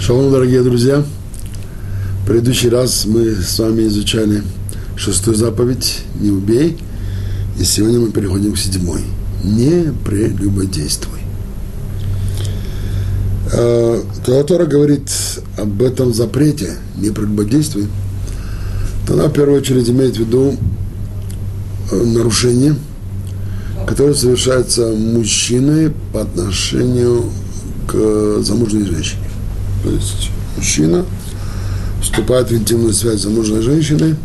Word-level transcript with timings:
Шалом, 0.00 0.30
дорогие 0.30 0.62
друзья! 0.62 1.04
В 2.22 2.26
предыдущий 2.26 2.68
раз 2.68 3.04
мы 3.04 3.34
с 3.34 3.58
вами 3.58 3.88
изучали 3.88 4.44
шестую 4.96 5.36
заповедь 5.36 6.04
«Не 6.20 6.30
убей», 6.30 6.78
и 7.58 7.64
сегодня 7.64 7.98
мы 7.98 8.12
переходим 8.12 8.52
к 8.52 8.58
седьмой 8.58 9.00
«Не 9.42 9.92
прелюбодействуй». 10.04 11.18
А, 13.52 14.00
когда 14.24 14.44
Тора 14.44 14.66
говорит 14.66 15.10
об 15.56 15.82
этом 15.82 16.14
запрете 16.14 16.74
«Не 16.96 17.10
прелюбодействуй», 17.10 17.88
то 19.04 19.14
она 19.14 19.24
в 19.24 19.32
первую 19.32 19.58
очередь 19.58 19.90
имеет 19.90 20.16
в 20.16 20.20
виду 20.20 20.54
э, 21.90 21.96
нарушение, 21.96 22.76
которое 23.86 24.14
совершается 24.14 24.92
мужчиной 24.92 25.92
по 26.12 26.22
отношению 26.22 27.24
к 27.88 28.42
замужней 28.42 28.84
женщине. 28.84 29.27
То 29.82 29.90
есть 29.90 30.30
мужчина 30.56 31.04
вступает 32.02 32.50
в 32.50 32.54
интимную 32.54 32.92
связь 32.92 33.20
с 33.20 33.22
замужней 33.22 33.62
женщиной, 33.62 34.16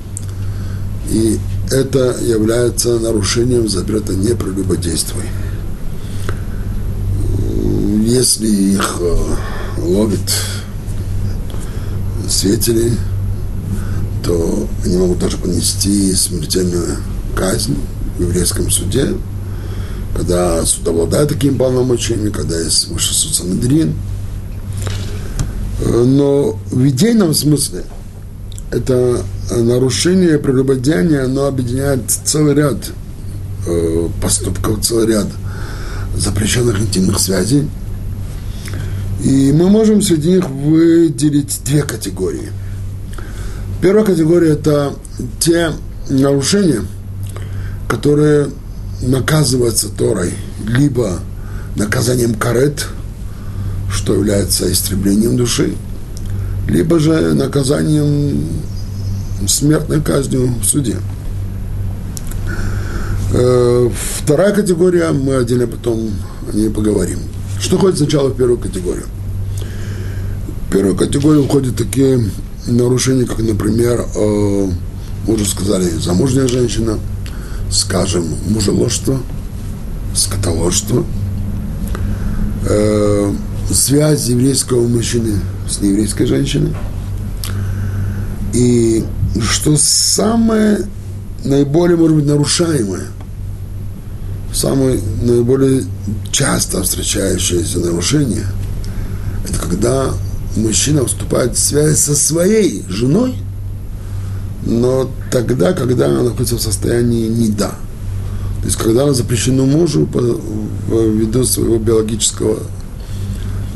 и 1.09 1.38
это 1.71 2.16
является 2.21 2.99
нарушением 2.99 3.67
запрета 3.70 4.13
«не 4.13 4.35
прелюбодействуй». 4.35 5.23
Если 8.05 8.48
их 8.48 8.98
э, 8.99 9.16
ловит 9.79 10.20
свидетели, 12.29 12.91
то 14.23 14.67
они 14.84 14.98
могут 14.98 15.20
даже 15.20 15.38
понести 15.38 16.13
смертельную 16.13 16.98
казнь 17.35 17.77
в 18.17 18.21
еврейском 18.21 18.70
суде, 18.70 19.13
когда 20.15 20.63
суд 20.65 20.88
обладает 20.88 21.29
такими 21.29 21.57
полномочиями, 21.57 22.29
когда 22.29 22.59
есть 22.59 22.88
высший 22.88 23.13
суд 23.13 23.35
Санедрин– 23.35 23.93
но 25.85 26.57
в 26.71 26.87
идейном 26.87 27.33
смысле 27.33 27.83
это 28.71 29.21
нарушение 29.51 30.40
прелюбодеяния, 30.40 31.25
оно 31.25 31.45
объединяет 31.45 32.01
целый 32.07 32.55
ряд 32.55 32.77
э, 33.67 34.09
поступков, 34.21 34.81
целый 34.81 35.07
ряд 35.07 35.27
запрещенных 36.15 36.79
интимных 36.79 37.20
связей. 37.20 37.70
И 39.23 39.51
мы 39.53 39.70
можем 39.70 40.01
среди 40.01 40.31
них 40.31 40.49
выделить 40.49 41.62
две 41.65 41.84
категории. 41.84 42.49
Первая 43.81 44.05
категория– 44.05 44.51
это 44.53 44.93
те 45.40 45.71
нарушения, 46.09 46.81
которые 47.87 48.49
наказываются 49.01 49.90
Торой, 49.90 50.34
либо 50.65 51.20
наказанием 51.75 52.35
карет– 52.35 52.87
что 53.94 54.13
является 54.16 54.72
истреблением 54.72 55.38
души, 55.38 55.76
либо 56.68 56.99
же 56.99 57.34
наказанием 57.34 58.48
смертной 59.48 60.02
казнью 60.02 60.54
в 60.62 60.66
суде. 60.66 60.98
Э, 63.34 63.90
вторая 64.19 64.53
категория, 64.53 65.12
мы 65.12 65.36
отдельно 65.36 65.68
потом 65.68 66.12
о 66.52 66.56
ней 66.56 66.69
поговорим. 66.69 67.19
Что 67.59 67.78
входит 67.78 67.97
сначала 67.97 68.30
в 68.30 68.36
первую 68.36 68.58
категорию? 68.58 69.06
В 70.68 70.72
первую 70.72 70.96
категорию 70.96 71.44
входят 71.46 71.75
такие 71.75 72.19
нарушения, 72.68 73.25
как, 73.25 73.40
например, 73.40 74.06
э, 74.16 74.68
мы 75.28 75.34
уже 75.34 75.46
сказали, 75.46 75.88
замужняя 75.90 76.47
женщина, 76.47 76.97
скажем, 77.72 78.25
мужеложство, 78.47 79.19
скотоложство, 80.16 81.06
э, 82.66 83.34
связь 83.74 84.28
еврейского 84.28 84.88
мужчины 84.88 85.40
с 85.69 85.81
нееврейской 85.81 86.25
женщиной. 86.25 86.74
И 88.53 89.03
что 89.41 89.75
самое 89.78 90.88
наиболее, 91.44 91.97
может 91.97 92.16
быть, 92.16 92.25
нарушаемое, 92.25 93.08
самое 94.53 95.00
наиболее 95.22 95.84
часто 96.31 96.84
встречающееся 96.84 97.80
нарушение, 97.80 98.46
это 99.47 99.59
когда 99.59 100.14
мужчина 100.56 101.06
вступает 101.06 101.56
в 101.56 101.59
связь 101.59 102.00
со 102.00 102.16
своей 102.16 102.84
женой, 102.88 103.36
но 104.66 105.09
тогда, 105.31 105.74
когда 105.74 106.06
она 106.06 106.24
находится 106.24 106.56
в 106.56 106.62
состоянии 106.62 107.28
неда. 107.28 107.72
То 108.62 108.68
есть, 108.68 108.78
когда 108.78 109.03
она 109.03 109.14
запрещена 109.14 109.64
мужу 109.64 110.06
по, 110.06 110.20
ввиду 110.20 111.44
своего 111.44 111.78
биологического 111.80 112.59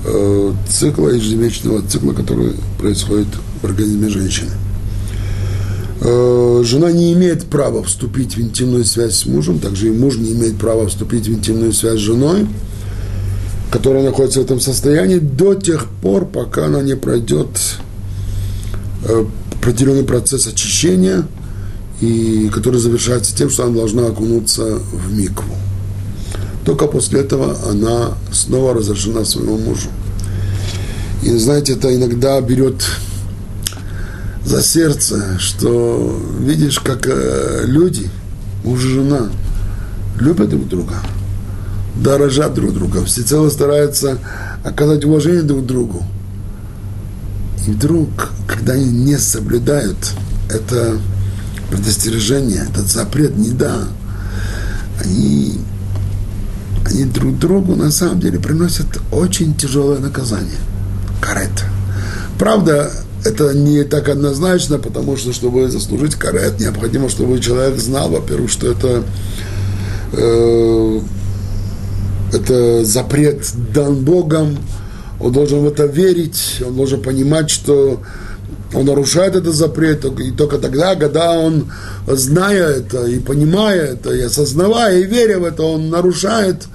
Э, 0.09 0.53
цикла, 0.69 1.09
ежемесячного 1.09 1.81
цикла, 1.81 2.13
который 2.13 2.53
происходит 2.79 3.27
в 3.61 3.65
организме 3.65 4.07
женщины. 4.07 4.51
Э, 5.99 6.61
жена 6.63 6.93
не 6.93 7.11
имеет 7.11 7.47
права 7.47 7.83
вступить 7.83 8.37
в 8.37 8.41
интимную 8.41 8.85
связь 8.85 9.15
с 9.15 9.25
мужем, 9.25 9.59
также 9.59 9.87
и 9.87 9.91
муж 9.91 10.15
не 10.15 10.31
имеет 10.31 10.57
права 10.57 10.87
вступить 10.87 11.27
в 11.27 11.33
интимную 11.33 11.73
связь 11.73 11.97
с 11.97 12.03
женой, 12.03 12.47
которая 13.69 14.01
находится 14.01 14.39
в 14.39 14.45
этом 14.45 14.61
состоянии 14.61 15.19
до 15.19 15.55
тех 15.55 15.87
пор, 16.01 16.25
пока 16.25 16.67
она 16.67 16.81
не 16.81 16.95
пройдет 16.95 17.49
э, 19.03 19.25
определенный 19.59 20.05
процесс 20.05 20.47
очищения, 20.47 21.27
и 21.99 22.49
который 22.53 22.79
завершается 22.79 23.35
тем, 23.35 23.49
что 23.49 23.65
она 23.65 23.75
должна 23.75 24.07
окунуться 24.07 24.79
в 24.93 25.13
микву. 25.13 25.53
Только 26.67 26.87
после 26.87 27.21
этого 27.21 27.55
она 27.69 28.09
снова 28.29 28.73
разрешена 28.73 29.23
своему 29.23 29.57
мужу. 29.57 29.87
И 31.23 31.29
знаете, 31.37 31.71
это 31.75 31.95
иногда 31.95 32.41
берет 32.41 32.83
за 34.43 34.61
сердце, 34.61 35.39
что 35.39 36.21
видишь, 36.41 36.81
как 36.81 37.07
э, 37.07 37.63
люди, 37.67 38.09
муж 38.65 38.83
и 38.83 38.87
жена, 38.89 39.29
любят 40.19 40.49
друг 40.49 40.67
друга, 40.67 40.95
дорожат 41.95 42.53
друг 42.53 42.73
друга, 42.73 43.05
всецело 43.05 43.49
стараются 43.49 44.17
оказать 44.65 45.05
уважение 45.05 45.43
друг 45.43 45.65
другу. 45.65 46.03
И 47.65 47.71
вдруг, 47.71 48.09
когда 48.45 48.73
они 48.73 48.91
не 48.91 49.17
соблюдают 49.17 49.95
это 50.49 50.97
предостережение, 51.71 52.67
этот 52.69 52.87
запрет 52.87 53.37
не 53.37 53.51
да, 53.51 53.87
они 55.01 55.61
они 56.89 57.05
друг 57.05 57.37
другу 57.37 57.75
на 57.75 57.91
самом 57.91 58.19
деле 58.19 58.39
приносят 58.39 58.87
очень 59.11 59.55
тяжелое 59.55 59.99
наказание. 59.99 60.59
Карет. 61.21 61.65
Правда, 62.39 62.91
это 63.25 63.53
не 63.53 63.83
так 63.83 64.09
однозначно, 64.09 64.77
потому 64.77 65.17
что, 65.17 65.33
чтобы 65.33 65.69
заслужить 65.69 66.15
карет, 66.15 66.59
необходимо, 66.59 67.09
чтобы 67.09 67.39
человек 67.39 67.77
знал, 67.79 68.09
во-первых, 68.09 68.49
что 68.49 68.71
это, 68.71 69.03
э, 70.13 70.99
это 72.33 72.85
запрет 72.85 73.51
дан 73.73 73.95
Богом, 73.95 74.57
он 75.19 75.33
должен 75.33 75.61
в 75.61 75.67
это 75.67 75.85
верить, 75.85 76.61
он 76.65 76.75
должен 76.75 77.01
понимать, 77.01 77.49
что 77.49 78.01
он 78.73 78.85
нарушает 78.85 79.35
этот 79.35 79.53
запрет, 79.55 80.03
и 80.05 80.31
только 80.31 80.57
тогда, 80.57 80.95
когда 80.95 81.31
он, 81.33 81.71
зная 82.07 82.67
это, 82.67 83.05
и 83.05 83.19
понимая 83.19 83.93
это, 83.93 84.13
и 84.13 84.21
осознавая, 84.21 84.99
и 84.99 85.05
веря 85.05 85.39
в 85.39 85.45
это, 85.45 85.63
он 85.63 85.89
нарушает, 85.89 86.67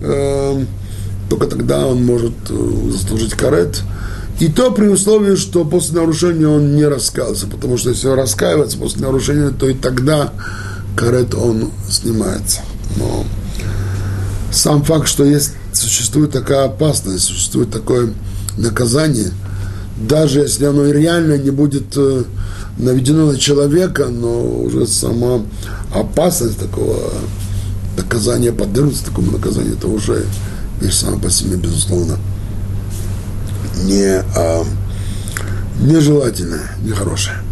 э, 0.00 0.64
только 1.30 1.46
тогда 1.46 1.86
он 1.86 2.04
может 2.04 2.34
э, 2.50 2.90
заслужить 2.90 3.34
карет. 3.34 3.82
И 4.40 4.48
то 4.48 4.70
при 4.70 4.88
условии, 4.88 5.36
что 5.36 5.64
после 5.64 6.00
нарушения 6.00 6.48
он 6.48 6.74
не 6.76 6.84
раскаялся, 6.84 7.46
потому 7.46 7.78
что 7.78 7.90
если 7.90 8.08
он 8.08 8.18
раскаивается 8.18 8.76
после 8.76 9.02
нарушения, 9.02 9.50
то 9.50 9.68
и 9.68 9.74
тогда 9.74 10.32
карет 10.96 11.34
он 11.34 11.70
снимается. 11.88 12.60
Но 12.96 13.24
сам 14.50 14.82
факт, 14.82 15.08
что 15.08 15.24
есть, 15.24 15.52
существует 15.72 16.32
такая 16.32 16.64
опасность, 16.64 17.24
существует 17.24 17.70
такое 17.70 18.12
наказание– 18.58 19.30
даже 19.96 20.40
если 20.40 20.66
оно 20.66 20.90
реально 20.90 21.38
не 21.38 21.50
будет 21.50 21.96
э, 21.96 22.24
наведено 22.78 23.32
на 23.32 23.38
человека, 23.38 24.08
но 24.08 24.44
уже 24.44 24.86
сама 24.86 25.42
опасность 25.94 26.58
такого 26.58 26.98
наказания, 27.96 28.52
подвергнуться 28.52 29.06
такому 29.06 29.32
наказанию, 29.32 29.74
это 29.74 29.88
уже 29.88 30.24
вещь 30.80 30.94
сама 30.94 31.18
по 31.18 31.30
себе, 31.30 31.56
безусловно, 31.56 32.18
не, 33.84 34.22
а, 34.36 34.64
нежелательная, 35.80 36.76
нехорошая. 36.82 37.42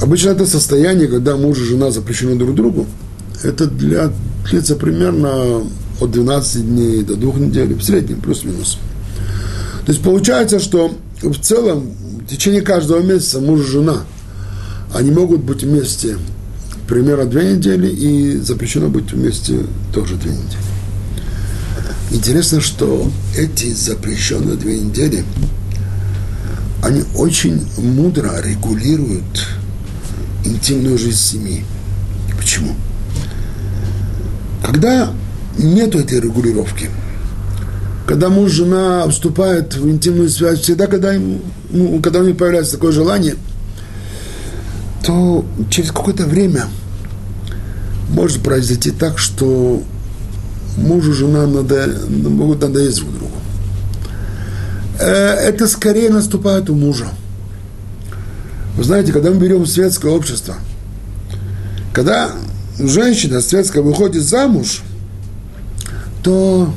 Обычно 0.00 0.30
это 0.30 0.46
состояние, 0.46 1.08
когда 1.08 1.36
муж 1.36 1.58
и 1.58 1.64
жена 1.64 1.90
запрещены 1.90 2.36
друг 2.36 2.54
другу, 2.54 2.86
это 3.42 3.66
для, 3.66 4.12
длится 4.48 4.76
примерно 4.76 5.62
от 6.00 6.10
12 6.10 6.66
дней 6.66 7.02
до 7.02 7.16
2 7.16 7.34
недель, 7.34 7.74
в 7.74 7.82
среднем, 7.82 8.20
плюс-минус. 8.20 8.78
То 9.84 9.92
есть 9.92 10.02
получается, 10.02 10.60
что 10.60 10.92
в 11.20 11.38
целом 11.38 11.90
в 12.20 12.26
течение 12.26 12.62
каждого 12.62 13.00
месяца 13.00 13.40
муж 13.40 13.60
и 13.60 13.70
жена, 13.70 14.02
они 14.94 15.10
могут 15.10 15.40
быть 15.40 15.62
вместе 15.62 16.16
примерно 16.88 17.24
две 17.24 17.56
недели 17.56 17.88
и 17.88 18.36
запрещено 18.38 18.88
быть 18.88 19.12
вместе 19.12 19.64
тоже 19.92 20.16
две 20.16 20.32
недели. 20.32 20.62
Интересно, 22.10 22.60
что 22.60 23.10
эти 23.36 23.72
запрещенные 23.72 24.56
две 24.56 24.78
недели, 24.78 25.24
они 26.82 27.04
очень 27.16 27.66
мудро 27.78 28.40
регулируют 28.42 29.46
интимную 30.44 30.98
жизнь 30.98 31.18
семьи. 31.18 31.64
Почему? 32.36 32.74
Когда 34.64 35.12
нет 35.58 35.94
этой 35.94 36.20
регулировки, 36.20 36.90
когда 38.12 38.28
муж 38.28 38.52
жена 38.52 39.08
вступают 39.08 39.74
в 39.74 39.88
интимную 39.88 40.28
связь, 40.28 40.60
всегда, 40.60 40.86
когда, 40.86 41.14
им, 41.14 41.40
ну, 41.70 41.98
когда 42.02 42.20
у 42.20 42.24
них 42.24 42.36
появляется 42.36 42.72
такое 42.72 42.92
желание, 42.92 43.36
то 45.02 45.46
через 45.70 45.92
какое-то 45.92 46.26
время 46.26 46.66
может 48.10 48.42
произойти 48.42 48.90
так, 48.90 49.18
что 49.18 49.82
мужу 50.76 51.14
жена 51.14 51.46
надо, 51.46 51.88
могут 52.10 52.60
надоесть 52.60 52.98
друг 52.98 53.14
другу. 53.14 53.36
Э, 55.00 55.06
это 55.06 55.66
скорее 55.66 56.10
наступает 56.10 56.68
у 56.68 56.74
мужа. 56.74 57.06
Вы 58.76 58.84
знаете, 58.84 59.12
когда 59.12 59.30
мы 59.30 59.36
берем 59.36 59.64
светское 59.64 60.12
общество, 60.12 60.56
когда 61.94 62.30
женщина 62.78 63.40
светская 63.40 63.82
выходит 63.82 64.22
замуж, 64.22 64.82
то 66.22 66.74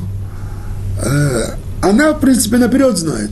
она, 1.82 2.12
в 2.12 2.20
принципе, 2.20 2.56
наперед 2.56 2.96
знает, 2.96 3.30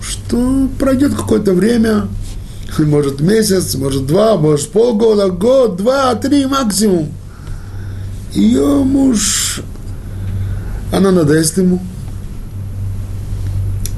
что 0.00 0.68
пройдет 0.78 1.14
какое-то 1.14 1.52
время, 1.52 2.08
может 2.78 3.20
месяц, 3.20 3.74
может 3.74 4.06
два, 4.06 4.36
может 4.36 4.70
полгода, 4.70 5.28
год, 5.28 5.76
два, 5.76 6.14
три 6.14 6.46
максимум. 6.46 7.12
Ее 8.32 8.82
муж, 8.82 9.60
она 10.92 11.10
надоест 11.10 11.58
ему. 11.58 11.80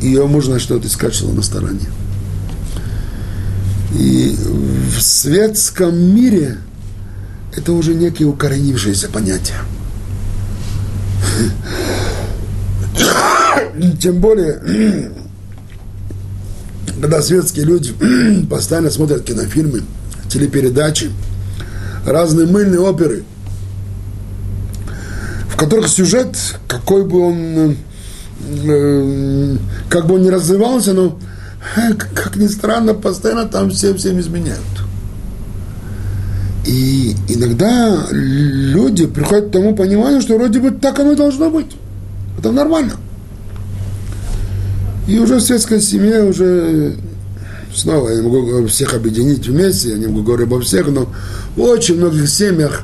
Ее 0.00 0.26
можно 0.26 0.58
что-то 0.58 0.88
искать, 0.88 1.14
что 1.14 1.28
на 1.28 1.42
стороне. 1.42 1.86
И 3.96 4.36
в 4.36 5.00
светском 5.00 5.96
мире 5.96 6.58
это 7.56 7.72
уже 7.72 7.94
некие 7.94 8.26
укоренившиеся 8.26 9.08
понятия. 9.08 9.54
Тем 14.00 14.20
более, 14.20 14.61
когда 17.00 17.23
светские 17.23 17.67
люди 17.67 17.93
постоянно 18.50 18.91
смотрят 18.91 19.25
кинофильмы, 19.25 19.82
телепередачи, 20.29 21.11
разные 22.06 22.46
мыльные 22.46 22.81
оперы, 22.81 23.25
в 25.49 25.56
которых 25.56 25.88
сюжет, 25.88 26.37
какой 26.67 27.05
бы 27.05 27.20
он, 27.20 27.76
э, 28.69 29.56
как 29.88 30.06
бы 30.06 30.17
он 30.17 30.23
ни 30.23 30.29
развивался, 30.29 30.93
но, 30.93 31.19
э, 31.76 31.94
как 31.94 32.37
ни 32.37 32.46
странно, 32.46 32.94
постоянно 32.94 33.46
там 33.46 33.70
все 33.70 33.94
всем 33.94 34.19
изменяют. 34.20 34.61
И 36.67 37.14
иногда 37.29 38.06
люди 38.11 39.06
приходят 39.06 39.49
к 39.49 39.52
тому 39.52 39.76
пониманию, 39.76 40.23
что 40.23 40.37
вроде 40.37 40.61
бы 40.61 40.70
так 40.70 40.99
оно 40.99 41.12
и 41.12 41.17
должно 41.17 41.50
быть. 41.50 41.76
Это 42.38 42.52
нормально. 42.52 42.94
И 45.06 45.19
уже 45.19 45.36
в 45.36 45.40
светской 45.40 45.81
семье 45.81 46.25
уже 46.25 46.96
снова 47.75 48.08
я 48.08 48.16
не 48.16 48.22
могу 48.22 48.66
всех 48.66 48.94
объединить 48.94 49.46
вместе, 49.46 49.90
я 49.90 49.96
не 49.96 50.06
могу 50.06 50.22
говорить 50.22 50.46
обо 50.46 50.60
всех, 50.60 50.88
но 50.88 51.12
в 51.56 51.60
очень 51.60 51.96
многих 51.96 52.28
семьях, 52.28 52.82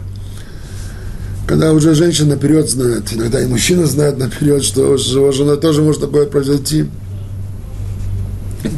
когда 1.47 1.73
уже 1.73 1.95
женщина 1.95 2.35
наперед 2.35 2.69
знает, 2.69 3.13
иногда 3.13 3.41
и 3.41 3.47
мужчина 3.47 3.87
знает 3.87 4.19
наперед, 4.19 4.63
что 4.63 4.95
его 4.95 5.33
женой 5.33 5.59
тоже 5.59 5.83
может 5.83 6.03
такое 6.03 6.27
произойти, 6.27 6.87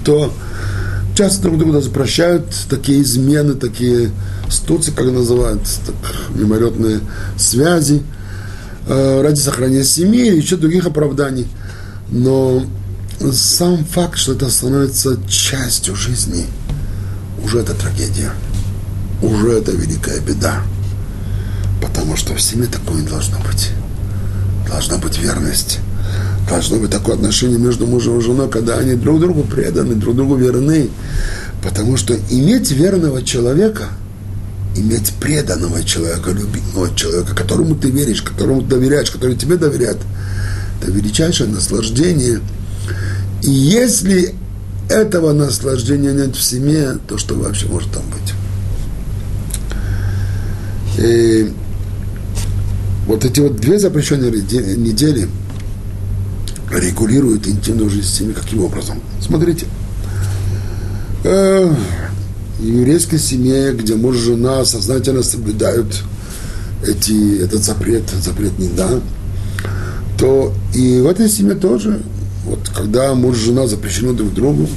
то 0.04 0.32
часто 1.16 1.42
друг 1.42 1.58
друга 1.58 1.80
запрещают 1.80 2.44
такие 2.69 3.02
измены, 3.02 3.54
такие 3.54 4.10
стуцы, 4.48 4.92
как 4.92 5.06
называют, 5.06 5.62
так, 5.86 5.94
мимолетные 6.34 7.00
связи, 7.36 8.02
ради 8.88 9.38
сохранения 9.38 9.84
семьи 9.84 10.26
и 10.26 10.37
еще 10.37 10.56
других 10.56 10.87
оправданий. 10.87 11.46
Но 12.11 12.64
сам 13.32 13.84
факт, 13.84 14.19
что 14.19 14.32
это 14.32 14.50
становится 14.50 15.19
частью 15.29 15.94
жизни, 15.94 16.46
уже 17.43 17.61
это 17.61 17.75
трагедия, 17.75 18.32
уже 19.23 19.52
это 19.52 19.73
великая 19.73 20.20
беда. 20.20 20.62
Потому 21.81 22.17
что 22.17 22.34
в 22.34 22.40
семье 22.40 22.67
такое 22.67 23.00
не 23.02 23.08
должно 23.08 23.38
быть. 23.40 23.70
Должна 24.69 24.99
быть 24.99 25.19
верность. 25.19 25.81
Должно 26.49 26.79
быть 26.79 26.90
такое 26.90 27.14
отношение 27.14 27.58
между 27.58 27.87
мужем 27.87 28.19
и 28.19 28.23
женой, 28.23 28.50
когда 28.50 28.76
они 28.79 28.94
друг 28.94 29.20
другу 29.20 29.43
преданы, 29.43 29.94
друг 29.94 30.17
другу 30.17 30.37
верны. 30.37 30.90
Потому 31.62 31.96
что 31.96 32.14
иметь 32.31 32.70
верного 32.73 33.23
человека, 33.23 33.88
иметь 34.76 35.12
преданного 35.20 35.84
человека, 35.84 36.30
любимого 36.30 36.94
человека, 36.96 37.34
которому 37.34 37.74
ты 37.74 37.90
веришь, 37.90 38.22
которому 38.22 38.62
доверяешь, 38.62 39.10
который 39.10 39.36
тебе 39.36 39.56
доверяет, 39.56 39.98
это 40.80 40.90
величайшее 40.90 41.48
наслаждение– 41.50 42.40
и 43.42 43.50
если 43.50 44.34
этого 44.88 45.32
наслаждения 45.32 46.12
нет 46.12 46.36
в 46.36 46.42
семье, 46.42 46.98
то 47.08 47.19
что 47.19 47.34
вообще 47.34 47.66
может 47.66 47.90
там 47.92 48.02
быть? 48.10 48.34
И 51.04 51.52
вот 53.06 53.24
эти 53.24 53.40
вот 53.40 53.56
две 53.56 53.78
запрещенные 53.78 54.30
недели 54.30 55.28
регулируют 56.70 57.48
интимную 57.48 57.90
жизнь 57.90 58.08
семьи 58.08 58.32
каким 58.32 58.64
образом? 58.64 59.02
Смотрите, 59.20 59.66
э, 62.58 62.62
в 62.62 62.64
еврейской 62.64 63.19
семье, 63.19 63.72
где 63.72 63.94
муж 63.94 64.16
и 64.16 64.20
жена 64.20 64.64
сознательно 64.64 65.22
соблюдают 65.22 66.02
эти, 66.87 67.43
этот 67.43 67.62
запрет, 67.62 68.04
запрет 68.20 68.58
не 68.58 68.69
да, 68.69 68.88
то 70.19 70.52
и 70.75 71.00
в 71.00 71.06
этой 71.06 71.28
семье 71.28 71.54
тоже 71.54 72.00
вот 72.44 72.69
когда 72.75 73.14
муж 73.14 73.37
и 73.37 73.46
жена 73.46 73.66
запрещены 73.66 74.14
друг 74.14 74.34
другу, 74.34 74.69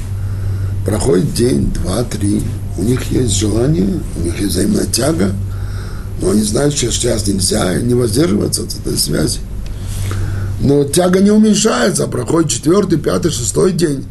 проходит 0.86 1.34
день, 1.34 1.72
два, 1.74 2.04
три, 2.04 2.42
у 2.78 2.84
них 2.84 3.12
есть 3.12 3.38
желание, 3.38 4.00
у 4.18 4.22
них 4.22 4.40
есть 4.40 4.54
взаимная 4.54 4.86
тяга, 4.86 5.32
но 6.22 6.32
они 6.32 6.44
знают, 6.44 6.76
что 6.76 6.92
сейчас 6.92 7.28
нельзя 7.28 7.76
не 7.76 7.94
воздерживаться 7.94 8.64
от 8.64 8.74
этой 8.80 8.98
связи. 8.98 9.40
Но 10.62 10.84
тяга 10.84 11.20
не 11.20 11.32
уменьшается, 11.32 12.08
проходит 12.08 12.52
четвертый, 12.52 12.98
пятый, 12.98 13.32
шестой 13.32 13.74
день. 13.74 14.06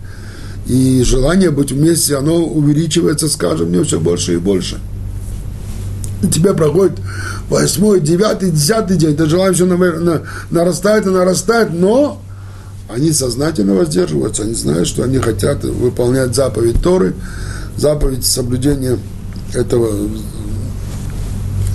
И 0.66 1.02
желание 1.02 1.50
быть 1.50 1.72
вместе, 1.72 2.16
оно 2.16 2.36
увеличивается 2.36 3.28
с 3.28 3.36
каждым 3.36 3.68
днем 3.68 3.84
все 3.84 4.00
больше 4.00 4.34
и 4.34 4.38
больше. 4.38 4.78
И 6.22 6.26
тебе 6.28 6.54
проходит 6.54 6.98
восьмой, 7.50 8.00
девятый, 8.00 8.50
десятый 8.50 8.96
день, 8.96 9.12
это 9.12 9.26
желание 9.26 9.52
все 9.52 10.22
нарастает 10.50 11.06
и 11.06 11.10
нарастает, 11.10 11.72
но 11.72 12.22
они 12.88 13.12
сознательно 13.12 13.74
воздерживаются, 13.74 14.44
они 14.44 14.54
знают, 14.54 14.88
что 14.88 15.04
они 15.04 15.18
хотят 15.18 15.64
выполнять 15.64 16.34
заповедь 16.34 16.82
Торы, 16.82 17.14
заповедь 17.76 18.24
соблюдения 18.24 18.98
этого 19.52 20.08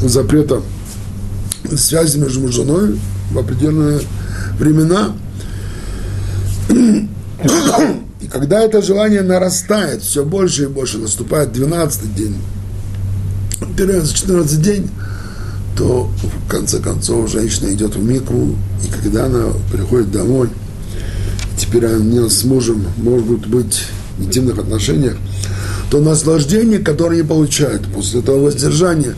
запрета 0.01 0.61
связи 1.75 2.17
между 2.17 2.47
женой 2.51 2.99
в 3.31 3.37
определенные 3.37 3.99
времена. 4.57 5.13
Когда 8.31 8.61
это 8.61 8.81
желание 8.81 9.21
нарастает 9.21 10.01
все 10.01 10.23
больше 10.23 10.63
и 10.63 10.67
больше, 10.67 10.97
наступает 10.97 11.51
12 11.51 12.15
день, 12.15 12.35
13-14 13.59 14.57
день, 14.57 14.89
то 15.77 16.09
в 16.45 16.49
конце 16.49 16.79
концов 16.79 17.31
женщина 17.31 17.73
идет 17.73 17.95
в 17.95 18.03
микву, 18.03 18.55
и 18.83 19.03
когда 19.03 19.25
она 19.25 19.45
приходит 19.71 20.11
домой– 20.11 20.49
теперь 21.59 21.85
они 21.85 22.27
с 22.29 22.43
мужем 22.45 22.85
могут 22.97 23.45
быть 23.45 23.83
в 24.17 24.23
интимных 24.23 24.57
отношениях, 24.57 25.17
то 25.91 25.99
наслаждение, 25.99 26.79
которое 26.79 27.19
они 27.19 27.27
получают 27.27 27.85
после 27.93 28.21
этого 28.21 28.45
воздержания, 28.45 29.15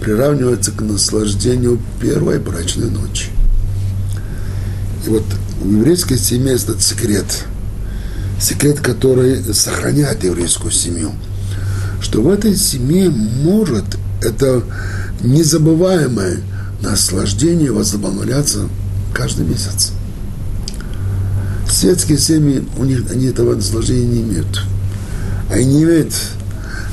приравнивается 0.00 0.72
к 0.72 0.80
наслаждению 0.80 1.78
первой 2.00 2.38
брачной 2.38 2.90
ночи. 2.90 3.26
И 5.06 5.10
вот 5.10 5.24
в 5.60 5.70
еврейской 5.70 6.16
семье 6.16 6.54
этот 6.54 6.82
секрет, 6.82 7.44
секрет, 8.42 8.80
который 8.80 9.42
сохраняет 9.54 10.24
еврейскую 10.24 10.72
семью, 10.72 11.12
что 12.00 12.20
в 12.20 12.28
этой 12.28 12.56
семье 12.56 13.08
может 13.10 13.84
это 14.20 14.62
незабываемое 15.20 16.40
наслаждение 16.82 17.72
возобновляться 17.72 18.68
каждый 19.14 19.46
месяц 19.46 19.92
светские 21.72 22.18
семьи, 22.18 22.64
у 22.78 22.84
них, 22.84 23.10
они 23.10 23.26
этого 23.26 23.54
наслаждения 23.54 24.06
не 24.06 24.22
имеют. 24.22 24.62
Они 25.50 25.64
не 25.64 25.82
имеют 25.82 26.14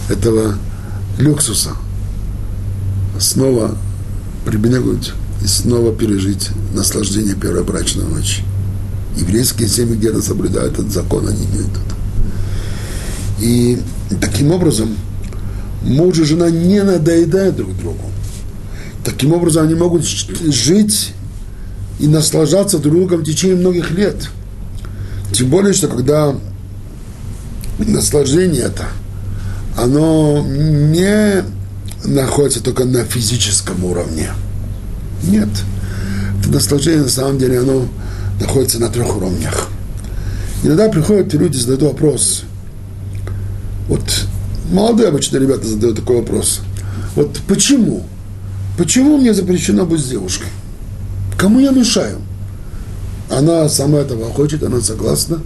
этого 0.09 0.55
люксуса. 1.17 1.71
Снова 3.19 3.77
прибегнуть 4.45 5.13
и 5.43 5.47
снова 5.47 5.93
пережить 5.93 6.49
наслаждение 6.73 7.35
первой 7.35 7.63
брачной 7.63 8.05
ночи. 8.05 8.43
Еврейские 9.19 9.67
семьи 9.67 9.95
где-то 9.95 10.21
соблюдают 10.21 10.73
этот 10.73 10.91
закон, 10.91 11.27
они 11.27 11.45
имеют 11.45 11.69
это. 11.69 11.95
И 13.39 13.79
таким 14.19 14.51
образом 14.51 14.95
муж 15.83 16.17
и 16.19 16.23
жена 16.23 16.49
не 16.49 16.83
надоедают 16.83 17.55
друг 17.55 17.77
другу. 17.77 18.09
Таким 19.03 19.33
образом 19.33 19.63
они 19.63 19.75
могут 19.75 20.03
жить 20.05 21.13
и 21.99 22.07
наслаждаться 22.07 22.79
друг 22.79 22.95
другом 22.95 23.21
в 23.21 23.23
течение 23.23 23.57
многих 23.57 23.91
лет. 23.91 24.29
Тем 25.31 25.49
более, 25.49 25.73
что 25.73 25.87
когда 25.87 26.35
наслаждение 27.77 28.63
это, 28.63 28.87
оно 29.77 30.45
не 30.45 31.43
находится 32.03 32.61
только 32.61 32.85
на 32.85 33.03
физическом 33.05 33.83
уровне. 33.85 34.29
Нет. 35.23 35.49
Это 36.39 36.49
наслаждение, 36.49 37.03
на 37.03 37.09
самом 37.09 37.37
деле, 37.37 37.59
оно 37.59 37.87
находится 38.39 38.79
на 38.79 38.89
трех 38.89 39.15
уровнях. 39.15 39.69
Иногда 40.63 40.89
приходят 40.89 41.33
люди 41.33 41.57
задают 41.57 41.83
вопрос. 41.83 42.43
Вот 43.87 44.03
молодые 44.71 45.09
обычно 45.09 45.37
ребята 45.37 45.67
задают 45.67 45.97
такой 45.97 46.17
вопрос. 46.17 46.61
Вот 47.15 47.39
почему? 47.47 48.03
Почему 48.77 49.17
мне 49.17 49.33
запрещено 49.33 49.85
быть 49.85 50.01
с 50.01 50.09
девушкой? 50.09 50.47
Кому 51.37 51.59
я 51.59 51.71
мешаю? 51.71 52.17
Она 53.29 53.69
сама 53.69 53.99
этого 53.99 54.31
хочет, 54.31 54.63
она 54.63 54.81
согласна. 54.81 55.41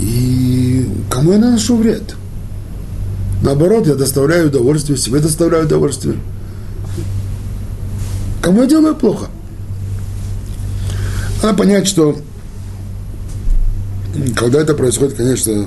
И 0.00 0.88
кому 1.10 1.32
я 1.32 1.38
наношу 1.38 1.76
вред? 1.76 2.14
Наоборот, 3.42 3.86
я 3.86 3.94
доставляю 3.94 4.48
удовольствие, 4.48 4.98
себе 4.98 5.20
доставляю 5.20 5.66
удовольствие. 5.66 6.16
Кому 8.42 8.62
я 8.62 8.66
делаю 8.66 8.94
плохо? 8.94 9.26
Надо 11.44 11.58
понять, 11.58 11.86
что 11.86 12.16
когда 14.34 14.62
это 14.62 14.72
происходит, 14.72 15.12
конечно, 15.12 15.66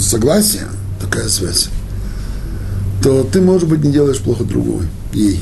согласие, 0.00 0.66
такая 1.00 1.28
связь, 1.28 1.68
то 3.00 3.22
ты, 3.22 3.40
может 3.40 3.68
быть, 3.68 3.84
не 3.84 3.92
делаешь 3.92 4.18
плохо 4.18 4.42
другой, 4.42 4.88
ей. 5.12 5.40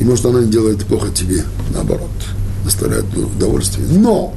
И 0.00 0.04
может 0.04 0.26
она 0.26 0.40
не 0.40 0.50
делает 0.50 0.84
плохо 0.86 1.12
тебе, 1.14 1.44
наоборот, 1.72 2.10
доставляет 2.64 3.04
удовольствие. 3.16 3.86
Но 3.92 4.34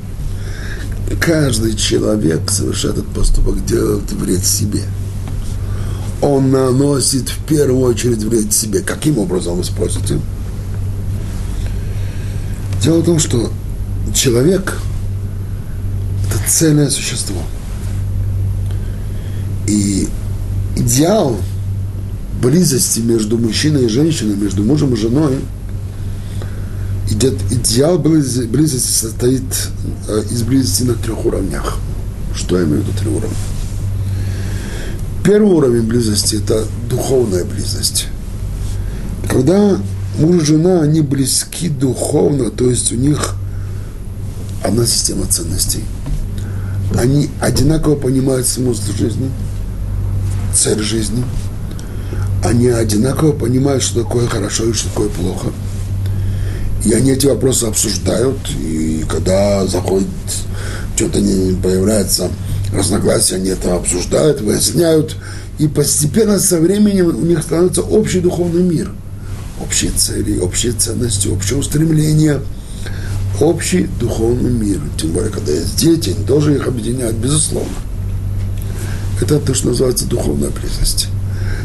каждый 1.19 1.75
человек, 1.75 2.51
совершает 2.51 2.99
этот 2.99 3.11
поступок, 3.11 3.65
делает 3.65 4.11
вред 4.11 4.45
себе. 4.45 4.83
Он 6.21 6.51
наносит 6.51 7.29
в 7.29 7.43
первую 7.45 7.81
очередь 7.87 8.23
вред 8.23 8.53
себе. 8.53 8.81
Каким 8.81 9.17
образом, 9.17 9.57
вы 9.57 9.63
спросите? 9.63 10.19
Дело 12.81 13.00
в 13.00 13.05
том, 13.05 13.19
что 13.19 13.51
человек– 14.13 14.77
это 16.27 16.50
цельное 16.50 16.89
существо. 16.89 17.41
И 19.67 20.07
идеал– 20.75 21.38
близости 22.41 23.00
между 23.00 23.38
мужчиной 23.38 23.86
и 23.86 23.89
женщиной, 23.89 24.36
между 24.36 24.63
мужем 24.63 24.93
и 24.93 24.98
женой, 24.98 25.39
идет, 27.09 27.36
идеал 27.51 28.00
близости 28.00 28.91
состоит 28.91 29.43
э, 30.07 30.24
из 30.31 30.43
близости 30.43 30.83
на 30.83 30.93
трех 30.93 31.25
уровнях. 31.25 31.77
Что 32.36 32.57
я 32.57 32.65
имею 32.65 32.81
в 32.81 32.88
виду 32.88 32.98
три 32.98 33.09
уровня? 33.09 33.36
Первый 35.24 35.51
уровень 35.51 35.83
близости– 35.83 36.36
это 36.43 36.65
духовная 36.89 37.43
близость. 37.43 38.07
Когда 39.29 39.77
муж 40.19 40.43
и 40.43 40.45
жена, 40.45 40.81
они 40.81 41.01
близки 41.01 41.69
духовно, 41.69 42.51
то 42.51 42.69
есть 42.69 42.91
у 42.91 42.95
них 42.95 43.35
одна 44.63 44.85
система 44.85 45.25
ценностей. 45.25 45.83
Они 46.97 47.29
одинаково 47.39 47.95
понимают 47.95 48.47
смысл 48.47 48.91
жизни, 48.97 49.29
цель 50.53 50.79
жизни– 50.79 51.23
они 52.43 52.67
одинаково 52.69 53.33
понимают, 53.33 53.83
что 53.83 54.03
такое 54.03 54.27
хорошо 54.27 54.65
и 54.65 54.73
что 54.73 54.89
такое 54.89 55.09
плохо. 55.09 55.49
И 56.85 56.93
они 56.93 57.11
эти 57.11 57.25
вопросы 57.25 57.65
обсуждают, 57.65 58.38
и 58.57 59.03
когда 59.09 59.67
заходит, 59.67 60.07
что-то 60.95 61.19
не 61.19 61.55
появляется 61.55 62.29
разногласия, 62.73 63.35
они 63.35 63.49
это 63.49 63.75
обсуждают, 63.75 64.41
выясняют, 64.41 65.15
и 65.57 65.67
постепенно 65.67 66.39
со 66.39 66.59
временем 66.59 67.07
у 67.07 67.25
них 67.25 67.41
становится 67.41 67.81
общий 67.81 68.21
духовный 68.21 68.63
мир. 68.63 68.91
Общие 69.61 69.91
цели, 69.91 70.39
общие 70.39 70.71
ценности, 70.71 71.27
общее 71.27 71.59
устремление, 71.59 72.39
общий 73.41 73.89
духовный 73.99 74.51
мир. 74.51 74.79
Тем 74.97 75.11
более, 75.11 75.31
когда 75.31 75.51
есть 75.51 75.77
дети, 75.77 76.11
они 76.11 76.25
тоже 76.25 76.55
их 76.55 76.67
объединяют, 76.67 77.15
безусловно. 77.17 77.69
Это 79.21 79.39
то, 79.39 79.53
что 79.53 79.69
называется 79.69 80.05
духовная 80.05 80.49
близость. 80.49 81.07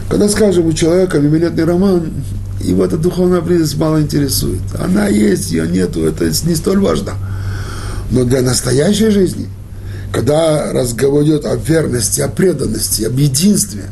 Когда, 0.09 0.29
скажем, 0.29 0.67
у 0.67 0.73
человека 0.73 1.19
мимолетный 1.19 1.65
роман, 1.65 2.13
его 2.61 2.85
эта 2.85 2.97
духовная 2.97 3.41
близость 3.41 3.77
мало 3.77 4.01
интересует. 4.01 4.63
Она 4.79 5.09
есть, 5.09 5.51
ее 5.51 5.69
нету, 5.69 6.05
это 6.05 6.25
не 6.25 6.55
столь 6.55 6.81
важно. 6.81 7.13
Но 8.11 8.25
для 8.25 8.43
настоящей 8.43 9.11
жизни, 9.11 9.49
когда 10.13 10.73
разговор 10.73 11.25
идет 11.25 11.47
о 11.47 11.57
верности, 11.57 12.21
о 12.21 12.29
преданности, 12.29 13.05
об 13.05 13.19
единстве, 13.19 13.85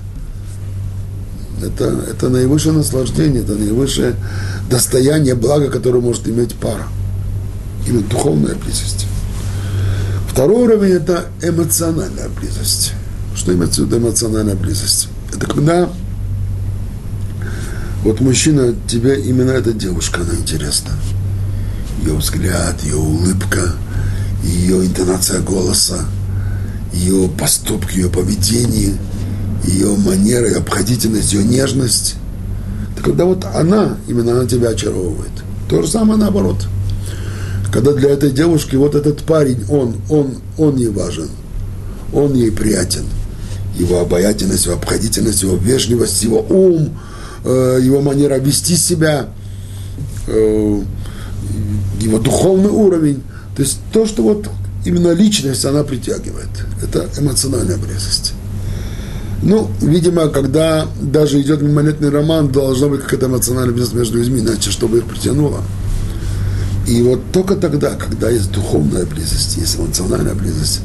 это, 1.63 2.05
это 2.11 2.29
наивысшее 2.29 2.75
наслаждение, 2.75 3.43
это 3.43 3.55
наивысшее 3.55 4.15
достояние 4.71 5.35
блага, 5.35 5.71
которое 5.71 6.01
может 6.01 6.29
иметь 6.29 6.55
пара. 6.55 6.87
Именно 7.87 8.05
духовная 8.09 8.55
близость. 8.55 9.07
Второй 10.29 10.65
уровень– 10.65 10.93
это 10.93 11.27
эмоциональная 11.43 12.29
близость. 12.29 12.93
Что 13.35 13.53
имеется 13.55 13.83
в 13.83 13.87
виду 13.87 13.99
эмоциональная 13.99 14.55
близость? 14.55 15.09
Это 15.35 15.47
когда 15.47 15.89
вот 18.03 18.21
мужчина, 18.21 18.75
тебе 18.89 19.21
именно 19.21 19.51
эта 19.53 19.73
девушка, 19.73 20.23
она 20.23 20.35
интересна. 20.35 20.91
Ее 22.03 22.15
взгляд, 22.15 22.83
ее 22.83 22.97
улыбка, 22.97 23.75
ее 24.43 24.85
интонация 24.85 25.41
голоса, 25.41 26.05
ее 26.93 27.29
поступки, 27.29 27.99
ее 27.99 28.09
поведение, 28.09 28.97
ее 29.65 29.97
манера, 29.97 30.47
ее 30.47 30.57
обходительность, 30.57 31.33
ее 31.33 31.45
нежность. 31.45 32.17
Так 32.97 33.05
когда 33.05 33.25
вот 33.25 33.45
она, 33.45 33.97
именно 34.09 34.33
она 34.33 34.47
тебя 34.47 34.71
очаровывает. 34.71 35.33
То 35.69 35.83
же 35.83 35.89
самое 35.89 36.19
наоборот. 36.19 36.57
Когда 37.73 37.93
для 37.93 38.11
этой 38.11 38.31
девушки 38.31 38.77
вот 38.77 38.95
этот 38.95 39.23
парень, 39.23 39.65
он, 39.71 39.97
он, 40.11 40.35
он 40.59 40.77
ей 40.77 40.89
важен, 40.89 41.29
он 42.13 42.35
ей 42.35 42.51
приятен. 42.51 43.05
Его 43.79 44.01
обаятельность, 44.01 44.67
его 44.67 44.75
обходительность, 44.75 45.43
его 45.43 45.57
вежливость, 45.57 46.23
его 46.23 46.41
ум– 46.41 46.91
Э, 47.45 47.81
его 47.83 48.01
манера 48.01 48.39
вести 48.39 48.77
себя, 48.77 49.27
э, 50.29 50.83
его 52.01 52.19
духовный 52.19 52.71
уровень. 52.71 53.23
То 53.57 53.63
есть 53.63 53.79
то, 53.93 54.07
что 54.07 54.23
вот 54.23 54.49
именно 54.85 55.13
личность 55.13 55.65
она 55.65 55.83
притягивает. 55.83 56.49
Это 56.83 57.09
эмоциональная 57.19 57.79
близость. 57.79 58.35
Ну, 59.43 59.69
видимо, 59.81 60.29
когда 60.29 60.87
даже 61.01 61.41
идет 61.41 61.63
мимолетный 61.63 62.11
роман, 62.11 62.53
должна 62.53 62.89
быть 62.89 63.03
какая-то 63.03 63.27
эмоциональная 63.27 63.75
близость 63.75 63.95
между 63.95 64.19
людьми, 64.19 64.41
иначе 64.41 64.71
чтобы 64.71 64.99
их 64.99 65.05
притянуло. 65.05 65.63
И 66.87 67.03
вот 67.03 67.21
только 67.33 67.57
тогда, 67.57 67.91
когда 67.91 68.31
есть 68.31 68.53
духовная 68.53 69.05
близость, 69.05 69.57
есть 69.57 69.77
эмоциональная 69.77 70.35
близость, 70.35 70.81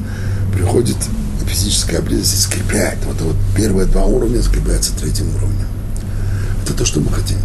приходит 0.54 0.98
физическая 1.46 2.02
близость 2.02 2.34
и 2.34 2.38
скрепляет. 2.38 2.98
Вот, 3.06 3.22
вот 3.22 3.36
первые 3.56 3.86
два 3.88 4.06
уровня 4.06 4.42
скрепляются 4.42 4.92
третьим 5.00 5.28
уровнем. 5.36 5.68
Это 6.64 6.74
то, 6.74 6.86
что 6.86 7.00
мы 7.00 7.12
хотим. 7.12 7.38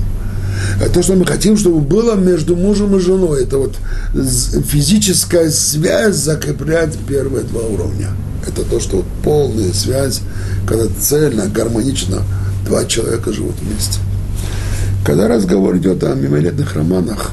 Это 0.80 0.90
то, 0.90 1.02
что 1.02 1.14
мы 1.14 1.26
хотим, 1.26 1.56
чтобы 1.56 1.80
было 1.80 2.14
между 2.14 2.56
мужем 2.56 2.96
и 2.96 3.00
женой. 3.00 3.44
Это 3.44 3.58
вот 3.58 3.74
физическая 4.14 5.50
связь 5.50 6.16
закреплять 6.16 6.96
первые 7.06 7.44
два 7.44 7.62
уровня. 7.62 8.08
Это 8.46 8.64
то, 8.64 8.80
что 8.80 9.04
полная 9.22 9.72
связь, 9.72 10.20
когда 10.66 10.86
цельно, 11.00 11.46
гармонично 11.46 12.22
два 12.66 12.84
человека 12.84 13.32
живут 13.32 13.54
вместе. 13.60 13.98
Когда 15.04 15.28
разговор 15.28 15.76
идет 15.76 16.02
о 16.04 16.14
мимолетных 16.14 16.74
романах, 16.74 17.32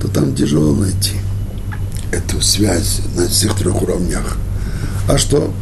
то 0.00 0.08
там 0.08 0.34
тяжело 0.34 0.74
найти 0.74 1.14
эту 2.12 2.40
связь 2.40 3.00
на 3.16 3.28
всех 3.28 3.56
трех 3.56 3.82
уровнях. 3.82 4.36
А 5.08 5.18
что? 5.18 5.52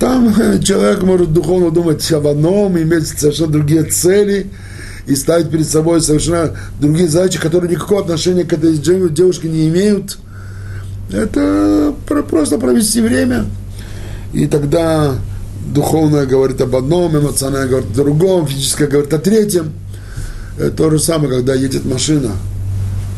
Там 0.00 0.34
человек 0.62 1.02
может 1.02 1.32
духовно 1.32 1.70
думать 1.70 2.10
об 2.12 2.26
одном, 2.26 2.76
иметь 2.78 3.08
совершенно 3.08 3.52
другие 3.52 3.84
цели 3.84 4.50
и 5.06 5.14
ставить 5.14 5.50
перед 5.50 5.68
собой 5.68 6.00
совершенно 6.00 6.56
другие 6.80 7.08
задачи, 7.08 7.38
которые 7.38 7.70
никакого 7.70 8.00
отношения 8.00 8.44
к 8.44 8.52
этой 8.52 8.76
девушке 8.76 9.48
не 9.48 9.68
имеют. 9.68 10.18
Это 11.14 11.94
просто 12.28 12.58
провести 12.58 13.00
время. 13.00 13.46
И 14.32 14.46
тогда 14.46 15.14
духовное 15.72 16.26
говорит 16.26 16.60
об 16.60 16.74
одном, 16.74 17.16
эмоциональное 17.16 17.68
говорит 17.68 17.90
о 17.92 17.94
другом, 17.94 18.46
физическое 18.46 18.88
говорит 18.88 19.14
о 19.14 19.18
третьем. 19.18 19.72
Это 20.58 20.70
то 20.70 20.90
же 20.90 20.98
самое, 20.98 21.30
когда 21.30 21.54
едет 21.54 21.84
машина 21.84 22.32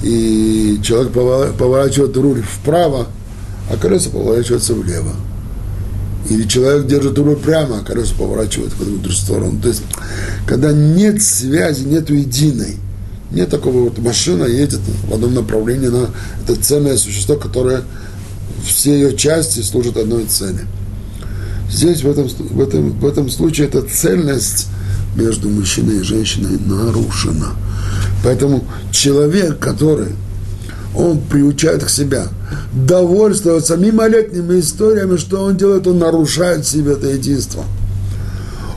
и 0.03 0.79
человек 0.83 1.13
поворачивает 1.13 2.17
руль 2.17 2.43
вправо, 2.43 3.07
а 3.71 3.77
колеса 3.77 4.11
поворачиваются 4.11 4.75
влево. 4.75 5.13
Или 6.29 6.47
человек 6.47 6.87
держит 6.87 7.19
руль 7.19 7.37
прямо, 7.37 7.81
а 7.81 7.85
колеса 7.85 8.15
поворачивают 8.19 8.73
в 8.75 8.85
другую 8.85 9.13
сторону. 9.13 9.61
То 9.61 9.69
есть, 9.69 9.83
когда 10.47 10.73
нет 10.73 11.23
связи, 11.23 11.85
нет 11.85 12.11
единой, 12.11 12.77
нет 13.31 13.51
такого 13.51 13.85
вот 13.85 13.99
машина 13.99 14.45
едет 14.45 14.81
в 15.09 15.15
одном 15.15 15.35
направлении, 15.35 15.89
она 15.89 16.07
это 16.43 16.61
ценное 16.61 16.97
существо, 16.97 17.37
которое 17.37 17.83
все 18.65 18.95
ее 18.95 19.17
части 19.17 19.61
служат 19.61 19.97
одной 19.97 20.27
цели. 20.27 20.61
Здесь 21.71 22.03
в 22.03 22.11
этом, 22.11 22.29
в 22.29 22.61
этом, 22.61 22.93
в 22.93 23.07
этом 23.07 23.31
случае 23.31 23.67
эта 23.67 23.83
цельность 23.83 24.69
между 25.17 25.49
мужчиной 25.49 26.01
и 26.01 26.03
женщиной 26.03 26.59
нарушена. 26.65 27.55
Поэтому 28.23 28.65
человек, 28.91 29.59
который 29.59 30.13
он 30.95 31.21
приучает 31.21 31.85
к 31.85 31.91
себя 31.91 32.29
довольствоваться 32.73 33.77
мимолетними 33.77 34.61
историями, 34.61 35.17
что 35.17 35.43
он 35.43 35.57
делает, 35.57 35.87
он 35.87 35.99
нарушает 35.99 36.67
себе 36.67 36.93
это 36.93 37.09
единство. 37.09 37.65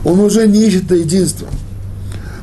Он 0.04 0.20
уже 0.20 0.46
не 0.46 0.66
ищет 0.66 0.86
это 0.86 0.96
единство. 0.96 1.48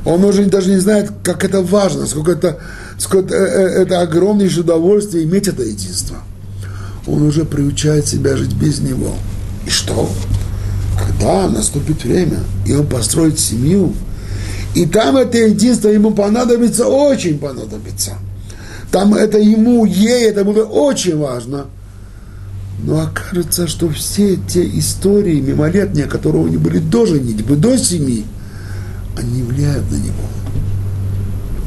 Он 0.08 0.24
уже 0.24 0.46
даже 0.46 0.70
не 0.70 0.78
знает, 0.78 1.12
как 1.22 1.44
это 1.44 1.62
важно, 1.62 2.06
сколько 2.06 2.32
это, 2.32 2.60
сколько 2.98 3.36
это, 3.36 3.36
э, 3.36 3.82
это 3.82 4.00
огромнейшее 4.00 4.64
удовольствие 4.64 5.26
иметь 5.26 5.50
это 5.50 5.64
единство. 5.64 6.20
Он 7.06 7.24
уже 7.24 7.44
приучает 7.44 8.08
себя 8.08 8.38
жить 8.38 8.54
без 8.54 8.80
него. 8.80 9.16
И 9.66 9.70
что? 9.70 10.10
Когда 10.98 11.50
наступит 11.50 12.06
время, 12.06 12.40
и 12.66 12.74
он 12.74 12.88
построит 12.88 13.38
семью, 13.38 13.94
и 14.76 14.86
там 14.86 15.18
это 15.18 15.40
единство 15.40 15.90
ему 15.90 16.12
понадобится, 16.12 16.88
очень 16.88 17.38
понадобится. 17.38 18.14
Там 18.90 19.14
это 19.14 19.38
ему, 19.40 19.84
ей 19.84 20.30
это 20.30 20.46
было 20.46 20.64
очень 20.64 21.18
важно. 21.18 21.66
Но 22.82 23.02
окажется, 23.02 23.68
что 23.68 23.90
все 23.90 24.38
те 24.38 24.66
истории 24.80 25.42
мимолетные, 25.42 26.06
которые 26.06 26.46
у 26.46 26.48
него 26.48 26.62
были 26.64 26.80
до 26.80 27.06
женитьбы, 27.06 27.58
до 27.58 27.78
семьи, 27.78 28.24
они 29.18 29.44
влияют 29.44 29.90
на 29.92 29.96
него. 29.96 30.14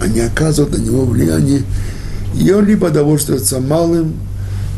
Они 0.00 0.20
оказывают 0.20 0.78
на 0.78 0.82
него 0.82 1.04
влияние. 1.04 1.62
Он 2.54 2.64
либо 2.64 2.90
довольствуется 2.90 3.60
малым, 3.60 4.14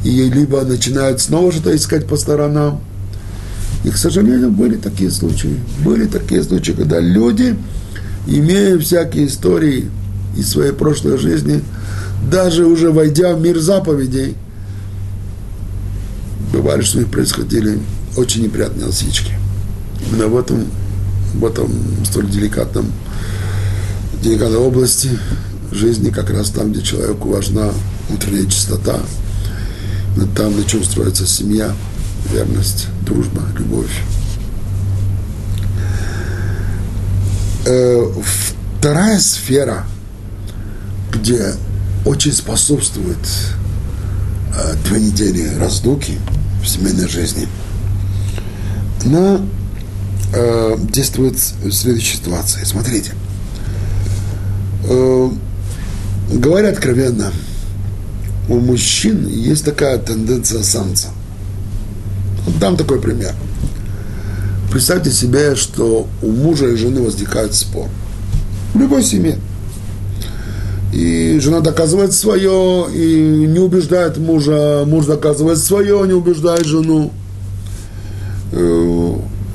и 0.05 0.11
либо 0.31 0.63
начинает 0.63 1.21
снова 1.21 1.53
что-то 1.53 1.77
искать 1.77 2.07
по 2.07 2.17
сторонам. 2.17 2.81
И, 3.85 3.91
к 3.91 3.97
сожалению, 3.97 4.51
были 4.51 4.77
такие 4.77 5.11
случаи. 5.11 5.59
Были 5.85 6.07
такие 6.07 6.43
случаи, 6.43 6.73
когда 6.73 6.99
люди, 6.99 7.57
имея 8.27 8.79
всякие 8.79 9.27
истории 9.27 9.91
из 10.37 10.51
своей 10.51 10.73
прошлой 10.73 11.19
жизни, 11.19 11.63
даже 12.31 12.65
уже 12.65 12.91
войдя 12.91 13.35
в 13.35 13.41
мир 13.41 13.59
заповедей, 13.59 14.37
бывали, 16.53 16.83
что 16.83 16.99
у 16.99 17.01
них 17.03 17.11
происходили 17.11 17.79
очень 18.17 18.43
неприятные 18.45 18.89
осечки. 18.89 19.33
Именно 20.09 20.29
в 20.29 20.39
этом 20.39 20.67
в 21.35 21.45
этом 21.45 21.71
столь 22.05 22.31
деликатном, 22.31 22.93
деликатной 24.23 24.59
области 24.59 25.11
жизни, 25.71 26.11
как 26.11 26.31
раз 26.31 26.51
там, 26.51 26.73
где 26.73 26.83
человеку 26.83 27.31
важна 27.31 27.71
внутренняя 28.09 28.47
чистота, 28.47 29.01
там, 30.37 30.57
на 30.57 30.65
чем 30.65 30.85
строится 30.85 31.27
семья, 31.27 31.73
верность, 32.31 32.87
дружба, 33.07 33.43
любовь. 33.59 34.03
Э, 37.65 38.13
вторая 38.79 39.19
сфера, 39.21 39.87
где 41.13 41.55
очень 42.05 42.33
способствует 42.33 43.19
э, 44.55 44.75
две 44.85 45.01
недели 45.01 45.55
раздуки 45.59 46.19
в 46.63 46.69
семейной 46.69 47.09
жизни, 47.09 47.47
она 49.05 49.41
э, 50.33 50.77
действует 50.79 51.35
в 51.35 51.73
следующей 51.73 52.17
ситуации. 52.17 52.65
Смотрите. 52.65 53.13
Э, 54.85 55.31
говоря 56.31 56.71
откровенно, 56.71 57.33
у 58.49 58.59
мужчин 58.59 59.27
есть 59.29 59.65
такая 59.65 59.99
тенденция 59.99 60.63
самца. 60.63 61.09
Вот 62.47 62.59
дам 62.59 62.77
такой 62.77 63.01
пример. 63.01 63.35
Представьте 64.71 65.11
себе, 65.11 65.55
что 65.55 66.09
у 66.23 66.31
мужа 66.31 66.69
и 66.69 66.77
жены 66.77 67.03
возникает 67.03 67.55
спор. 67.55 67.89
В 68.75 68.81
любой 68.81 69.03
семье. 69.03 69.39
И 70.93 71.39
жена 71.41 71.61
доказывает 71.61 72.13
свое, 72.13 72.87
и 72.93 73.47
не 73.47 73.59
убеждает 73.59 74.19
мужа, 74.19 74.85
муж 74.87 75.07
доказывает 75.07 75.59
свое, 75.59 76.07
не 76.07 76.13
убеждает 76.13 76.67
жену. 76.67 77.13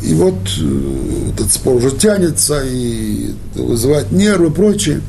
И 0.07 0.13
вот 0.13 0.35
э, 0.61 1.31
этот 1.33 1.51
спор 1.51 1.75
уже 1.75 1.91
тянется 1.91 2.63
и 2.63 3.33
вызывает 3.55 4.09
нервы 4.13 4.47
и 4.47 4.51
прочее. 4.51 5.01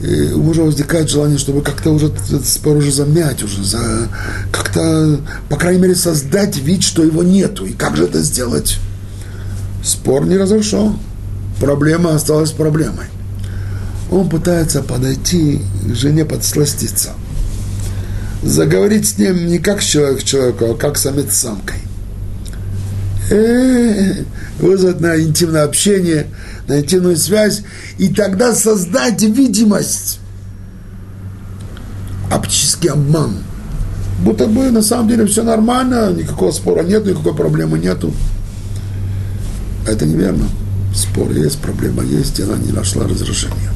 И 0.00 0.32
у 0.32 0.42
мужа 0.42 0.62
возникает 0.62 1.10
желание, 1.10 1.36
чтобы 1.36 1.60
как-то 1.60 1.90
уже 1.90 2.06
этот 2.06 2.46
спор 2.46 2.78
уже 2.78 2.90
замять, 2.90 3.42
уже 3.42 3.62
за, 3.62 4.08
как-то, 4.50 5.20
по 5.50 5.56
крайней 5.56 5.82
мере, 5.82 5.94
создать 5.94 6.56
вид, 6.56 6.82
что 6.82 7.02
его 7.04 7.22
нету. 7.22 7.66
И 7.66 7.72
как 7.72 7.96
же 7.96 8.04
это 8.04 8.22
сделать? 8.22 8.78
Спор 9.84 10.24
не 10.24 10.38
разрешен. 10.38 10.98
Проблема 11.60 12.14
осталась 12.14 12.52
проблемой. 12.52 13.06
Он 14.10 14.30
пытается 14.30 14.82
подойти 14.82 15.60
к 15.84 15.94
жене 15.94 16.24
подсластиться. 16.24 17.10
Заговорить 18.42 19.06
с 19.06 19.18
ним 19.18 19.46
не 19.46 19.58
как 19.58 19.82
человек 19.82 20.24
человеку, 20.24 20.70
а 20.70 20.74
как 20.74 20.96
самец 20.96 21.34
с 21.34 21.40
самкой 21.40 21.87
вызвать 23.30 25.00
на 25.00 25.20
интимное 25.20 25.64
общение, 25.64 26.26
на 26.66 26.80
интимную 26.80 27.16
связь, 27.16 27.62
и 27.98 28.08
тогда 28.08 28.54
создать 28.54 29.22
видимость, 29.22 30.20
оптический 32.30 32.90
обман. 32.90 33.38
Будто 34.22 34.46
бы 34.46 34.70
на 34.70 34.82
самом 34.82 35.08
деле 35.08 35.26
все 35.26 35.42
нормально, 35.42 36.12
никакого 36.12 36.50
спора 36.50 36.82
нет, 36.82 37.06
никакой 37.06 37.34
проблемы 37.34 37.78
нету. 37.78 38.12
Это 39.86 40.06
неверно. 40.06 40.48
Спор 40.94 41.30
есть, 41.30 41.58
проблема 41.58 42.02
есть, 42.02 42.38
и 42.38 42.42
она 42.42 42.56
не 42.56 42.72
нашла 42.72 43.04
разрешения. 43.04 43.70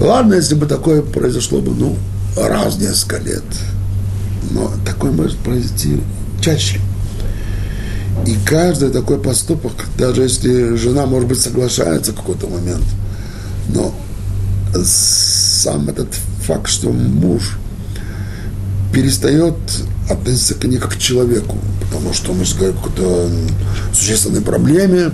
Ладно, 0.00 0.34
если 0.34 0.54
бы 0.54 0.66
такое 0.66 1.02
произошло 1.02 1.60
бы, 1.60 1.72
ну, 1.72 1.96
раз 2.36 2.78
несколько 2.78 3.18
лет. 3.18 3.44
Но 4.50 4.72
такое 4.86 5.12
может 5.12 5.36
произойти 5.38 6.00
чаще. 6.40 6.80
И 8.26 8.36
каждый 8.44 8.90
такой 8.90 9.18
поступок, 9.18 9.72
даже 9.96 10.22
если 10.22 10.76
жена, 10.76 11.06
может 11.06 11.28
быть, 11.28 11.40
соглашается 11.40 12.12
в 12.12 12.16
какой-то 12.16 12.48
момент, 12.48 12.84
но 13.68 13.94
сам 14.84 15.88
этот 15.88 16.08
факт, 16.46 16.68
что 16.68 16.90
муж 16.90 17.58
перестает 18.92 19.54
относиться 20.08 20.54
к 20.54 20.64
ней 20.64 20.78
как 20.78 20.94
к 20.94 20.98
человеку, 20.98 21.58
потому 21.80 22.12
что 22.12 22.32
мы 22.32 22.44
говорим 22.44 22.76
о 22.76 22.82
какой-то 22.82 23.30
существенной 23.92 24.40
проблеме 24.40 25.12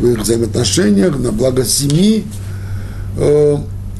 в 0.00 0.06
их 0.06 0.20
взаимоотношениях, 0.20 1.18
на 1.18 1.32
благо 1.32 1.64
семьи, 1.64 2.24
э, 3.16 3.56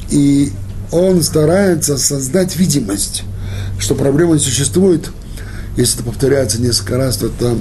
и 0.09 0.51
он 0.91 1.21
старается 1.21 1.97
создать 1.97 2.55
видимость, 2.55 3.23
что 3.77 3.95
проблема 3.95 4.33
не 4.33 4.39
существует. 4.39 5.11
Если 5.75 5.95
это 5.95 6.03
повторяется 6.03 6.61
несколько 6.61 6.97
раз, 6.97 7.17
то 7.17 7.27
это 7.27 7.57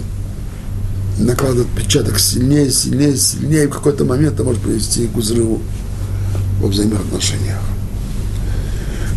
накладывает 1.19 1.69
отпечаток 1.69 2.19
сильнее, 2.19 2.71
сильнее, 2.71 3.17
сильнее, 3.17 3.65
и 3.65 3.67
в 3.67 3.71
какой-то 3.71 4.05
момент 4.05 4.35
это 4.35 4.45
может 4.45 4.63
привести 4.63 5.07
к 5.07 5.17
взрыву 5.17 5.61
во 6.61 6.69
взаимоотношениях. 6.69 7.61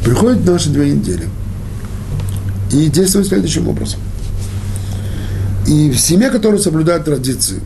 Приходят 0.03 0.45
наши 0.45 0.69
две 0.69 0.91
недели 0.91 1.27
и 2.71 2.87
действуют 2.87 3.27
следующим 3.27 3.67
образом. 3.67 3.99
И 5.67 5.91
в 5.91 5.99
семье, 5.99 6.29
которая 6.29 6.59
соблюдает 6.59 7.05
традиции, 7.05 7.61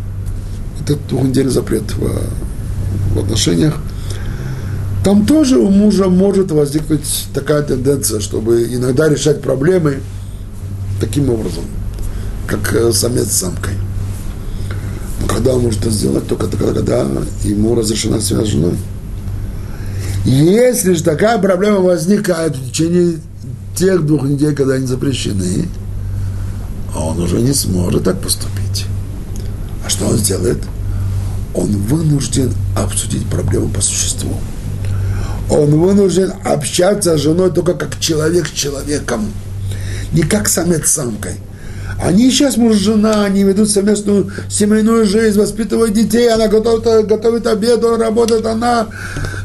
это 0.82 0.95
двухнедельный 1.10 1.52
запрет 1.52 1.84
в, 1.93 3.15
в 3.15 3.19
отношениях, 3.19 3.76
там 5.04 5.26
тоже 5.26 5.58
у 5.58 5.69
мужа 5.69 6.10
может 6.10 6.52
возникнуть 6.52 7.28
такая 7.34 7.62
тенденция, 7.62 8.19
чтобы 8.19 8.63
иногда 8.63 9.08
решать 9.08 9.41
проблемы 9.41 10.00
таким 11.00 11.30
образом, 11.30 11.63
как 12.48 12.74
э, 12.74 12.91
самец 12.91 13.28
с 13.28 13.38
самкой. 13.38 13.74
Когда 15.28 15.54
он 15.54 15.64
может 15.64 15.82
это 15.82 15.92
сделать? 15.92 16.28
Только 16.28 16.48
тогда, 16.48 16.74
когда 16.74 17.06
ему 17.44 17.76
разрешена 17.76 18.20
связь 18.22 18.48
с 18.48 18.52
женой. 18.52 18.76
Если 20.26 20.94
же 20.94 21.04
такая 21.04 21.38
проблема 21.38 21.80
возникает 21.82 22.56
в 22.56 22.70
течение 22.70 23.20
тех 23.76 24.06
двух 24.06 24.24
недель, 24.24 24.56
когда 24.56 24.76
они 24.76 24.88
запрещены, 24.88 25.68
он 26.96 27.20
уже 27.20 27.42
не 27.42 27.54
сможет 27.54 28.04
так 28.06 28.20
поступить. 28.22 28.86
А 29.86 29.90
что 29.90 30.08
он 30.08 30.18
сделает? 30.18 30.58
Он 31.54 31.68
вынужден 31.68 32.54
обсудить 32.76 33.26
проблему 33.28 33.70
по 33.70 33.82
существу. 33.82 34.34
Он 35.50 35.80
вынужден 35.80 36.34
общаться 36.44 37.18
с 37.18 37.22
женой 37.22 37.52
только 37.52 37.74
как 37.74 38.00
человек 38.00 38.48
с 38.48 38.52
человеком, 38.52 39.32
не 40.12 40.24
как 40.24 40.48
самец 40.48 40.88
с 40.88 40.94
самкой. 40.94 41.34
Они 42.01 42.29
сейчас 42.29 42.58
муж 42.58 42.75
и 42.75 42.79
жена, 42.79 43.23
они 43.23 43.43
ведут 43.43 43.69
совместную 43.69 44.31
семейную 44.49 45.05
жизнь, 45.05 45.39
воспитывают 45.39 45.93
детей, 45.93 46.29
она 46.29 46.47
готовит, 46.47 47.08
готовит 47.08 47.47
обед, 47.47 47.84
он 47.84 47.99
работает, 47.99 48.45
она... 48.45 48.88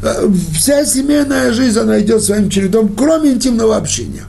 Э, 0.02 0.28
вся 0.56 0.84
семейная 0.84 1.52
жизнь, 1.52 1.78
она 1.78 2.00
идет 2.00 2.22
своим 2.22 2.50
чередом, 2.50 2.94
кроме 2.96 3.32
интимного 3.32 3.76
общения. 3.76 4.24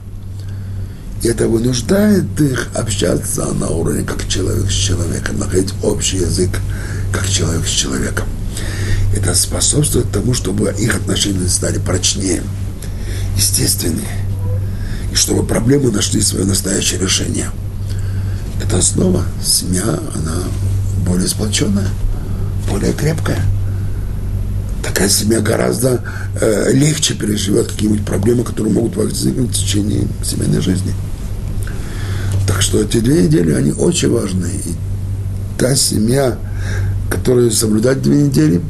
И 1.22 1.28
это 1.28 1.48
вынуждает 1.48 2.40
их 2.40 2.68
общаться 2.74 3.46
на 3.54 3.68
уровне 3.68 4.04
как 4.04 4.26
человек 4.28 4.70
с 4.70 4.74
человеком, 4.74 5.38
находить 5.38 5.72
общий 5.82 6.18
язык 6.18 6.50
как 7.12 7.28
человек 7.28 7.66
с 7.66 7.70
человеком. 7.70 8.26
Это 9.14 9.34
способствует 9.34 10.10
тому, 10.10 10.32
чтобы 10.34 10.74
их 10.78 10.96
отношения 10.96 11.46
стали 11.48 11.78
прочнее, 11.78 12.42
естественнее, 13.36 14.26
и 15.12 15.14
чтобы 15.14 15.46
проблемы 15.46 15.92
нашли 15.92 16.20
свое 16.20 16.44
настоящее 16.44 17.00
решение. 17.00 17.50
Это 18.62 18.78
основа. 18.78 19.24
Семья, 19.44 19.82
она 19.82 20.34
более 21.04 21.28
сплоченная, 21.28 21.88
более 22.68 22.92
крепкая. 22.92 23.42
Такая 24.84 25.08
семья 25.08 25.40
гораздо 25.40 26.02
э, 26.40 26.72
легче 26.72 27.14
переживет 27.14 27.68
какие-нибудь 27.68 28.04
проблемы, 28.04 28.44
которые 28.44 28.72
могут 28.72 28.96
возникнуть 28.96 29.50
в 29.50 29.54
течение 29.54 30.06
семейной 30.24 30.60
жизни. 30.60 30.94
Так 32.46 32.62
что 32.62 32.80
эти 32.80 32.98
две 33.00 33.24
недели, 33.24 33.52
они 33.52 33.72
очень 33.72 34.10
важны. 34.10 34.50
И 34.64 34.74
та 35.58 35.74
семья, 35.74 36.38
которая 37.10 37.50
соблюдает 37.50 38.02
две 38.02 38.22
недели, 38.22 38.60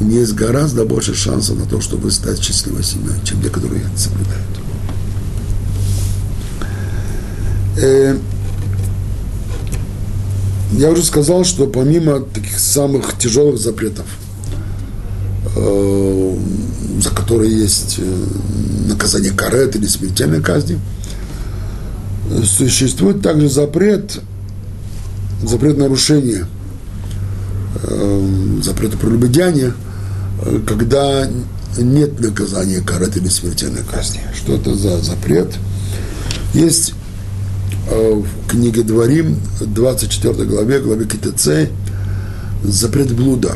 у 0.00 0.04
нее 0.04 0.20
есть 0.20 0.34
гораздо 0.34 0.84
больше 0.84 1.14
шансов 1.14 1.56
на 1.58 1.64
то, 1.64 1.80
чтобы 1.80 2.10
стать 2.10 2.42
счастливой 2.42 2.84
семьей, 2.84 3.18
чем 3.24 3.42
те, 3.42 3.48
которые 3.48 3.82
это 3.82 3.98
соблюдают. 3.98 4.46
Э, 7.78 8.18
я 10.72 10.90
уже 10.90 11.02
сказал, 11.02 11.44
что 11.44 11.66
помимо 11.66 12.20
таких 12.20 12.58
самых 12.58 13.16
тяжелых 13.18 13.58
запретов, 13.58 14.06
э, 15.54 16.38
за 17.00 17.10
которые 17.10 17.56
есть 17.56 17.96
э, 17.98 18.24
наказание 18.88 19.32
карет 19.32 19.76
или 19.76 19.86
смертельной 19.86 20.42
казни, 20.42 20.78
существует 22.44 23.22
также 23.22 23.48
запрет, 23.48 24.20
запрет 25.42 25.78
нарушения, 25.78 26.46
э, 27.82 28.60
запрета 28.62 28.96
прелюбодеяния, 28.96 29.72
э, 30.42 30.60
когда 30.66 31.28
нет 31.78 32.20
наказания 32.20 32.80
карет 32.80 33.16
или 33.16 33.28
смертельной 33.28 33.82
казни. 33.90 34.20
Что 34.34 34.54
это 34.54 34.74
за 34.74 34.98
запрет? 35.02 35.54
Есть 36.54 36.94
э, 37.90 38.22
книге 38.48 38.82
Дворим, 38.82 39.36
24 39.60 40.44
главе, 40.44 40.80
главе 40.80 41.06
КТЦ, 41.06 41.70
запрет 42.64 43.12
блуда. 43.12 43.52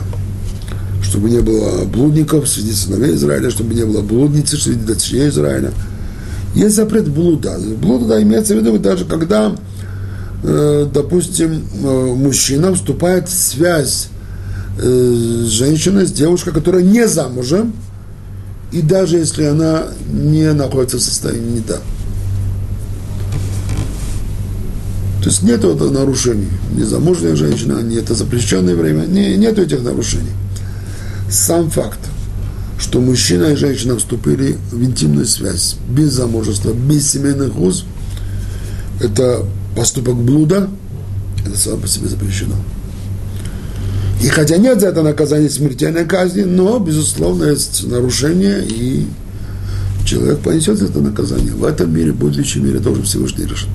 Чтобы 1.03 1.31
не 1.31 1.41
было 1.41 1.85
блудников 1.85 2.49
среди 2.49 2.73
сыновей 2.73 3.15
Израиля, 3.15 3.51
чтобы 3.51 3.75
не 3.75 3.85
было 3.85 4.03
блудницы 4.03 4.57
среди 4.57 4.85
дочерей 4.85 5.29
Израиля– 5.29 5.73
есть 6.55 6.77
запрет 6.77 7.09
блуда. 7.09 7.59
Блуда 7.81 8.07
да, 8.07 8.23
имеется 8.23 8.55
в 8.55 8.59
виду 8.59 8.77
даже 8.79 9.05
когда, 9.05 9.55
э, 10.43 10.87
допустим, 10.93 11.65
э, 11.83 12.15
мужчина 12.17 12.75
вступает 12.75 13.29
в 13.29 13.33
связь 13.33 14.09
э, 14.79 14.83
с 14.83 15.49
женщиной, 15.49 16.07
с 16.07 16.13
девушкой, 16.13 16.53
которая 16.53 16.83
не 16.83 17.07
замужем, 17.07 17.73
и 18.73 18.83
даже 18.83 19.19
если 19.19 19.45
она 19.45 19.85
не 20.13 20.53
находится 20.53 20.99
в 20.99 21.03
состоянии 21.03 21.51
не 21.51 21.61
То 25.23 25.29
есть 25.29 25.43
нет 25.43 25.65
этого 25.65 25.91
нарушений. 25.91 26.49
Незамужняя 26.75 27.37
женщина, 27.37 27.81
не 27.81 27.97
это 27.97 28.15
запрещенное 28.15 28.75
время, 28.75 29.05
не, 29.07 29.37
нет 29.37 29.59
этих 29.59 29.83
нарушений. 29.83 30.33
Сам 31.29 31.71
факт– 31.71 31.99
что 32.81 33.01
мужчина 33.01 33.53
и 33.53 33.57
женщина 33.57 33.97
вступили 33.99 34.57
в 34.73 34.83
интимную 34.83 35.27
связь 35.27 35.77
без 35.89 36.13
замужества, 36.13 36.73
без 36.73 37.11
семейных 37.11 37.59
уз, 37.59 37.85
это 39.01 39.45
поступок 39.77 40.17
блуда, 40.17 40.69
это 41.47 41.57
само 41.57 41.77
по 41.77 41.87
себе 41.87 42.09
запрещено. 42.09 42.57
И 44.23 44.29
хотя 44.29 44.57
нет 44.57 44.81
за 44.81 44.89
это 44.89 45.03
наказания 45.03 45.51
смертельной 45.51 46.05
казни, 46.07 46.43
но, 46.43 46.79
безусловно, 46.79 47.45
есть 47.45 47.87
нарушение, 47.87 48.65
и 48.67 49.07
человек 50.07 50.41
понесет 50.41 50.79
за 50.79 50.87
это 50.87 51.01
наказание. 51.01 51.53
В 51.53 51.65
этом 51.65 51.95
мире, 51.95 52.13
в 52.13 52.17
будущем 52.17 52.65
мире 52.65 52.81
тоже 52.81 53.03
Всевышний 53.03 53.45
решит 53.45 53.69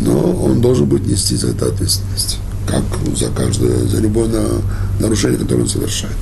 но 0.00 0.32
он 0.32 0.60
должен 0.60 0.86
будет 0.86 1.06
нести 1.06 1.36
за 1.36 1.48
это 1.48 1.66
ответственность, 1.66 2.38
как 2.66 2.82
за 3.16 3.28
каждое, 3.30 3.86
за 3.86 3.98
любое 3.98 4.28
нарушение, 4.98 5.38
которое 5.38 5.62
он 5.62 5.68
совершает. 5.68 6.16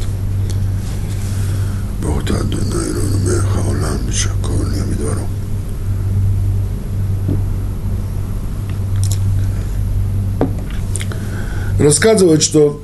Рассказывают, 11.79 12.43
что 12.43 12.81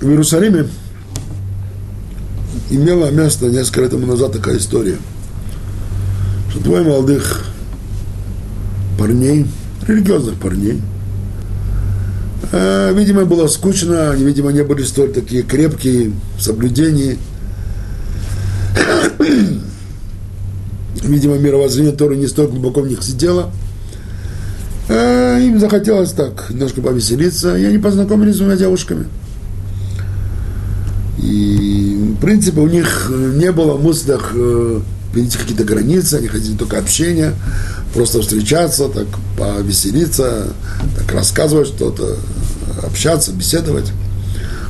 в 0.00 0.08
Иерусалиме 0.08 0.68
имела 2.70 3.10
место 3.10 3.48
несколько 3.48 3.80
лет 3.80 3.90
тому 3.90 4.06
назад 4.06 4.32
такая 4.32 4.58
история, 4.58 4.98
что 6.50 6.60
двое 6.60 6.84
молодых 6.84 7.44
парней– 8.98 9.46
религиозных 9.86 10.34
парней, 10.36 10.80
э, 12.52 12.92
видимо, 12.94 13.24
было 13.24 13.46
скучно, 13.46 14.10
они, 14.10 14.24
видимо, 14.24 14.50
не 14.52 14.62
были 14.62 14.82
столь 14.82 15.12
такие 15.12 15.42
крепкие 15.42 16.12
в 16.38 16.42
соблюдении– 16.42 17.18
Видимо, 21.02 21.36
мировоззрение 21.36 21.92
Торы 21.92 22.16
не 22.16 22.26
столь 22.26 22.48
глубоко 22.48 22.80
в 22.80 22.88
них 22.88 23.02
сидело. 23.02 23.50
А 24.88 25.38
им 25.38 25.58
захотелось 25.58 26.12
так 26.12 26.50
немножко 26.50 26.80
повеселиться, 26.80 27.56
и 27.56 27.64
они 27.64 27.78
познакомились 27.78 28.34
с 28.34 28.38
двумя 28.38 28.56
девушками. 28.56 29.06
И, 31.18 32.14
в 32.16 32.20
принципе, 32.20 32.60
у 32.60 32.68
них 32.68 33.10
не 33.10 33.50
было 33.52 33.74
в 33.74 33.82
мыслях 33.82 34.32
перейти 35.16 35.38
какие-то 35.38 35.64
границы, 35.64 36.14
они 36.14 36.28
хотели 36.28 36.56
только 36.56 36.78
общения, 36.78 37.34
просто 37.94 38.20
встречаться, 38.20 38.88
так 38.88 39.06
повеселиться, 39.38 40.48
так 40.98 41.12
рассказывать 41.12 41.68
что-то, 41.68 42.16
общаться, 42.84 43.32
беседовать. 43.32 43.90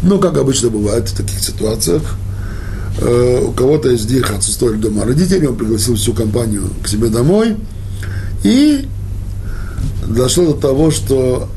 Но, 0.02 0.18
как 0.18 0.36
обычно 0.38 0.70
бывает 0.70 1.08
в 1.08 1.16
таких 1.16 1.40
ситуациях, 1.40 2.02
Э, 2.98 3.42
у 3.46 3.52
кого-то 3.52 3.90
из 3.90 4.10
них 4.10 4.30
отсутствовали 4.30 4.76
дома 4.76 5.04
родители, 5.04 5.46
он 5.46 5.56
пригласил 5.56 5.96
всю 5.96 6.14
компанию 6.14 6.70
к 6.82 6.88
себе 6.88 7.08
домой, 7.08 7.56
и 8.42 8.88
дошло 10.06 10.52
до 10.52 10.54
того, 10.54 10.90
что 10.90 11.48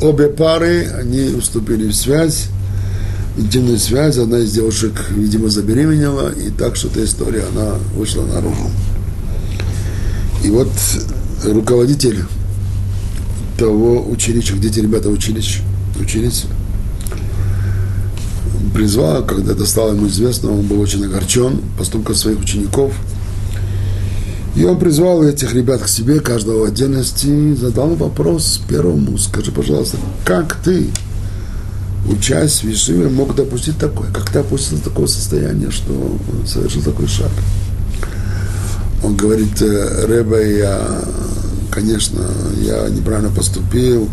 обе 0.00 0.26
пары, 0.26 0.88
они 0.98 1.38
вступили 1.40 1.88
в 1.88 1.94
связь, 1.94 2.48
интимную 3.36 3.78
связь, 3.78 4.16
одна 4.18 4.38
из 4.38 4.52
девушек, 4.52 5.04
видимо, 5.10 5.48
забеременела, 5.48 6.32
и 6.32 6.50
так 6.50 6.76
что 6.76 6.88
эта 6.88 7.04
история, 7.04 7.44
она 7.54 7.74
вышла 7.94 8.24
наружу. 8.24 8.70
И 10.42 10.50
вот 10.50 10.70
руководитель 11.44 12.24
того 13.58 14.08
училища, 14.08 14.54
где 14.54 14.68
эти 14.68 14.80
ребята 14.80 15.08
учились, 15.08 15.58
учились, 15.98 16.44
призвал, 18.74 19.24
когда 19.24 19.52
это 19.52 19.66
стало 19.66 19.92
ему 19.92 20.06
известно, 20.06 20.52
он 20.52 20.62
был 20.62 20.80
очень 20.80 21.04
огорчен 21.04 21.60
поступком 21.78 22.14
своих 22.14 22.40
учеников. 22.40 22.92
И 24.54 24.64
он 24.64 24.78
призвал 24.78 25.22
этих 25.22 25.54
ребят 25.54 25.82
к 25.82 25.88
себе, 25.88 26.20
каждого 26.20 26.60
в 26.60 26.64
отдельности, 26.64 27.26
и 27.26 27.54
задал 27.54 27.94
вопрос 27.94 28.60
первому, 28.68 29.18
скажи, 29.18 29.52
пожалуйста, 29.52 29.98
как 30.24 30.56
ты, 30.62 30.88
учась 32.08 32.60
в 32.60 32.64
Вишиве, 32.64 33.08
мог 33.08 33.34
допустить 33.34 33.78
такое? 33.78 34.08
Как 34.12 34.30
ты 34.30 34.38
опустил 34.38 34.78
такое 34.78 35.06
состояние, 35.06 35.70
что 35.70 35.92
он 35.92 36.46
совершил 36.46 36.82
такой 36.82 37.06
шаг? 37.06 37.30
Он 39.02 39.16
говорит, 39.16 39.60
«Э, 39.60 40.06
Рэбе, 40.06 40.58
я, 40.58 40.80
конечно, 41.70 42.26
я 42.60 42.88
неправильно 42.88 43.30
поступил, 43.30 44.08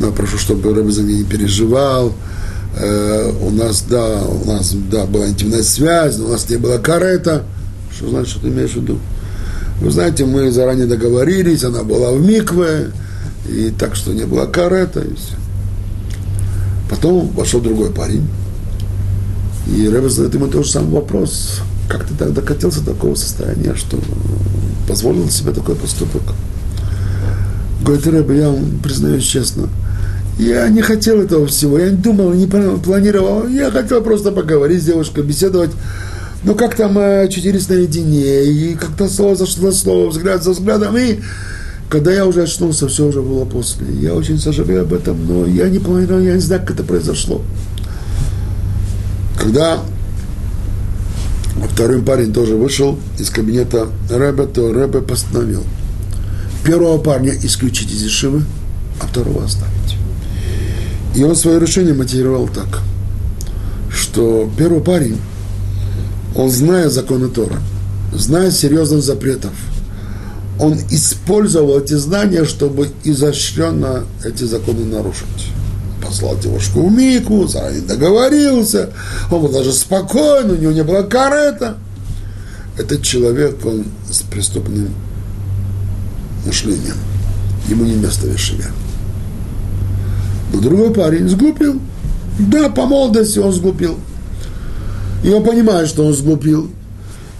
но 0.00 0.12
прошу, 0.12 0.38
чтобы 0.38 0.74
Рэбе 0.74 0.92
за 0.92 1.02
меня 1.02 1.18
не 1.18 1.24
переживал, 1.24 2.12
э, 2.76 3.32
у 3.40 3.50
нас, 3.50 3.84
да, 3.88 4.22
у 4.22 4.44
нас, 4.46 4.72
да, 4.90 5.06
была 5.06 5.28
интимная 5.28 5.62
связь, 5.62 6.18
но 6.18 6.26
у 6.26 6.28
нас 6.28 6.48
не 6.48 6.56
было 6.56 6.78
карета. 6.78 7.44
Что 7.96 8.10
значит, 8.10 8.30
что 8.30 8.40
ты 8.40 8.48
имеешь 8.48 8.72
в 8.72 8.76
виду? 8.76 8.98
Вы 9.80 9.90
знаете, 9.90 10.24
мы 10.24 10.50
заранее 10.50 10.86
договорились, 10.86 11.64
она 11.64 11.82
была 11.82 12.12
в 12.12 12.20
Микве, 12.20 12.90
и 13.48 13.72
так 13.76 13.94
что 13.94 14.12
не 14.12 14.24
было 14.24 14.46
карета, 14.46 15.00
и 15.00 15.14
все. 15.14 15.34
Потом 16.88 17.28
вошел 17.28 17.60
другой 17.60 17.90
парень, 17.90 18.26
и 19.66 19.88
Рэбе 19.88 20.08
задает 20.08 20.34
ему 20.34 20.48
тот 20.48 20.64
же 20.64 20.72
самый 20.72 20.92
вопрос. 20.92 21.60
как 21.88 22.04
ты 22.06 22.14
так 22.14 22.32
докатился 22.32 22.80
до 22.80 22.92
такого 22.92 23.14
состояния, 23.14 23.74
что 23.74 23.98
позволил 24.86 25.28
себе 25.30 25.52
такой 25.52 25.74
поступок? 25.74 26.22
Говорит, 27.82 28.06
Рэбе, 28.06 28.38
я 28.38 28.48
вам 28.48 28.78
признаюсь 28.82 29.24
честно, 29.24 29.68
я 30.38 30.68
не 30.68 30.82
хотел 30.82 31.20
этого 31.20 31.46
всего, 31.46 31.78
я 31.78 31.90
не 31.90 31.96
думал, 31.96 32.32
не 32.32 32.46
планировал, 32.46 33.46
я 33.48 33.70
хотел 33.70 34.00
просто 34.02 34.32
поговорить 34.32 34.82
с 34.82 34.86
девушкой, 34.86 35.24
беседовать, 35.24 35.70
но 36.44 36.54
как 36.54 36.74
там 36.76 36.96
очутились 36.96 37.68
наедине, 37.68 38.44
и 38.44 38.74
как-то 38.74 39.08
слово 39.08 39.36
зашло 39.36 39.72
слово, 39.72 40.08
взгляд 40.08 40.42
за 40.42 40.52
взглядом, 40.52 40.96
и 40.96 41.18
когда 41.88 42.12
я 42.12 42.26
уже 42.26 42.42
очнулся, 42.42 42.86
все 42.88 43.06
уже 43.06 43.22
было 43.22 43.44
после. 43.44 43.86
Я 44.00 44.14
очень 44.14 44.38
сожалею 44.38 44.82
об 44.82 44.92
этом, 44.92 45.26
но 45.26 45.46
я 45.46 45.68
не 45.68 45.78
планировал, 45.78 46.20
я 46.20 46.34
не 46.34 46.40
знаю, 46.40 46.60
как 46.62 46.72
это 46.72 46.82
произошло. 46.82 47.42
Когда 49.38 49.80
второй 51.72 52.02
парень 52.02 52.32
тоже 52.32 52.56
вышел 52.56 52.98
из 53.18 53.30
кабинета 53.30 53.88
Рэбе, 54.10 54.46
то 54.46 54.72
Рэбе 54.72 55.00
постановил 55.00 55.64
первого 56.64 56.98
парня 56.98 57.32
исключить 57.42 57.90
из 57.90 58.04
Ишивы, 58.04 58.44
а 59.00 59.06
второго 59.06 59.44
оставить. 59.44 59.96
И 61.14 61.24
он 61.24 61.36
свое 61.36 61.58
решение 61.58 61.94
мотивировал 61.94 62.48
так, 62.48 62.80
что 63.90 64.50
первый 64.58 64.80
парень, 64.80 65.18
он 66.34 66.50
зная 66.50 66.90
законы 66.90 67.28
Тора, 67.28 67.58
зная 68.12 68.50
серьезных 68.50 69.02
запретов– 69.02 69.52
он 70.58 70.76
использовал 70.90 71.78
эти 71.78 71.94
знания, 71.94 72.44
чтобы 72.44 72.90
изощренно 73.04 74.04
эти 74.24 74.44
законы 74.44 74.84
нарушить. 74.84 75.52
Послал 76.04 76.36
девушку 76.38 76.86
в 76.86 76.92
Мику, 76.92 77.46
заранее 77.46 77.82
договорился, 77.82 78.90
он 79.30 79.42
был 79.42 79.50
даже 79.50 79.72
спокоен, 79.72 80.50
у 80.50 80.56
него 80.56 80.72
не 80.72 80.82
было 80.82 81.02
карета. 81.02 81.76
Этот 82.76 83.02
человек, 83.02 83.64
он 83.64 83.84
с 84.10 84.22
преступным 84.22 84.94
мышлением. 86.46 86.96
Ему 87.68 87.84
не 87.84 87.94
место 87.94 88.26
в 88.26 88.32
Ешиве. 88.32 88.66
Но 90.52 90.60
другой 90.60 90.94
парень 90.94 91.28
сглупил. 91.28 91.80
Да, 92.38 92.68
по 92.68 92.86
молодости 92.86 93.38
он 93.38 93.52
сглупил. 93.52 93.98
И 95.24 95.30
он 95.30 95.44
понимает, 95.44 95.88
что 95.88 96.04
он 96.06 96.14
сглупил. 96.14 96.70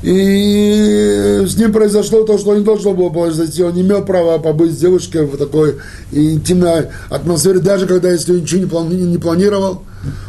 И 0.02 1.44
с 1.44 1.56
ним 1.56 1.72
произошло 1.72 2.22
то, 2.22 2.38
что 2.38 2.54
не 2.54 2.62
должно 2.62 2.94
было 2.94 3.08
произойти. 3.08 3.64
Он 3.64 3.74
не 3.74 3.82
имел 3.82 4.04
права 4.04 4.38
побыть 4.38 4.72
с 4.72 4.76
девушкой 4.76 5.26
в 5.26 5.36
такой 5.36 5.76
интимной 6.12 6.86
атмосфере, 7.10 7.58
даже 7.58 7.86
когда, 7.86 8.10
если 8.10 8.38
ничего 8.38 8.60
не, 8.60 8.66
плани- 8.66 9.06
не 9.06 9.18
планировал, 9.18 9.82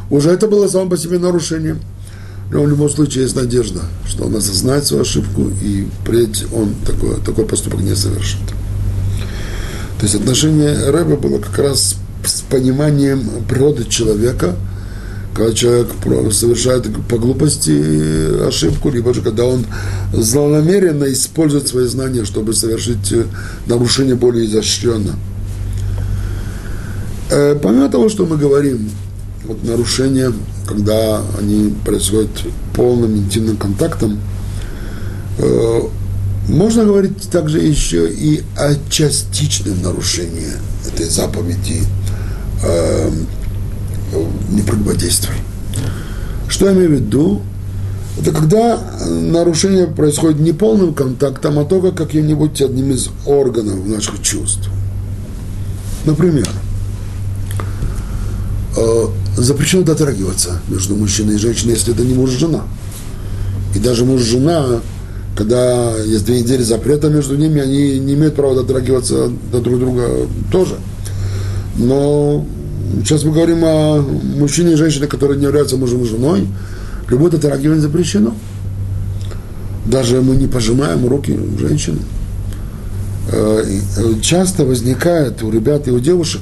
уже 0.10 0.32
это 0.32 0.48
было 0.48 0.68
само 0.68 0.90
по 0.90 0.98
себе 0.98 1.20
нарушением. 1.20 1.80
Но 2.52 2.64
в 2.64 2.70
любом 2.70 2.90
случае 2.90 3.26
есть 3.26 3.36
надежда, 3.36 3.82
что 4.08 4.26
он 4.26 4.36
осознает 4.36 4.86
свою 4.86 5.04
ошибку 5.04 5.52
и 5.64 5.88
впредь 6.02 6.46
он 6.52 6.74
такой, 6.84 7.22
такой 7.24 7.46
поступок 7.46 7.82
не 7.82 7.96
совершит. 7.96 8.42
То 10.00 10.06
есть 10.06 10.16
отношение 10.16 10.90
Рэба 10.90 11.16
было 11.18 11.38
как 11.38 11.60
раз 11.60 11.96
с 12.26 12.42
пониманием 12.42 13.30
природы 13.48 13.86
человека– 13.86 14.56
когда 15.34 15.54
человек 15.54 15.88
совершает 16.32 16.88
по 17.08 17.18
глупости 17.18 18.48
ошибку, 18.48 18.90
либо 18.90 19.14
же 19.14 19.22
когда 19.22 19.46
он 19.46 19.66
злонамеренно 20.14 21.12
использует 21.12 21.68
свои 21.68 21.86
знания, 21.86 22.26
чтобы 22.26 22.54
совершить 22.54 23.12
э, 23.12 23.26
нарушение 23.68 24.16
более 24.16 24.46
изощренно. 24.46 25.16
Э, 27.30 27.58
помимо 27.62 27.90
того, 27.90 28.10
что 28.10 28.26
мы 28.26 28.38
говорим, 28.38 28.90
вот 29.46 29.64
нарушения, 29.64 30.34
когда 30.68 31.22
они 31.40 31.74
происходят 31.86 32.32
полным 32.76 33.16
интимным 33.16 33.58
контактом, 33.58 34.20
э, 35.38 35.80
можно 36.48 36.84
говорить 36.86 37.30
также 37.30 37.60
еще 37.60 38.12
и 38.12 38.42
о 38.58 38.74
частичном 38.90 39.82
нарушении 39.84 40.50
этой 40.88 41.06
заповеди 41.06 41.84
не 44.50 44.62
противодействуй. 44.62 45.36
Что 46.48 46.68
я 46.68 46.74
имею 46.74 46.90
в 46.90 46.94
виду? 46.94 47.42
Это 48.20 48.32
когда 48.32 48.80
нарушение 49.08 49.88
происходит 49.88 50.40
не 50.40 50.52
полным 50.52 50.94
контактом, 50.94 51.58
а 51.60 51.66
только 51.66 51.92
каким-нибудь 51.92 52.62
одним 52.62 52.92
из 52.92 53.10
органов 53.26 53.88
наших 53.88 54.22
чувств. 54.22 54.70
Например, 56.06 56.50
э, 58.76 59.06
запрещено 59.38 59.84
дотрагиваться 59.84 60.60
между 60.68 60.96
мужчиной 60.96 61.36
и 61.36 61.38
женщиной, 61.38 61.74
если 61.74 61.94
это 61.94 62.04
не 62.04 62.14
муж 62.14 62.34
и 62.34 62.38
жена. 62.38 62.64
И 63.76 63.80
даже 63.80 64.04
муж 64.04 64.22
и 64.22 64.26
жена, 64.26 64.82
когда 65.38 65.96
есть 65.98 66.26
две 66.26 66.42
недели 66.42 66.64
запрета 66.64 67.10
между 67.10 67.38
ними, 67.38 67.62
они 67.62 68.00
не 68.00 68.16
имеют 68.16 68.36
права 68.36 68.56
дотрагиваться 68.56 69.30
до 69.52 69.62
друг 69.62 69.80
друга 69.80 70.28
тоже. 70.52 70.76
Но 71.78 72.46
Сейчас 72.98 73.24
мы 73.24 73.32
говорим 73.32 73.64
о 73.64 74.02
мужчине 74.02 74.74
и 74.74 74.76
женщине, 74.76 75.08
которые 75.08 75.38
не 75.38 75.46
являются 75.46 75.78
мужем 75.78 76.04
и 76.04 76.08
женой. 76.08 76.48
Любое 77.08 77.32
дотрагивание 77.32 77.82
запрещено. 77.82 78.36
Даже 79.86 80.22
мы 80.22 80.36
не 80.36 80.48
пожимаем 80.48 81.08
руки 81.08 81.40
женщины. 81.60 82.00
Э, 83.32 83.64
э, 83.98 84.14
часто 84.22 84.66
возникает 84.66 85.44
у 85.44 85.52
ребят 85.52 85.88
и 85.88 85.92
у 85.92 86.00
девушек, 86.00 86.42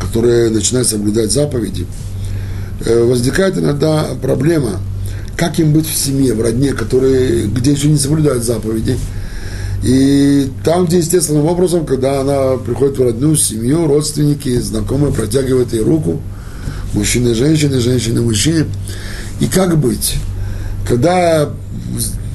которые 0.00 0.50
начинают 0.50 0.88
соблюдать 0.88 1.32
заповеди, 1.32 1.86
э, 2.84 3.04
возникает 3.04 3.56
иногда 3.56 4.06
проблема, 4.20 4.80
как 5.36 5.58
им 5.60 5.72
быть 5.72 5.86
в 5.86 5.96
семье, 5.96 6.34
в 6.34 6.40
родне, 6.40 6.72
которые, 6.72 7.46
где 7.46 7.72
еще 7.72 7.88
не 7.88 7.98
соблюдают 7.98 8.44
заповеди– 8.44 8.98
и 9.86 10.50
там, 10.64 10.86
где 10.86 10.98
естественным 10.98 11.46
образом, 11.46 11.86
когда 11.86 12.20
она 12.20 12.56
приходит 12.56 12.98
в 12.98 13.04
родную 13.04 13.36
семью, 13.36 13.86
родственники, 13.86 14.58
знакомые 14.58 15.12
протягивают 15.12 15.72
ей 15.72 15.82
руку, 15.82 16.20
мужчины, 16.92 17.36
женщины, 17.36 17.78
женщины, 17.78 18.20
мужчины. 18.20 18.66
И 19.38 19.46
как 19.46 19.78
быть? 19.78 20.16
Когда 20.88 21.50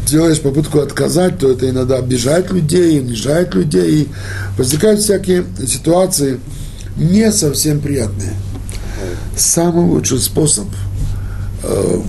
делаешь 0.08 0.40
попытку 0.40 0.80
отказать, 0.80 1.40
то 1.40 1.52
это 1.52 1.70
иногда 1.70 1.98
обижает 1.98 2.52
людей, 2.52 3.02
унижает 3.02 3.54
людей, 3.54 4.04
и 4.04 4.08
возникают 4.58 5.02
всякие 5.02 5.44
ситуации 5.68 6.40
не 6.96 7.34
совсем 7.34 7.82
приятные. 7.82 8.32
Самый 9.36 9.84
лучший 9.88 10.20
способ 10.20 10.68
э, 11.64 12.02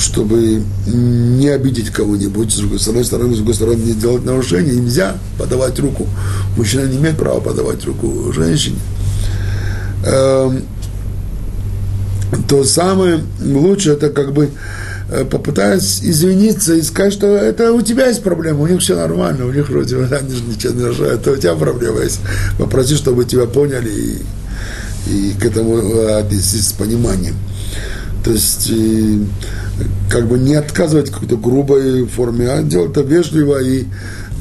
чтобы 0.00 0.62
не 0.86 1.48
обидеть 1.48 1.90
кого-нибудь, 1.90 2.52
с, 2.52 2.56
другой, 2.56 2.78
стороны, 2.78 3.34
с 3.34 3.36
другой 3.36 3.54
стороны, 3.54 3.76
не 3.76 3.92
делать 3.92 4.24
нарушения, 4.24 4.72
нельзя 4.72 5.16
подавать 5.38 5.78
руку. 5.78 6.06
Мужчина 6.56 6.86
не 6.86 6.96
имеет 6.96 7.18
права 7.18 7.40
подавать 7.40 7.84
руку 7.84 8.32
женщине. 8.32 8.78
Эм, 10.04 10.62
то 12.48 12.64
самое 12.64 13.20
лучшее, 13.42 13.96
это 13.96 14.08
как 14.08 14.32
бы 14.32 14.48
э, 15.10 15.24
попытаясь 15.26 16.00
извиниться 16.02 16.74
и 16.74 16.82
сказать, 16.82 17.12
что 17.12 17.26
это 17.26 17.72
у 17.74 17.82
тебя 17.82 18.06
есть 18.06 18.22
проблема, 18.22 18.60
у 18.60 18.66
них 18.66 18.80
все 18.80 18.96
нормально, 18.96 19.44
у 19.44 19.52
них 19.52 19.68
вроде 19.68 19.96
они 19.96 20.34
же 20.34 20.42
ничего 20.44 20.72
не 20.72 20.82
нарушают, 20.82 21.20
это 21.20 21.32
у 21.32 21.36
тебя 21.36 21.54
проблема 21.56 22.00
есть. 22.00 22.20
Попроси, 22.58 22.94
чтобы 22.94 23.26
тебя 23.26 23.44
поняли 23.44 23.90
и, 23.90 24.22
и 25.10 25.34
к 25.38 25.44
этому 25.44 25.76
отнеслись 26.16 26.68
с 26.68 26.72
пониманием. 26.72 27.34
То 28.24 28.32
есть 28.32 28.70
как 30.10 30.26
бы 30.26 30.38
не 30.38 30.54
отказывать 30.54 31.10
какой-то 31.10 31.36
грубой 31.36 32.06
форме, 32.06 32.50
а 32.50 32.62
делать 32.62 32.90
это 32.90 33.02
вежливо 33.02 33.62
и 33.62 33.84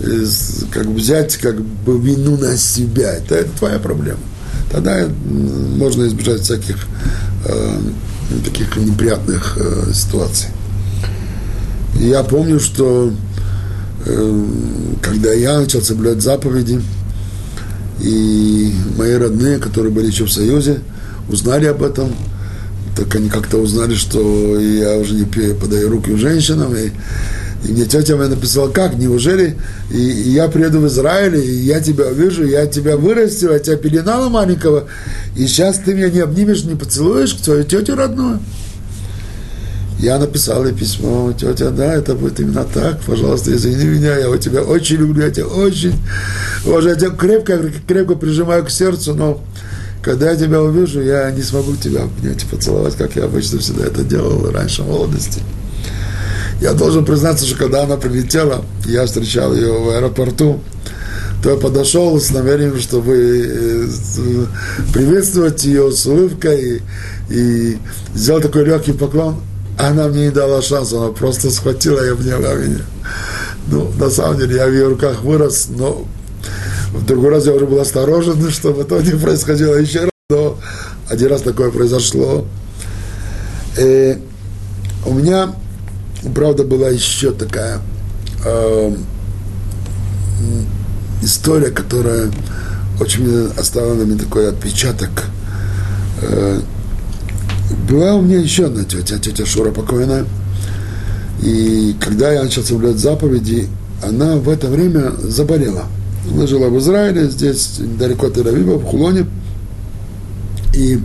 э, 0.01 0.25
как 0.71 0.87
бы 0.87 0.95
взять 0.95 1.37
как 1.37 1.61
бы 1.61 1.99
вину 1.99 2.37
на 2.37 2.57
себя. 2.57 3.13
Это, 3.13 3.35
это 3.35 3.49
твоя 3.57 3.79
проблема. 3.79 4.19
Тогда 4.71 5.07
можно 5.77 6.07
избежать 6.07 6.41
всяких 6.41 6.77
э, 7.45 7.79
таких 8.43 8.75
неприятных 8.77 9.57
э, 9.57 9.93
ситуаций. 9.93 10.49
Я 11.99 12.23
помню, 12.23 12.59
что 12.59 13.13
э, 14.05 14.45
когда 15.01 15.33
я 15.33 15.59
начал 15.59 15.81
соблюдать 15.81 16.21
заповеди, 16.21 16.81
и 18.01 18.73
мои 18.97 19.13
родные, 19.13 19.57
которые 19.57 19.91
были 19.91 20.07
еще 20.07 20.23
в 20.23 20.31
Союзе, 20.31 20.79
узнали 21.29 21.65
об 21.65 21.83
этом– 21.83 22.11
так 22.99 23.15
они 23.15 23.29
как-то 23.29 23.57
узнали, 23.57 23.95
что 23.95 24.59
я 24.59 24.97
уже 24.97 25.13
не 25.13 25.23
подаю 25.23 25.89
руки 25.89 26.15
женщинам, 26.15 26.75
и, 26.75 26.89
и 27.65 27.71
мне 27.71 27.85
тетя 27.85 28.17
моя 28.17 28.27
написала, 28.27 28.69
как, 28.69 28.95
неужели? 28.95 29.55
И, 29.89 29.97
и 29.97 30.31
я 30.31 30.49
приеду 30.49 30.81
в 30.81 30.87
Израиль, 30.87 31.37
и 31.37 31.59
я 31.61 31.79
тебя 31.79 32.07
увижу, 32.07 32.45
я 32.45 32.65
тебя 32.65 32.97
вырастила, 32.97 33.53
я 33.53 33.59
тебя 33.59 33.77
пеленала 33.77 34.27
маленького, 34.27 34.87
и 35.37 35.47
сейчас 35.47 35.79
ты 35.79 35.93
меня 35.93 36.09
не 36.09 36.19
обнимешь, 36.19 36.63
не 36.63 36.75
поцелуешь 36.75 37.33
к 37.33 37.41
твою 37.41 37.63
тетю 37.63 37.95
родную? 37.95 38.39
Я 39.99 40.17
написал 40.17 40.65
ей 40.65 40.73
письмо, 40.73 41.33
тетя, 41.33 41.71
да, 41.71 41.93
это 41.93 42.15
будет 42.15 42.39
именно 42.41 42.65
так, 42.65 42.99
пожалуйста, 43.01 43.55
извини 43.55 43.85
меня, 43.85 44.17
я 44.17 44.37
тебя 44.37 44.61
очень 44.61 44.97
люблю, 44.97 45.23
я 45.23 45.31
тебя 45.31 45.47
очень 45.47 45.93
уважаю, 46.65 46.95
я 46.95 46.99
тебя 46.99 47.11
крепко, 47.11 47.61
крепко 47.87 48.15
прижимаю 48.15 48.65
к 48.65 48.69
сердцу, 48.69 49.13
но 49.13 49.41
когда 50.01 50.31
я 50.31 50.37
тебя 50.37 50.61
увижу, 50.61 51.01
я 51.01 51.29
не 51.31 51.41
смогу 51.41 51.75
тебя 51.75 52.03
обнять 52.03 52.43
и 52.43 52.47
поцеловать, 52.47 52.95
как 52.95 53.15
я 53.15 53.25
обычно 53.25 53.59
всегда 53.59 53.85
это 53.85 54.03
делал 54.03 54.49
раньше 54.51 54.83
в 54.83 54.87
молодости. 54.87 55.41
Я 56.61 56.73
должен 56.73 57.05
признаться, 57.05 57.45
что 57.45 57.57
когда 57.57 57.83
она 57.83 57.97
прилетела, 57.97 58.63
я 58.85 59.05
встречал 59.05 59.53
ее 59.53 59.71
в 59.71 59.89
аэропорту, 59.89 60.61
то 61.41 61.51
я 61.51 61.55
подошел 61.55 62.19
с 62.19 62.31
намерением, 62.31 62.79
чтобы 62.79 63.15
э, 63.15 63.87
приветствовать 64.93 65.63
ее 65.63 65.91
с 65.91 66.05
улыбкой 66.05 66.81
и, 67.29 67.33
и 67.33 67.77
сделал 68.13 68.41
такой 68.41 68.65
легкий 68.65 68.91
поклон. 68.91 69.41
Она 69.77 70.09
мне 70.09 70.25
не 70.25 70.31
дала 70.31 70.61
шанса, 70.61 70.97
она 70.97 71.11
просто 71.13 71.49
схватила 71.49 72.05
и 72.05 72.09
обняла 72.09 72.55
меня. 72.55 72.81
Ну, 73.67 73.89
на 73.97 74.09
самом 74.09 74.37
деле, 74.37 74.57
я 74.57 74.67
в 74.67 74.73
ее 74.73 74.89
руках 74.89 75.21
вырос, 75.21 75.67
но 75.69 76.05
в 76.93 77.05
другой 77.05 77.31
раз 77.31 77.45
я 77.45 77.53
уже 77.53 77.65
был 77.65 77.79
осторожен, 77.79 78.49
чтобы 78.51 78.81
это 78.81 79.01
не 79.01 79.11
происходило 79.11 79.75
еще 79.75 80.01
раз. 80.01 80.09
Но 80.29 80.57
один 81.09 81.29
раз 81.29 81.41
такое 81.41 81.71
произошло. 81.71 82.45
И 83.77 83.81
э, 83.81 84.17
у 85.05 85.13
меня, 85.13 85.55
правда, 86.35 86.63
была 86.63 86.89
еще 86.89 87.31
такая 87.31 87.79
э, 88.45 88.95
история, 91.21 91.71
которая 91.71 92.31
очень 92.99 93.51
оставила 93.57 93.95
на 93.95 94.05
мне 94.05 94.17
такой 94.19 94.49
отпечаток. 94.49 95.09
Э, 96.21 96.61
была 97.89 98.15
у 98.15 98.21
меня 98.21 98.39
еще 98.39 98.65
одна 98.65 98.83
тетя, 98.83 99.19
тетя 99.19 99.45
Шура 99.45 99.71
покойная. 99.71 100.25
И 101.41 101.95
когда 101.99 102.31
я 102.31 102.43
начал 102.43 102.63
соблюдать 102.63 102.97
заповеди, 102.97 103.67
она 104.03 104.35
в 104.35 104.49
это 104.49 104.67
время 104.67 105.11
заболела. 105.21 105.85
Она 106.33 106.47
жила 106.47 106.67
в 106.69 106.77
Израиле, 106.79 107.29
здесь 107.29 107.79
далеко 107.97 108.27
от 108.27 108.37
Тель-Авива, 108.37 108.77
в 108.77 108.83
Хулоне. 108.83 109.25
И 110.75 110.99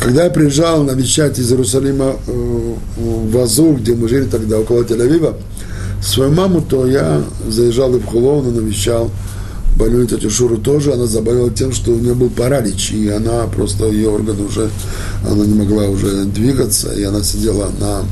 когда 0.00 0.24
я 0.24 0.30
приезжал 0.30 0.82
навещать 0.82 1.38
из 1.38 1.50
Иерусалима 1.50 2.16
э, 2.26 2.74
в 2.96 3.38
Азу, 3.38 3.72
где 3.74 3.94
мы 3.94 4.08
жили 4.08 4.24
тогда, 4.24 4.58
около 4.58 4.82
Тель-Авива, 4.82 5.34
свою 6.02 6.32
маму, 6.32 6.60
то 6.60 6.86
я 6.86 7.22
заезжал 7.48 7.94
и 7.94 7.98
в 7.98 8.04
Хулон, 8.04 8.48
и 8.48 8.50
навещал 8.50 9.10
больную 9.76 10.06
тетю 10.06 10.30
Шуру 10.30 10.58
тоже. 10.58 10.92
Она 10.92 11.06
заболела 11.06 11.50
тем, 11.50 11.72
что 11.72 11.92
у 11.92 11.98
нее 11.98 12.14
был 12.14 12.28
паралич, 12.28 12.92
и 12.92 13.08
она 13.08 13.46
просто, 13.46 13.86
ее 13.86 14.10
органы 14.10 14.44
уже, 14.44 14.70
она 15.26 15.44
не 15.44 15.54
могла 15.54 15.84
уже 15.86 16.24
двигаться, 16.24 16.92
и 16.92 17.02
она 17.02 17.22
сидела 17.22 17.70
на 17.80 18.02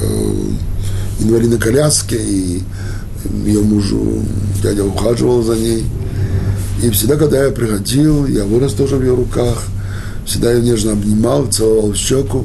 э, 0.00 0.32
инвалидной 1.20 1.58
коляске, 1.58 2.16
и 2.16 2.62
ее 3.44 3.62
мужу, 3.62 4.22
дядя 4.62 4.84
ухаживал 4.84 5.42
за 5.42 5.56
ней. 5.56 5.84
И 6.82 6.90
всегда, 6.90 7.16
когда 7.16 7.44
я 7.44 7.50
приходил, 7.50 8.26
я 8.26 8.44
вырос 8.44 8.74
тоже 8.74 8.96
в 8.96 9.02
ее 9.02 9.14
руках, 9.14 9.64
всегда 10.24 10.52
ее 10.52 10.62
нежно 10.62 10.92
обнимал, 10.92 11.46
целовал 11.46 11.92
в 11.92 11.96
щеку. 11.96 12.44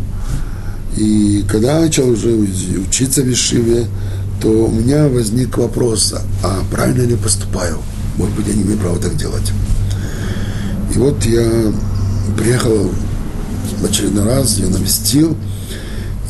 И 0.98 1.44
когда 1.50 1.76
я 1.76 1.82
начал 1.82 2.10
уже 2.10 2.30
учиться 2.30 3.22
в 3.22 3.32
Ишиве, 3.32 3.88
то 4.42 4.50
у 4.50 4.72
меня 4.72 5.08
возник 5.08 5.58
вопрос, 5.58 6.14
а 6.44 6.64
правильно 6.72 7.04
ли 7.04 7.16
поступаю? 7.16 7.78
Может 8.18 8.36
быть, 8.36 8.48
я 8.48 8.54
не 8.54 8.64
имею 8.64 8.78
права 8.80 8.98
так 8.98 9.16
делать. 9.16 9.52
И 10.94 10.98
вот 10.98 11.24
я 11.26 11.72
приехал 12.38 12.90
в 13.80 13.86
очередной 13.86 14.26
раз, 14.26 14.58
я 14.58 14.68
навестил, 14.68 15.38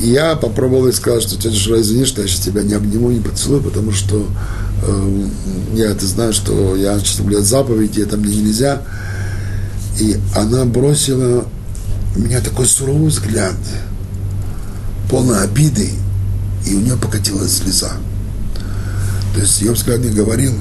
и 0.02 0.10
я 0.10 0.36
попробовал 0.36 0.88
и 0.88 0.92
сказал, 0.92 1.22
что 1.22 1.38
тетя 1.38 1.56
Шура, 1.56 1.80
извини, 1.80 2.06
что 2.06 2.22
я 2.22 2.28
сейчас 2.28 2.40
тебя 2.40 2.64
не 2.64 2.74
обниму, 2.74 3.12
не 3.12 3.20
поцелую, 3.20 3.62
потому 3.62 3.92
что 3.92 4.26
э, 4.84 5.28
я 5.76 5.92
это 5.92 6.08
знаю, 6.08 6.34
что 6.34 6.76
я 6.76 6.98
сейчас 7.00 7.18
соблюдаю 7.18 7.46
заповеди, 7.46 8.02
это 8.02 8.18
мне 8.18 8.36
нельзя. 8.36 8.82
И 10.00 10.18
она 10.36 10.66
бросила 10.66 11.46
меня 12.16 12.42
такой 12.42 12.66
суровый 12.66 13.10
взгляд, 13.10 13.56
полный 15.10 15.44
обиды, 15.44 15.90
и 16.66 16.74
у 16.74 16.80
нее 16.80 16.98
покатилась 16.98 17.58
слеза. 17.58 17.92
То 19.36 19.42
есть 19.42 19.62
ее 19.62 19.74
взгляд 19.74 20.00
мне 20.00 20.10
говорил, 20.10 20.54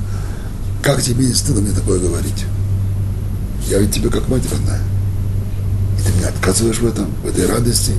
как 0.82 1.02
тебе 1.02 1.24
не 1.24 1.34
стыдно 1.34 1.62
мне 1.62 1.72
такое 1.72 1.98
говорить? 1.98 2.44
Я 3.70 3.78
ведь 3.78 3.94
тебе 3.94 4.10
как 4.10 4.28
мать 4.28 4.42
родная. 4.50 4.80
И 5.98 6.02
ты 6.02 6.12
мне 6.12 6.26
отказываешь 6.26 6.78
в 6.78 6.86
этом, 6.86 7.06
в 7.22 7.26
этой 7.26 7.46
радости. 7.46 7.92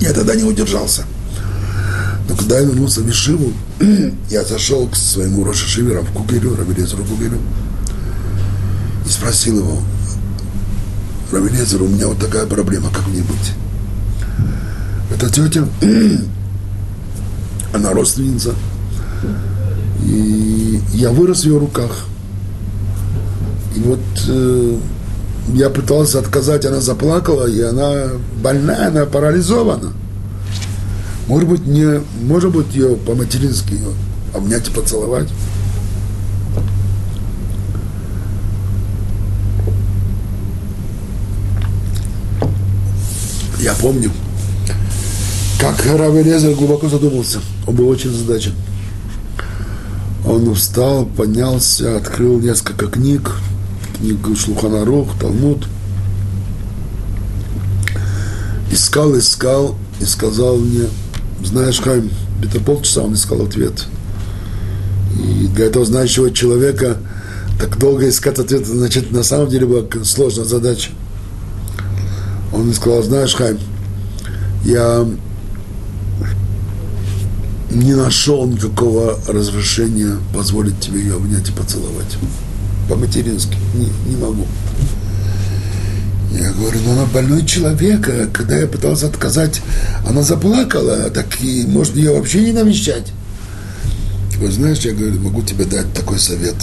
Я 0.00 0.12
тогда 0.12 0.34
не 0.34 0.44
удержался. 0.44 1.04
Но 2.28 2.34
когда 2.34 2.58
я 2.58 2.64
вернулся 2.64 3.00
в 3.00 3.10
Ишиву, 3.10 3.52
я 4.30 4.44
зашел 4.44 4.86
к 4.88 4.96
своему 4.96 5.44
Рошашиве, 5.44 6.00
в 6.00 6.12
Кугелю, 6.12 6.56
Равелезеру 6.56 7.04
Кугелю, 7.04 7.38
и 9.04 9.08
спросил 9.08 9.58
его, 9.58 9.80
Равелезер, 11.32 11.82
у 11.82 11.88
меня 11.88 12.06
вот 12.08 12.18
такая 12.18 12.46
проблема, 12.46 12.90
как 12.90 13.06
мне 13.08 13.22
быть? 13.22 13.52
Эта 15.14 15.28
тетя, 15.28 15.66
она 17.74 17.92
родственница, 17.92 18.54
и 20.04 20.80
я 20.94 21.10
вырос 21.10 21.42
в 21.42 21.44
ее 21.44 21.58
руках. 21.58 22.06
И 23.76 23.80
вот 23.80 24.00
э, 24.28 24.78
я 25.48 25.70
пытался 25.70 26.18
отказать, 26.18 26.64
она 26.64 26.80
заплакала, 26.80 27.46
и 27.46 27.60
она 27.60 28.08
больная, 28.42 28.88
она 28.88 29.06
парализована. 29.06 29.92
Может 31.26 31.48
быть, 31.48 31.66
не, 31.66 32.00
может 32.22 32.50
быть, 32.50 32.74
ее 32.74 32.96
по-матерински 32.96 33.78
обнять 34.34 34.68
и 34.68 34.70
поцеловать. 34.70 35.28
Я 43.60 43.74
помню, 43.74 44.10
как 45.60 45.84
Равелезер 45.84 46.54
глубоко 46.54 46.88
задумался. 46.88 47.40
Он 47.66 47.74
был 47.74 47.88
очень 47.88 48.10
задачен. 48.10 48.54
Он 50.26 50.54
встал, 50.54 51.04
поднялся, 51.04 51.96
открыл 51.96 52.40
несколько 52.40 52.86
книг, 52.86 53.32
книгу 54.00 54.34
Шлуханарух, 54.34 55.18
Талмуд. 55.18 55.66
Искал, 58.72 59.18
искал 59.18 59.76
и 60.00 60.04
сказал 60.04 60.56
мне, 60.56 60.86
знаешь, 61.44 61.80
Хайм, 61.80 62.10
где-то 62.40 62.60
полчаса 62.60 63.02
он 63.02 63.14
искал 63.14 63.42
ответ. 63.42 63.86
И 65.16 65.48
для 65.48 65.66
этого 65.66 65.84
знающего 65.84 66.30
человека 66.30 66.96
так 67.60 67.78
долго 67.78 68.08
искать 68.08 68.38
ответ, 68.38 68.66
значит, 68.66 69.10
на 69.10 69.22
самом 69.22 69.48
деле 69.48 69.66
была 69.66 69.82
сложная 70.04 70.44
задача. 70.44 70.90
Он 72.52 72.62
мне 72.62 72.74
сказал, 72.74 73.02
знаешь, 73.02 73.34
Хайм, 73.34 73.58
я 74.64 75.06
не 77.70 77.94
нашел 77.94 78.46
никакого 78.46 79.18
разрешения 79.28 80.16
позволить 80.34 80.80
тебе 80.80 81.00
ее 81.00 81.16
обнять 81.16 81.48
и 81.48 81.52
поцеловать. 81.52 82.16
По-матерински. 82.90 83.56
Не, 83.74 83.86
не 84.10 84.16
могу. 84.16 84.44
Я 86.32 86.50
говорю, 86.52 86.80
ну 86.84 86.92
она 86.92 87.06
больной 87.06 87.46
человек, 87.46 88.08
а 88.08 88.26
когда 88.32 88.58
я 88.58 88.66
пытался 88.66 89.06
отказать, 89.06 89.62
она 90.08 90.22
заплакала, 90.22 91.08
так 91.10 91.40
и 91.40 91.64
можно 91.66 91.96
ее 91.98 92.12
вообще 92.12 92.40
не 92.46 92.52
навещать. 92.52 93.12
Вы 94.38 94.50
знаешь, 94.50 94.80
я 94.80 94.92
говорю, 94.92 95.20
могу 95.20 95.42
тебе 95.42 95.66
дать 95.66 95.92
такой 95.94 96.18
совет. 96.18 96.56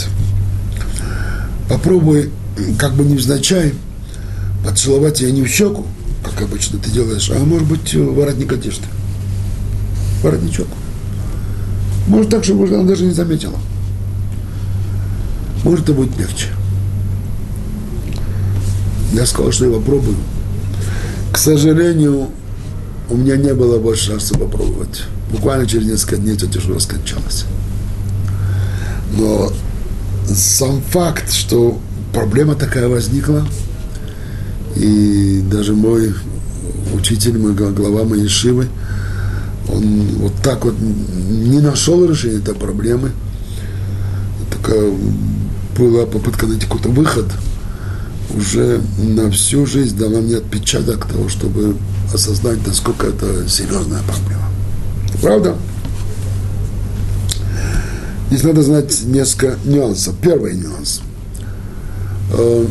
Попробуй, 1.69 2.29
как 2.77 2.93
бы 2.95 3.05
невзначай, 3.05 3.73
поцеловать 4.65 5.21
ее 5.21 5.31
не 5.31 5.43
в 5.43 5.47
щеку, 5.47 5.85
как 6.25 6.41
обычно 6.41 6.77
ты 6.77 6.91
делаешь, 6.91 7.31
а 7.33 7.39
может 7.39 7.67
быть 7.69 7.93
воротник 7.93 8.51
одежды. 8.51 8.85
Воротничок. 10.21 10.67
Может 12.07 12.31
так, 12.31 12.43
чтобы 12.43 12.67
она 12.67 12.83
даже 12.83 13.05
не 13.05 13.13
заметила. 13.13 13.57
Может, 15.67 15.83
это 15.83 15.93
будет 15.93 16.17
легче. 16.17 16.47
Я 19.11 19.25
сказал, 19.25 19.51
что 19.51 19.65
я 19.65 19.73
попробую. 19.73 20.15
К 21.33 21.37
сожалению, 21.37 22.29
у 23.09 23.17
меня 23.17 23.35
не 23.35 23.53
было 23.53 23.77
больше 23.77 24.11
шанса 24.11 24.37
попробовать. 24.37 25.03
Буквально 25.29 25.67
через 25.67 25.87
несколько 25.87 26.15
дней 26.15 26.35
это 26.35 26.47
тяжело 26.47 26.79
скончалось. 26.79 27.43
Но 29.17 29.51
сам 30.33 30.81
факт, 30.83 31.33
что 31.33 31.77
проблема 32.13 32.55
такая 32.55 32.87
возникла, 32.87 33.45
и 34.77 35.43
даже 35.51 35.73
мой 35.73 36.13
учитель, 36.93 37.37
мой 37.37 37.53
глава 37.53 38.05
моей 38.05 38.29
Шивы, 38.29 38.69
он 39.67 39.83
вот 40.19 40.33
так 40.41 40.63
вот 40.63 40.75
не 40.79 41.59
нашел 41.59 42.09
решения 42.09 42.37
этой 42.37 42.55
проблемы. 42.55 43.11
Такая 44.49 44.93
была 45.77 46.05
попытка 46.05 46.45
найти 46.47 46.65
какой-то 46.65 46.89
выход. 46.89 47.25
Уже 48.35 48.81
на 48.97 49.31
всю 49.31 49.65
жизнь 49.65 49.97
дала 49.97 50.19
мне 50.19 50.37
отпечаток 50.37 51.07
того, 51.07 51.29
чтобы 51.29 51.75
осознать, 52.13 52.65
насколько 52.65 53.07
это 53.07 53.47
серьезная 53.47 54.01
проблема. 54.03 54.43
Правда? 55.21 55.55
Здесь 58.29 58.43
надо 58.43 58.61
знать 58.61 59.01
несколько 59.05 59.57
нюансов. 59.63 60.15
Первый 60.21 60.55
нюанс. 60.55 61.01
Э, 62.33 62.65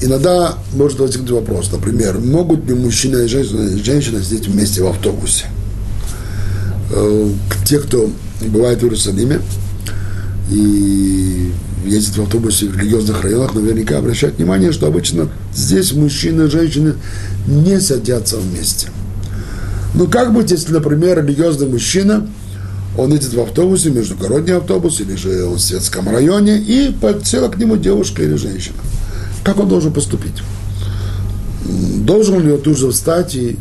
иногда 0.00 0.54
может 0.74 1.00
возникнуть 1.00 1.30
вопрос, 1.30 1.72
например, 1.72 2.18
могут 2.18 2.64
ли 2.66 2.74
мужчина 2.74 3.18
и 3.18 3.26
женщина, 3.26 3.76
женщина 3.76 4.22
сидеть 4.22 4.46
вместе 4.46 4.82
в 4.82 4.86
автобусе? 4.86 5.46
э, 6.90 7.30
те, 7.64 7.78
кто 7.78 8.10
бывает 8.40 8.80
в 8.80 8.84
Иерусалиме 8.84 9.40
и 10.50 11.52
ездит 11.88 12.16
в 12.16 12.22
автобусе 12.22 12.66
в 12.66 12.76
религиозных 12.76 13.22
районах, 13.22 13.54
наверняка 13.54 13.98
обращают 13.98 14.36
внимание, 14.36 14.72
что 14.72 14.86
обычно 14.86 15.28
здесь 15.54 15.92
мужчины 15.92 16.44
и 16.44 16.50
женщины 16.50 16.94
не 17.46 17.80
садятся 17.80 18.36
вместе. 18.36 18.88
Ну, 19.94 20.06
как 20.06 20.32
быть, 20.32 20.50
если, 20.50 20.72
например, 20.72 21.24
религиозный 21.24 21.68
мужчина, 21.68 22.28
он 22.96 23.12
едет 23.12 23.32
в 23.32 23.40
автобусе, 23.40 23.90
междугородний 23.90 24.56
автобус, 24.56 25.00
или 25.00 25.14
же 25.14 25.46
в 25.46 25.58
светском 25.58 26.08
районе, 26.08 26.58
и 26.58 26.92
подсела 26.92 27.48
к 27.48 27.56
нему 27.56 27.76
девушка 27.76 28.22
или 28.22 28.34
женщина. 28.34 28.76
Как 29.44 29.58
он 29.58 29.68
должен 29.68 29.92
поступить? 29.92 30.42
Должен 31.64 32.44
ли 32.44 32.52
он 32.52 32.60
тут 32.60 32.76
же 32.76 32.90
встать 32.90 33.34
и, 33.34 33.56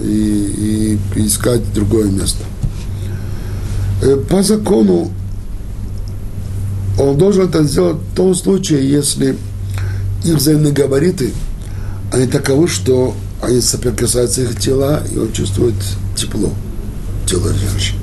и, 0.00 0.98
и 1.16 1.26
искать 1.26 1.72
другое 1.72 2.10
место? 2.10 2.42
Э, 4.02 4.16
по 4.16 4.42
закону 4.42 5.10
он 6.98 7.18
должен 7.18 7.48
это 7.48 7.64
сделать 7.64 7.96
в 7.96 8.16
том 8.16 8.34
случае, 8.34 8.88
если 8.88 9.36
их 10.24 10.34
взаимные 10.34 10.72
габариты, 10.72 11.32
они 12.12 12.26
таковы, 12.26 12.68
что 12.68 13.14
они 13.42 13.60
соприкасаются 13.60 14.42
их 14.42 14.58
тела, 14.58 15.02
и 15.12 15.18
он 15.18 15.32
чувствует 15.32 15.74
тепло 16.16 16.52
тела 17.26 17.52
женщины. 17.52 18.00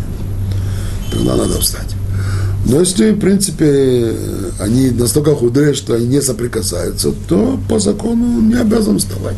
Тогда 1.12 1.36
надо 1.36 1.60
встать. 1.60 1.96
Но 2.66 2.80
если, 2.80 3.12
в 3.12 3.20
принципе, 3.20 4.14
они 4.60 4.92
настолько 4.92 5.36
худые, 5.36 5.74
что 5.74 5.96
они 5.96 6.08
не 6.08 6.22
соприкасаются, 6.22 7.12
то 7.28 7.60
по 7.70 7.80
закону 7.80 8.38
он 8.38 8.50
не 8.50 8.56
обязан 8.56 9.00
вставать. 9.00 9.38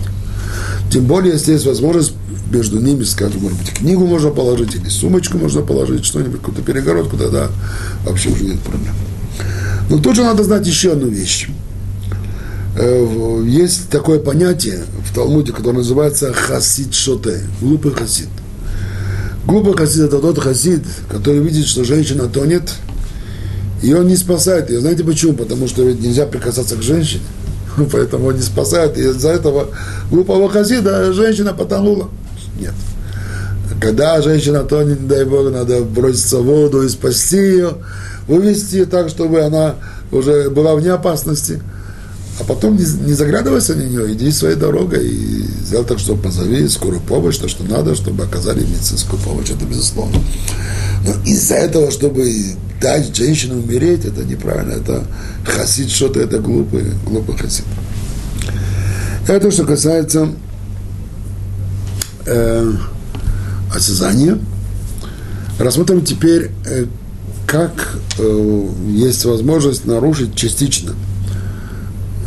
Тем 0.91 1.05
более, 1.05 1.33
если 1.33 1.53
есть 1.53 1.65
возможность 1.65 2.13
между 2.51 2.79
ними, 2.79 3.03
скажем, 3.03 3.41
может 3.41 3.57
быть, 3.57 3.69
книгу 3.71 4.05
можно 4.05 4.29
положить, 4.29 4.75
или 4.75 4.89
сумочку 4.89 5.37
можно 5.37 5.61
положить, 5.61 6.05
что-нибудь, 6.05 6.41
какую-то 6.41 6.61
перегородку, 6.61 7.17
тогда 7.17 7.49
вообще 8.05 8.29
уже 8.29 8.43
нет 8.43 8.59
проблем. 8.59 8.93
Но 9.89 9.99
тут 9.99 10.15
же 10.15 10.23
надо 10.23 10.43
знать 10.43 10.65
еще 10.65 10.93
одну 10.93 11.07
вещь. 11.07 11.47
Э, 12.75 13.43
есть 13.45 13.89
такое 13.89 14.19
понятие 14.19 14.83
в 15.05 15.13
Талмуде, 15.13 15.51
которое 15.51 15.77
называется 15.77 16.33
хасид 16.33 16.93
шоте, 16.93 17.41
глупый 17.61 17.91
хасид. 17.91 18.29
Глупый 19.45 19.73
хасид– 19.73 20.01
это 20.03 20.19
тот 20.19 20.39
хасид, 20.39 20.83
который 21.09 21.41
видит, 21.41 21.67
что 21.67 21.83
женщина 21.83 22.27
тонет, 22.27 22.73
и 23.81 23.93
он 23.93 24.07
не 24.07 24.15
спасает 24.15 24.69
ее. 24.69 24.79
Знаете 24.79 25.03
почему? 25.03 25.33
Потому 25.33 25.67
что 25.67 25.83
ведь 25.83 26.01
нельзя 26.01 26.25
прикасаться 26.25 26.77
к 26.77 26.81
женщине. 26.81 27.23
Поэтому 27.91 28.27
он 28.27 28.35
не 28.35 28.41
спасает. 28.41 28.97
И 28.97 29.01
из-за 29.01 29.29
этого 29.29 29.67
глупого 30.09 30.49
хасида 30.49 31.11
женщина 31.13 31.53
потонула. 31.53 32.09
Нет. 32.59 32.73
Когда 33.81 34.21
женщина 34.21 34.63
тонет, 34.63 35.07
дай 35.07 35.25
Бог, 35.25 35.51
надо 35.51 35.81
броситься 35.81 36.37
в 36.37 36.45
воду 36.45 36.83
и 36.83 36.89
спасти 36.89 37.37
ее, 37.37 37.73
вывести 38.27 38.85
так, 38.85 39.09
чтобы 39.09 39.41
она 39.41 39.75
уже 40.11 40.49
была 40.49 40.75
вне 40.75 40.91
опасности– 40.91 41.61
а 42.39 42.43
потом 42.45 42.75
не, 42.77 42.85
не 43.05 43.13
заглядывайся 43.13 43.75
на 43.75 43.83
нее, 43.83 44.13
иди 44.13 44.31
своей 44.31 44.55
дорогой 44.55 45.07
и 45.07 45.43
сделай 45.65 45.85
так, 45.85 45.99
чтобы 45.99 46.23
позови 46.23 46.67
скорую 46.67 47.01
помощь, 47.01 47.37
то, 47.37 47.47
что 47.47 47.63
надо, 47.63 47.95
чтобы 47.95 48.23
оказали 48.23 48.61
медицинскую 48.61 49.21
помощь, 49.21 49.51
это 49.51 49.65
безусловно. 49.65 50.17
Но 51.05 51.13
из-за 51.25 51.55
этого, 51.55 51.91
чтобы 51.91 52.27
дать 52.81 53.15
женщине 53.15 53.53
умереть, 53.53 54.05
это 54.05 54.23
неправильно, 54.23 54.73
это 54.73 55.03
хасид 55.45 55.89
что-то, 55.91 56.21
это 56.21 56.39
глупый, 56.39 56.85
глупый 57.05 57.37
хасид. 57.37 57.65
Это 59.27 59.51
что 59.51 59.65
касается 59.65 60.29
э, 62.25 62.71
осязания. 63.73 64.39
Рассмотрим 65.59 66.03
теперь, 66.03 66.49
э, 66.65 66.87
как 67.53 67.99
э, 68.17 68.67
есть 68.89 69.25
возможность 69.25 69.85
нарушить 69.85 70.35
частично– 70.35 70.95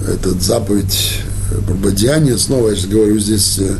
этот 0.06 0.42
заповедь 0.42 1.20
прободеяния, 1.66 2.36
снова 2.36 2.70
я 2.70 2.76
же 2.76 2.86
говорю 2.88 3.18
здесь 3.18 3.58
э, 3.58 3.74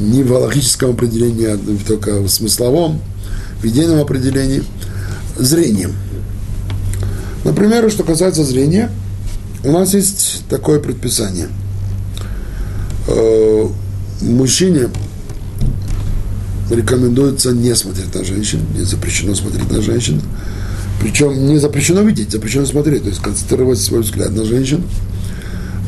не 0.00 0.22
в 0.22 0.32
логическом 0.32 0.90
определении, 0.90 1.46
а 1.46 1.58
только 1.86 2.20
в 2.20 2.28
смысловом, 2.28 3.00
в 3.60 3.64
идейном 3.66 4.00
определении, 4.00 4.62
зрением. 5.38 5.92
Например, 7.44 7.90
что 7.90 8.04
касается 8.04 8.44
зрения, 8.44 8.90
у 9.64 9.72
нас 9.72 9.94
есть 9.94 10.44
такое 10.48 10.80
предписание. 10.80 11.48
Э, 13.08 13.68
мужчине 14.20 14.88
рекомендуется 16.70 17.52
не 17.52 17.74
смотреть 17.74 18.14
на 18.14 18.24
женщин, 18.24 18.60
не 18.76 18.84
запрещено 18.84 19.34
смотреть 19.34 19.70
на 19.70 19.82
женщин. 19.82 20.20
Причем 21.04 21.46
не 21.46 21.58
запрещено 21.58 22.00
видеть, 22.00 22.32
запрещено 22.32 22.66
смотреть, 22.66 23.04
то 23.04 23.10
есть 23.10 23.22
концентрировать 23.22 23.78
свой 23.78 24.00
взгляд 24.00 24.32
на 24.32 24.44
женщин– 24.44 24.82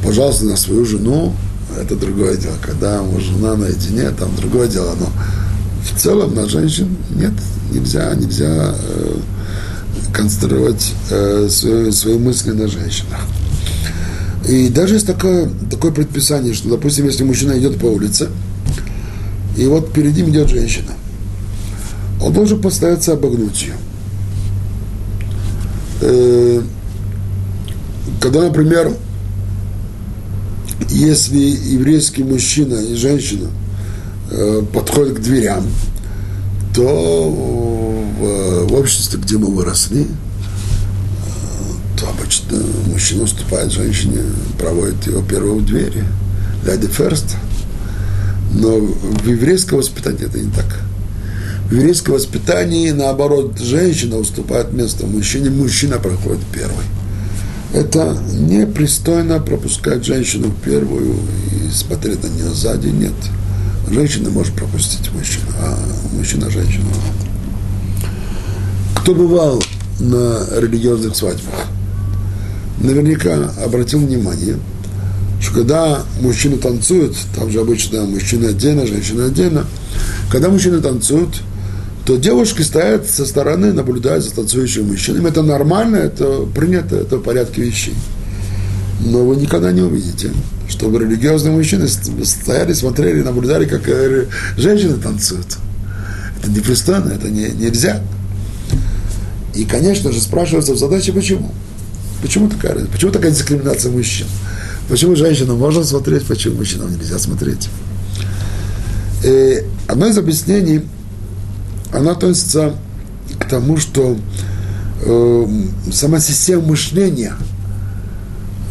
пожалуйста, 0.06 0.44
на 0.44 0.56
свою 0.56 0.84
жену, 0.84 1.34
это 1.78 1.96
другое 1.96 2.36
дело. 2.36 2.54
Когда 2.62 3.02
у 3.02 3.20
жена 3.20 3.56
наедине, 3.56 4.10
там 4.10 4.34
другое 4.36 4.68
дело. 4.68 4.94
Но 4.98 5.08
в 5.82 6.00
целом 6.00 6.34
на 6.34 6.48
женщин 6.48 6.96
нет, 7.14 7.32
нельзя, 7.72 8.14
нельзя 8.14 8.74
э, 8.78 9.16
концентрировать 10.12 10.92
э, 11.10 11.48
свои, 11.50 11.90
свои 11.90 12.18
мысли 12.18 12.52
на 12.52 12.68
женщинах. 12.68 13.20
И 14.48 14.68
даже 14.68 14.94
есть 14.94 15.06
такое, 15.06 15.50
такое 15.70 15.90
предписание, 15.90 16.54
что, 16.54 16.68
допустим, 16.68 17.06
если 17.06 17.24
мужчина 17.24 17.58
идет 17.58 17.78
по 17.80 17.86
улице, 17.86 18.28
и 19.56 19.66
вот 19.66 19.92
перед 19.92 20.16
ним 20.16 20.30
идет 20.30 20.48
женщина, 20.48 20.92
он 22.22 22.32
должен 22.32 22.60
постараться 22.60 23.14
обогнуть 23.14 23.62
ее. 23.62 23.74
Э, 26.00 26.62
когда, 28.20 28.42
например, 28.42 28.92
если 30.88 31.38
еврейский 31.38 32.24
мужчина 32.24 32.74
и 32.74 32.94
женщина 32.94 33.48
э, 34.30 34.62
подходят 34.72 35.18
к 35.18 35.20
дверям, 35.20 35.64
то 36.74 37.32
в, 38.18 38.74
обществе, 38.74 39.18
где 39.20 39.38
мы 39.38 39.46
выросли, 39.46 40.02
э, 40.02 40.06
то 41.98 42.08
обычно 42.10 42.58
мужчина 42.86 43.24
уступает 43.24 43.72
женщине, 43.72 44.20
проводит 44.58 45.06
его 45.06 45.22
первого 45.22 45.58
в 45.58 45.64
двери. 45.64 46.04
Lady 46.64 46.90
first. 46.90 47.36
Но 48.52 48.78
в 48.78 49.26
еврейском 49.26 49.78
воспитании 49.78 50.26
это 50.26 50.38
не 50.38 50.50
так. 50.50 50.85
В 51.68 51.72
еврейском 51.72 52.14
воспитании, 52.14 52.90
наоборот, 52.90 53.58
женщина 53.58 54.16
уступает 54.16 54.72
место 54.72 55.06
мужчине, 55.06 55.50
мужчина 55.50 55.98
проходит 55.98 56.44
первый 56.52 56.84
это 57.76 58.16
непристойно 58.32 59.38
пропускать 59.38 60.04
женщину 60.04 60.50
первую 60.64 61.14
и 61.52 61.70
смотреть 61.70 62.22
на 62.22 62.28
нее 62.28 62.48
сзади. 62.54 62.88
Нет. 62.88 63.12
Женщина 63.90 64.30
может 64.30 64.54
пропустить 64.54 65.12
мужчину, 65.12 65.46
а 65.58 65.78
мужчина 66.12 66.50
женщину. 66.50 66.86
Кто 68.96 69.14
бывал 69.14 69.62
на 70.00 70.46
религиозных 70.58 71.14
свадьбах, 71.14 71.66
наверняка 72.80 73.50
обратил 73.62 74.00
внимание, 74.00 74.56
что 75.40 75.54
когда 75.54 76.02
мужчина 76.20 76.56
танцует, 76.56 77.14
там 77.36 77.50
же 77.50 77.60
обычно 77.60 78.04
мужчина 78.04 78.48
отдельно, 78.48 78.86
женщина 78.86 79.26
отдельно, 79.26 79.66
когда 80.30 80.48
мужчины 80.48 80.80
танцуют, 80.80 81.42
то 82.06 82.16
девушки 82.16 82.62
стоят 82.62 83.10
со 83.10 83.26
стороны, 83.26 83.72
наблюдают 83.72 84.24
за 84.24 84.32
танцующим 84.32 84.86
мужчинами. 84.86 85.28
Это 85.28 85.42
нормально, 85.42 85.96
это 85.96 86.46
принято, 86.54 86.94
это 86.94 87.16
в 87.16 87.22
порядке 87.22 87.62
вещей. 87.62 87.94
Но 89.00 89.24
вы 89.24 89.34
никогда 89.34 89.72
не 89.72 89.82
увидите, 89.82 90.30
чтобы 90.68 91.00
религиозные 91.00 91.52
мужчины 91.52 91.88
стояли, 91.88 92.74
смотрели, 92.74 93.22
наблюдали, 93.22 93.64
как 93.64 93.88
э, 93.88 94.26
женщины 94.56 94.96
танцуют. 94.98 95.58
Это 96.38 96.48
непристойно, 96.48 97.10
это 97.10 97.28
не, 97.28 97.48
нельзя. 97.48 98.00
И, 99.56 99.64
конечно 99.64 100.12
же, 100.12 100.20
спрашивается 100.20 100.74
в 100.74 100.78
задаче, 100.78 101.12
почему? 101.12 101.52
Почему 102.22 102.48
такая, 102.48 102.86
почему 102.86 103.10
такая 103.10 103.32
дискриминация 103.32 103.90
мужчин? 103.90 104.28
Почему 104.88 105.16
женщинам 105.16 105.58
можно 105.58 105.82
смотреть, 105.82 106.24
почему 106.24 106.58
мужчинам 106.58 106.96
нельзя 106.96 107.18
смотреть? 107.18 107.68
И 109.24 109.26
э, 109.26 109.64
одно 109.88 110.06
из 110.06 110.16
объяснений– 110.16 110.82
она 111.92 112.12
относится 112.12 112.74
к 113.38 113.48
тому, 113.48 113.76
что 113.76 114.16
э, 115.02 115.46
сама 115.92 116.20
система 116.20 116.62
мышления 116.62 117.34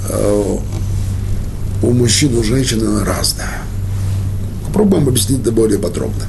э, 0.10 0.58
у 1.82 1.92
мужчин 1.92 2.38
у 2.38 2.44
женщин 2.44 2.86
она 2.86 3.04
разная. 3.04 3.62
Попробуем 4.66 5.08
объяснить 5.08 5.42
это 5.42 5.52
более 5.52 5.80
подробно. 5.80 6.24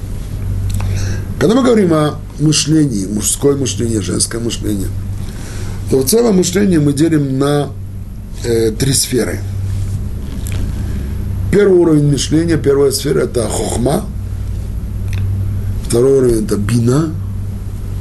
Когда 1.38 1.54
мы 1.54 1.62
говорим 1.62 1.92
о 1.92 2.18
мышлении, 2.40 3.06
мужское 3.06 3.56
мышление, 3.56 4.00
женское 4.00 4.40
мышление, 4.40 4.88
то 5.90 6.00
в 6.00 6.06
целом 6.06 6.36
мышление 6.36 6.80
мы 6.80 6.92
делим 6.92 7.38
на 7.38 7.70
э, 8.44 8.70
три 8.72 8.92
сферы. 8.92 9.40
Первый 11.52 11.78
уровень 11.78 12.10
мышления, 12.10 12.56
первая 12.56 12.90
сфера– 12.90 13.20
это 13.24 13.48
хохма– 13.48 14.04
Второй 15.86 16.18
уровень– 16.18 16.44
это 16.46 16.56
бина. 16.56 17.14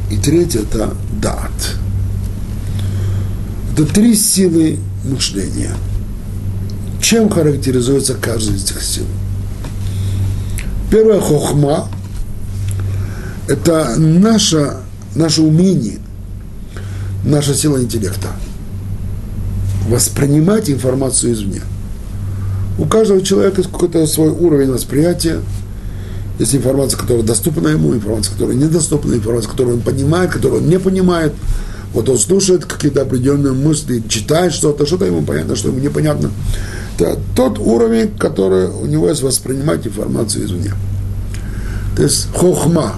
И 0.09 0.17
третий– 0.17 0.59
это 0.59 0.93
дат. 1.21 1.51
Это 3.73 3.85
три 3.85 4.15
силы 4.15 4.79
мышления. 5.03 5.71
Чем 7.01 7.29
характеризуется 7.29 8.15
каждая 8.15 8.55
из 8.55 8.63
этих 8.63 8.81
сил? 8.81 9.05
Первая 10.89 11.19
хохма– 11.19 11.87
это 13.47 13.95
наше, 13.97 14.77
наше 15.13 15.41
умение, 15.41 15.99
наша 17.23 17.53
сила 17.53 17.81
интеллекта. 17.81 18.29
Воспринимать 19.87 20.69
информацию 20.69 21.33
извне. 21.33 21.61
У 22.79 22.85
каждого 22.85 23.21
человека 23.21 23.61
какой-то 23.63 24.07
свой 24.07 24.29
уровень 24.29 24.71
восприятия. 24.71 25.41
Есть 26.39 26.55
информация, 26.55 26.99
которая 26.99 27.23
доступна 27.23 27.69
ему, 27.69 27.93
информация, 27.93 28.33
которая 28.33 28.55
недоступна, 28.55 29.13
информация, 29.13 29.51
которую 29.51 29.77
он 29.77 29.81
понимает, 29.81 30.31
которую 30.31 30.61
он 30.61 30.69
не 30.69 30.79
понимает– 30.79 31.33
вот 31.95 32.09
он 32.09 32.17
слушает 32.19 32.65
какие-то 32.65 33.03
определенные 33.03 33.53
мысли, 33.53 34.03
читает 34.09 34.51
что-то, 34.51 34.85
что-то 34.85 35.05
ему 35.05 35.21
понятно, 35.21 35.55
что 35.55 35.69
ему 35.69 35.79
непонятно. 35.79 36.29
Это 36.99 37.17
тот 37.37 37.57
уровень, 37.57 38.11
который 38.17 38.67
у 38.67 38.85
него 38.85 39.07
есть 39.07 39.21
воспринимать 39.21 39.87
информацию 39.87 40.43
извне. 40.45 40.73
То 41.95 42.03
есть 42.03 42.27
хохма. 42.35 42.95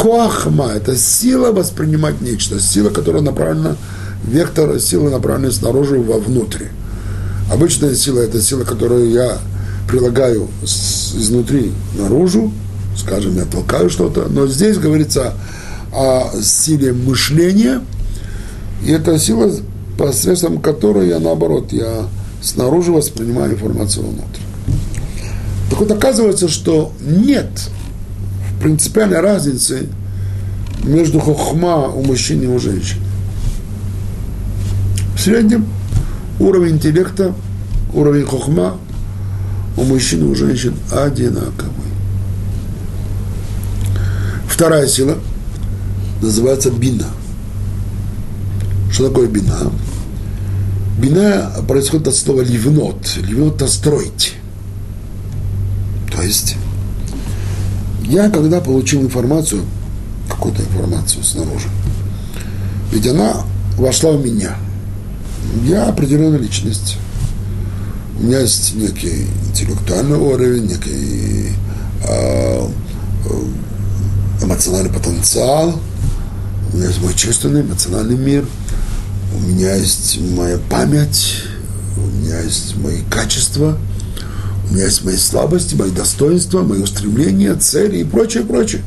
Коахма– 0.00 0.70
это 0.76 0.96
сила 0.96 1.50
воспринимать 1.50 2.20
нечто, 2.20 2.60
сила, 2.60 2.90
которая 2.90 3.22
направлена, 3.22 3.74
вектор 4.24 4.78
силы 4.78 5.10
направлены 5.10 5.50
снаружи 5.50 5.98
вовнутрь. 5.98 6.66
Обычная 7.52 7.96
сила– 7.96 8.20
это 8.20 8.40
сила, 8.40 8.62
которую 8.62 9.10
я 9.10 9.38
прилагаю 9.88 10.46
изнутри 10.62 11.72
наружу, 11.98 12.52
скажем, 12.98 13.36
я 13.36 13.44
толкаю 13.44 13.88
что-то, 13.88 14.26
но 14.28 14.46
здесь 14.46 14.78
говорится 14.78 15.34
о 15.92 16.30
силе 16.42 16.92
мышления– 16.92 17.80
и 18.84 18.92
это 18.92 19.18
сила, 19.18 19.50
посредством 19.96 20.60
которой 20.60 21.08
я, 21.08 21.18
наоборот, 21.18 21.72
я 21.72 22.06
снаружи 22.40 22.92
воспринимаю 22.92 23.54
информацию 23.54 24.06
внутрь. 24.06 24.40
Так 25.70 25.80
вот, 25.80 25.90
оказывается, 25.90 26.48
что 26.48 26.92
нет 27.00 27.48
принципиальной 28.62 29.20
разницы 29.20 29.88
между 30.84 31.20
хохма 31.20 31.88
у 31.88 32.02
мужчин 32.02 32.42
и 32.42 32.46
у 32.46 32.58
женщин. 32.58 32.98
В 35.16 35.20
среднем 35.20 35.66
уровень 36.38 36.76
интеллекта, 36.76 37.34
уровень 37.92 38.24
хохма 38.24 38.76
у 39.76 39.82
мужчин 39.82 40.20
и 40.20 40.30
у 40.30 40.34
женщин 40.34 40.74
одинаковый. 40.92 41.72
Вторая 44.58 44.88
сила 44.88 45.16
называется 46.20 46.72
бина– 46.72 47.06
что 48.98 49.10
такое 49.10 49.28
бина? 49.28 49.70
Бина 50.98 51.52
происходит 51.68 52.08
от 52.08 52.16
слова 52.16 52.40
ливнот. 52.40 53.16
Ливнот– 53.18 53.54
это 53.56 53.68
строить. 53.68 54.34
То 56.12 56.20
есть, 56.20 56.56
я 58.02 58.28
когда 58.28 58.60
получил 58.60 59.02
информацию, 59.02 59.62
какую-то 60.28 60.62
информацию 60.62 61.22
снаружи, 61.22 61.68
ведь 62.90 63.06
она 63.06 63.44
вошла 63.76 64.10
в 64.10 64.26
меня. 64.26 64.56
Я 65.64 65.86
определенная 65.86 66.40
личность. 66.40 66.96
У 68.18 68.24
меня 68.24 68.40
есть 68.40 68.74
некий 68.74 69.26
интеллектуальный 69.48 70.18
уровень, 70.18 70.64
некий 70.66 71.52
э, 72.04 72.68
эмоциональный 74.48 74.92
потенциал, 74.92 75.78
у 76.72 76.76
меня 76.76 76.88
есть 76.88 77.00
мой 77.00 77.14
чувственный, 77.14 77.62
эмоциональный 77.62 78.16
мир– 78.16 78.44
у 79.34 79.40
меня 79.40 79.74
есть 79.74 80.20
моя 80.20 80.58
память, 80.70 81.42
у 81.96 82.00
меня 82.00 82.40
есть 82.40 82.76
мои 82.76 83.00
качества, 83.10 83.76
у 84.68 84.74
меня 84.74 84.84
есть 84.84 85.04
мои 85.04 85.16
слабости, 85.16 85.74
мои 85.74 85.90
достоинства, 85.90 86.62
мои 86.62 86.80
устремления, 86.80 87.54
цели 87.54 87.98
и 87.98 88.04
прочее, 88.04 88.44
прочее. 88.44 88.82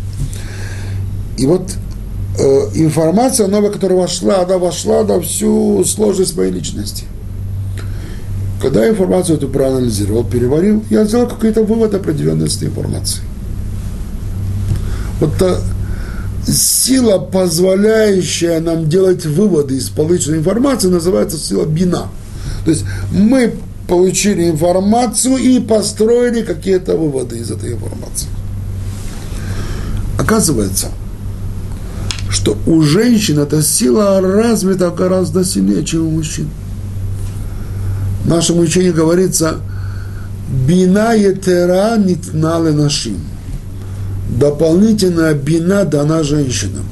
И 1.38 1.45
вот 1.45 1.72
э, 2.39 2.43
информация 2.76 3.47
новая, 3.47 3.70
которая 3.70 3.99
вошла, 3.99 4.41
она 4.41 4.57
вошла 4.57 5.03
на 5.03 5.22
всю 5.22 5.84
сложность 5.86 6.36
моей 6.36 6.51
личности. 6.51 7.05
Когда 8.62 8.84
я 8.84 8.91
информацию 8.91 9.38
эту 9.38 9.47
проанализировал, 9.47 10.24
переварил, 10.24 10.84
я 10.89 11.05
сделал 11.05 11.28
какой-то 11.28 11.64
вывод 11.64 11.93
определенной 11.95 12.49
с 12.49 12.57
этой 12.57 12.70
информации. 12.70 13.22
Вот 15.22 15.38
та, 15.38 15.57
сила, 16.47 17.19
позволяющая 17.19 18.59
нам 18.59 18.89
делать 18.89 19.26
выводы 19.26 19.78
из 19.78 19.89
полученной 19.89 20.39
информации, 20.39 20.88
называется 20.88 21.38
сила 21.38 21.65
бина. 21.65 22.07
То 22.65 22.72
есть 22.72 22.84
мы 23.11 23.53
получили 23.88 24.49
информацию 24.49 25.38
и 25.38 25.59
построили 25.59 26.41
какие-то 26.41 26.97
выводы 26.97 27.38
из 27.38 27.51
этой 27.51 27.74
информации. 27.74 28.30
Оказывается, 30.17 30.88
что 32.30 32.57
у 32.65 32.82
женщин 32.82 33.38
эта 33.38 33.61
сила 33.61 34.19
развита 34.22 34.89
гораздо 34.89 35.45
сильнее, 35.45 35.86
чем 35.86 36.07
у 36.07 36.11
мужчин. 36.11 36.49
В 38.24 38.28
нашем 38.28 38.57
учении 38.59 38.91
говорится, 38.91 39.57
бина 40.67 41.13
етера 41.13 41.97
нитнале 41.97 42.72
нашим 42.72 43.19
дополнительная 44.32 45.34
бина 45.34 45.86
дана 45.86 46.24
женщинам. 46.24 46.86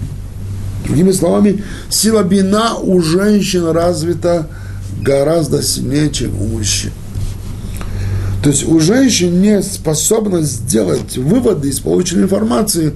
Другими 0.85 1.11
словами, 1.11 1.63
сила 1.89 2.23
бина 2.23 2.75
у 2.75 3.01
женщин 3.01 3.65
развита 3.67 4.47
гораздо 5.01 5.61
сильнее, 5.61 6.09
чем 6.11 6.39
у 6.41 6.47
мужчин. 6.47 6.91
То 8.43 8.49
есть 8.49 8.67
у 8.67 8.79
женщин 8.79 9.41
не 9.41 9.61
способность 9.61 10.51
сделать 10.51 11.17
выводы 11.17 11.69
из 11.69 11.79
полученной 11.79 12.23
информации, 12.23 12.93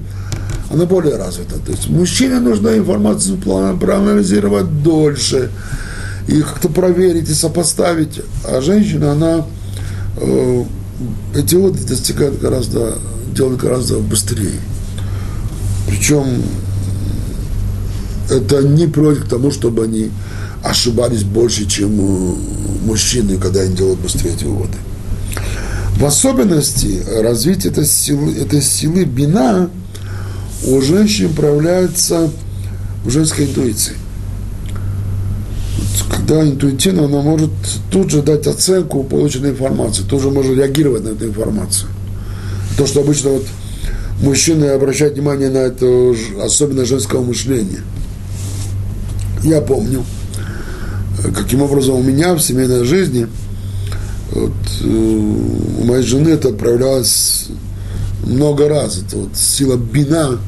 она 0.72 0.86
более 0.86 1.18
развита. 1.18 1.56
То 1.60 1.72
есть 1.72 1.90
мужчине 1.90 2.40
нужно 2.40 2.78
информацию 2.78 3.38
проанализировать 3.38 4.82
дольше, 4.84 5.50
и 6.28 6.42
как-то 6.42 6.70
проверить 6.70 7.30
и 7.30 7.34
сопоставить, 7.34 8.22
а 8.46 8.62
женщина, 8.62 9.12
она 9.12 9.46
э, 10.18 10.64
эти 11.36 11.56
выводы 11.56 11.84
достигает 11.86 12.40
гораздо 12.40 12.98
делать 13.34 13.60
гораздо 13.60 13.98
быстрее. 13.98 14.60
Причем 15.88 16.44
это 18.30 18.62
не 18.62 18.88
приводит 18.88 19.26
к 19.26 19.28
тому, 19.28 19.52
чтобы 19.52 19.84
они 19.84 20.12
ошибались 20.64 21.24
больше, 21.24 21.66
чем 21.66 22.00
э, 22.00 22.36
мужчины, 22.86 23.38
когда 23.38 23.62
они 23.62 23.76
делают 23.76 24.00
быстрее 24.00 24.34
эти 24.34 24.46
выводы. 24.46 24.78
В 25.98 26.06
особенности 26.06 27.04
развитие 27.22 27.72
этой 27.72 27.86
силы, 27.86 28.34
этой 28.34 28.62
силы 28.62 29.04
бина 29.04 29.70
у 30.66 30.82
женщин 30.82 31.34
проявляется 31.34 32.32
в 33.04 33.10
женской 33.10 33.46
интуиции. 33.46 33.96
Когда 36.10 36.42
интуитивно 36.42 37.06
она 37.06 37.22
может 37.22 37.52
тут 37.92 38.10
же 38.10 38.22
дать 38.22 38.48
оценку 38.48 39.04
полученной 39.04 39.52
информации, 39.52 40.04
тут 40.04 40.22
же 40.22 40.30
может 40.30 40.56
реагировать 40.56 41.04
на 41.04 41.10
эту 41.10 41.28
информацию– 41.28 41.90
то, 42.78 42.86
что 42.88 43.02
обычно 43.02 43.32
вот 43.32 43.46
мужчины 44.22 44.66
обращают 44.66 45.16
внимание 45.16 45.50
на 45.50 45.60
это, 45.60 46.16
особенно 46.42 46.86
женского 46.86 47.24
мышления. 47.24 47.82
Я 49.44 49.62
помню, 49.62 50.04
каким 51.36 51.62
образом 51.62 51.96
у 51.96 52.04
меня 52.04 52.34
в 52.34 52.40
семейной 52.40 52.86
жизни, 52.86 53.28
вот, 54.32 54.54
э, 54.82 54.88
у 54.88 55.84
моей 55.84 56.04
жены 56.04 56.30
это 56.30 56.50
проявлялось 56.50 57.48
много 58.26 58.70
раз. 58.70 58.98
Это 58.98 59.18
вот 59.18 59.36
сила 59.36 59.76
бина, 59.76 60.40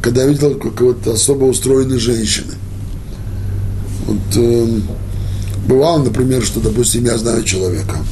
когда 0.00 0.22
я 0.22 0.28
видел 0.28 0.54
какой-то 0.54 1.12
особо 1.12 1.44
устроенной 1.44 1.98
женщины. 1.98 2.54
Вот, 4.06 4.36
э, 4.36 4.66
бывало, 5.66 6.02
например, 6.04 6.42
что, 6.44 6.60
допустим, 6.60 7.04
я 7.04 7.18
знаю 7.18 7.42
человека– 7.42 7.96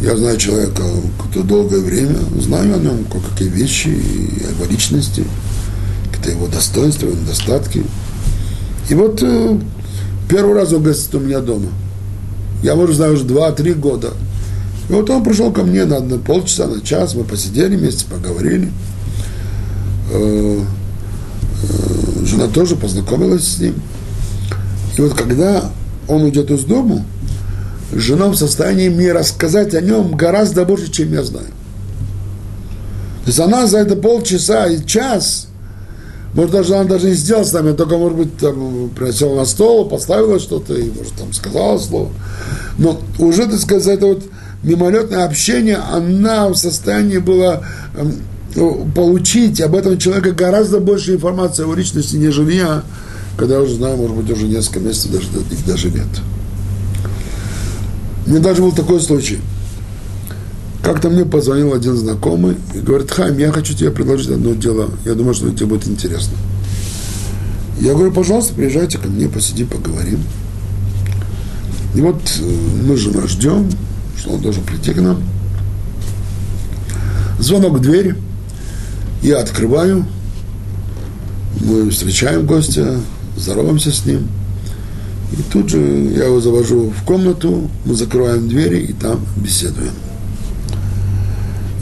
я 0.00 0.16
знаю 0.16 0.38
человека 0.38 0.82
какое-то 1.18 1.42
долгое 1.42 1.80
время, 1.80 2.16
знаю 2.40 2.74
о 2.74 2.78
нем 2.78 3.04
кое-какие 3.04 3.48
вещи, 3.48 3.88
о 3.88 4.50
его 4.52 4.64
личности, 4.70 5.24
какие-то 6.06 6.30
его 6.30 6.46
достоинства, 6.46 7.06
его 7.06 7.16
недостатки. 7.20 7.84
И 8.88 8.94
вот 8.94 9.22
э, 9.22 9.58
первый 10.28 10.54
раз 10.54 10.72
он 10.72 10.82
гостит 10.82 11.14
у 11.14 11.20
меня 11.20 11.40
дома. 11.40 11.68
Я, 12.62 12.76
может, 12.76 12.96
знаю 12.96 13.14
уже 13.14 13.24
два-три 13.24 13.74
года. 13.74 14.12
И 14.88 14.92
вот 14.92 15.08
он 15.10 15.22
пришел 15.22 15.52
ко 15.52 15.62
мне 15.62 15.84
на, 15.84 16.00
на 16.00 16.18
полчаса, 16.18 16.66
на 16.66 16.80
час, 16.80 17.14
мы 17.14 17.24
посидели 17.24 17.76
вместе, 17.76 18.06
поговорили. 18.06 18.72
Э, 20.12 20.60
э, 21.62 22.24
жена 22.24 22.48
тоже 22.48 22.74
познакомилась 22.74 23.46
с 23.46 23.58
ним. 23.58 23.74
И 24.96 25.00
вот 25.02 25.12
когда 25.12 25.70
он 26.08 26.22
уйдет 26.22 26.50
из 26.50 26.64
дома, 26.64 27.04
жена 27.92 28.28
в 28.28 28.36
состоянии 28.36 28.88
мне 28.88 29.12
рассказать 29.12 29.74
о 29.74 29.80
нем 29.80 30.16
гораздо 30.16 30.64
больше, 30.64 30.90
чем 30.90 31.12
я 31.12 31.22
знаю. 31.22 31.46
То 33.24 33.26
есть 33.26 33.40
она 33.40 33.66
за 33.66 33.78
это 33.78 33.96
полчаса 33.96 34.66
и 34.66 34.84
час, 34.84 35.48
может, 36.34 36.52
даже 36.52 36.74
она 36.74 36.84
даже 36.84 37.08
не 37.08 37.14
сделала 37.14 37.44
с 37.44 37.52
нами, 37.52 37.72
только, 37.72 37.96
может 37.98 38.16
быть, 38.16 38.36
там, 38.38 38.90
приносила 38.90 39.34
на 39.34 39.44
стол, 39.44 39.88
поставила 39.88 40.38
что-то, 40.38 40.74
и, 40.74 40.90
может, 40.90 41.12
там, 41.14 41.32
сказала 41.32 41.78
слово. 41.78 42.10
Но 42.78 43.00
уже, 43.18 43.46
так 43.46 43.58
сказать, 43.58 43.82
за 43.82 43.92
это 43.92 44.06
вот 44.06 44.22
мимолетное 44.62 45.24
общение, 45.24 45.76
она 45.76 46.48
в 46.48 46.54
состоянии 46.54 47.18
была 47.18 47.62
эм, 47.96 48.92
получить 48.94 49.60
об 49.60 49.74
этом 49.74 49.98
человека 49.98 50.30
гораздо 50.30 50.78
больше 50.78 51.14
информации 51.14 51.70
о 51.70 51.74
личности, 51.74 52.16
нежели 52.16 52.54
я, 52.54 52.82
когда 53.36 53.56
я 53.56 53.60
уже 53.62 53.74
знаю, 53.74 53.96
может 53.96 54.16
быть, 54.16 54.30
уже 54.30 54.46
несколько 54.46 54.80
месяцев 54.80 55.10
даже, 55.10 55.26
их 55.50 55.66
даже 55.66 55.90
нет. 55.90 56.06
Мне 58.30 58.38
даже 58.38 58.62
был 58.62 58.70
такой 58.70 59.00
случай. 59.00 59.40
Как-то 60.84 61.10
мне 61.10 61.24
позвонил 61.24 61.74
один 61.74 61.96
знакомый 61.96 62.56
и 62.76 62.78
говорит, 62.78 63.10
Хайм, 63.10 63.36
я 63.38 63.50
хочу 63.50 63.74
тебе 63.74 63.90
предложить 63.90 64.30
одно 64.30 64.54
дело. 64.54 64.88
Я 65.04 65.14
думаю, 65.14 65.34
что 65.34 65.50
тебе 65.50 65.66
будет 65.66 65.88
интересно. 65.88 66.36
Я 67.80 67.94
говорю, 67.94 68.12
пожалуйста, 68.12 68.54
приезжайте 68.54 68.98
ко 68.98 69.08
мне, 69.08 69.28
посидим, 69.28 69.66
поговорим. 69.66 70.22
И 71.96 72.00
вот 72.00 72.20
э, 72.40 72.86
мы 72.86 72.96
же 72.96 73.10
нас 73.10 73.30
ждем, 73.30 73.68
что 74.16 74.30
он 74.30 74.40
должен 74.40 74.62
прийти 74.62 74.92
к 74.92 75.00
нам. 75.00 75.20
Звонок 77.40 77.78
в 77.78 77.80
дверь. 77.80 78.14
Я 79.22 79.40
открываю. 79.40 80.06
Мы 81.60 81.90
встречаем 81.90 82.46
гостя, 82.46 83.00
здороваемся 83.36 83.90
с 83.90 84.06
ним. 84.06 84.28
И 85.32 85.42
тут 85.52 85.68
же 85.68 85.78
я 85.78 86.26
его 86.26 86.40
завожу 86.40 86.90
в 86.90 87.04
комнату, 87.04 87.70
мы 87.84 87.94
закрываем 87.94 88.48
двери 88.48 88.80
и 88.80 88.92
там 88.92 89.20
беседуем. 89.36 89.92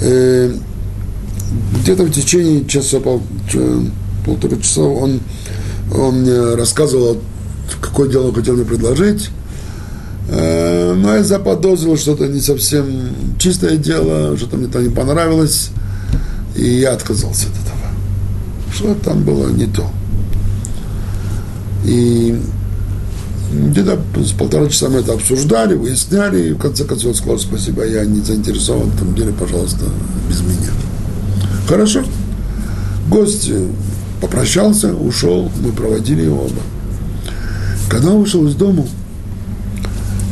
Э, 0.00 0.52
где-то 1.80 2.04
в 2.04 2.10
течение 2.10 2.66
часа, 2.66 3.00
пол, 3.00 3.22
полтора 4.24 4.56
часа 4.58 4.82
он, 4.82 5.20
он 5.92 6.22
мне 6.22 6.54
рассказывал, 6.54 7.18
какое 7.80 8.10
дело 8.10 8.28
он 8.28 8.34
хотел 8.34 8.54
мне 8.54 8.64
предложить. 8.64 9.30
Э, 10.28 10.92
но 10.94 11.16
я 11.16 11.24
заподозрил, 11.24 11.96
что 11.96 12.12
это 12.12 12.28
не 12.28 12.40
совсем 12.40 12.86
чистое 13.38 13.76
дело, 13.76 14.36
что-то 14.36 14.58
мне 14.58 14.66
там 14.66 14.82
не 14.82 14.90
понравилось, 14.90 15.70
и 16.54 16.80
я 16.80 16.92
отказался 16.92 17.46
от 17.46 17.54
этого. 17.54 17.78
Что 18.74 18.94
там 19.02 19.22
было 19.22 19.48
не 19.48 19.66
то. 19.66 19.90
И 21.86 22.38
где-то 23.50 23.98
с 24.16 24.32
полтора 24.32 24.68
часа 24.68 24.88
мы 24.88 25.00
это 25.00 25.14
обсуждали, 25.14 25.74
выясняли, 25.74 26.48
и 26.48 26.52
в 26.52 26.58
конце 26.58 26.84
концов 26.84 27.16
сказал, 27.16 27.38
спасибо, 27.38 27.86
я 27.86 28.04
не 28.04 28.20
заинтересован 28.20 28.90
этом 28.90 29.14
деле, 29.14 29.32
пожалуйста, 29.32 29.86
без 30.28 30.40
меня. 30.40 30.70
Хорошо. 31.66 32.04
Гость 33.08 33.50
попрощался, 34.20 34.94
ушел, 34.94 35.50
мы 35.62 35.72
проводили 35.72 36.22
его 36.22 36.44
оба. 36.44 36.60
Когда 37.88 38.10
он 38.10 38.20
вышел 38.20 38.46
из 38.46 38.54
дома, 38.54 38.86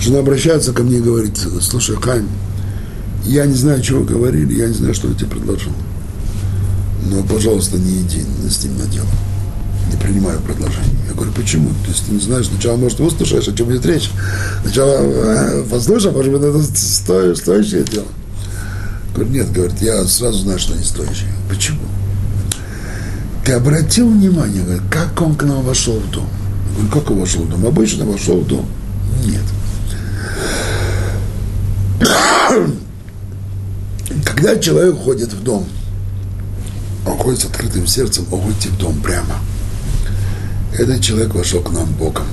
жена 0.01 0.19
обращается 0.19 0.73
ко 0.73 0.83
мне 0.83 0.99
и 0.99 1.03
говорит, 1.03 1.39
слушай, 1.61 1.97
Хайм, 1.97 2.29
я 3.25 3.47
не 3.47 3.55
знаю, 3.55 3.83
чего 3.83 4.01
вы 4.01 4.07
говорили, 4.07 4.55
я 4.55 4.69
не 4.69 4.75
знаю, 4.75 4.95
что 4.95 5.09
я 5.09 5.15
тебе 5.15 5.29
предложил. 5.29 5.73
Но, 7.11 7.23
пожалуйста, 7.23 7.79
не 7.79 8.03
иди 8.03 8.23
с 8.49 8.63
ним 8.65 8.77
на 8.79 8.85
дело 8.87 9.09
не 9.91 9.97
принимаю 9.97 10.41
предложение. 10.41 10.97
Я 11.09 11.15
говорю, 11.15 11.33
почему? 11.33 11.71
То 11.85 11.91
есть 11.91 12.07
ты 12.07 12.13
не 12.13 12.21
знаешь, 12.21 12.47
сначала, 12.47 12.77
может, 12.77 12.99
выслушаешь, 12.99 13.49
о 13.49 13.53
чем 13.53 13.67
будет 13.67 13.87
речь. 13.87 14.11
Сначала 14.63 14.99
э, 15.01 15.65
послушай, 15.71 16.13
может 16.13 16.33
быть, 16.33 16.43
это 16.43 16.63
сто, 16.63 17.35
стоящее 17.35 17.85
дело. 17.85 18.07
Говорю, 19.15 19.31
нет, 19.31 19.53
говорит, 19.53 19.81
я 19.81 20.05
сразу 20.05 20.39
знаю, 20.41 20.59
что 20.59 20.75
не 20.75 20.85
стоящее. 20.85 21.31
Почему? 21.49 21.81
Ты 23.45 23.53
обратил 23.53 24.09
внимание, 24.09 24.63
говорит, 24.63 24.83
как 24.91 25.21
он 25.23 25.37
к 25.37 25.45
нам 25.45 25.63
вошел 25.63 25.99
в 25.99 26.11
дом? 26.11 26.29
Я 26.71 26.85
говорю, 26.85 27.01
как 27.01 27.11
он 27.11 27.21
вошел 27.21 27.43
в 27.43 27.51
дом? 27.51 27.67
Обычно 27.67 28.05
вошел 28.05 28.41
в 28.41 28.47
дом. 28.47 28.67
Нет. 29.25 29.45
Когда 34.25 34.57
человек 34.57 34.97
ходит 34.97 35.33
в 35.33 35.43
дом, 35.43 35.67
он 37.07 37.17
ходит 37.19 37.41
с 37.41 37.45
открытым 37.45 37.87
сердцем, 37.87 38.27
он 38.33 38.41
выйти 38.41 38.67
в 38.69 38.77
дом 38.79 39.01
прямо– 39.01 39.37
этот 40.73 41.01
человек 41.01 41.35
вошел 41.35 41.61
к 41.63 41.73
нам 41.73 41.87
боком. 41.95 42.27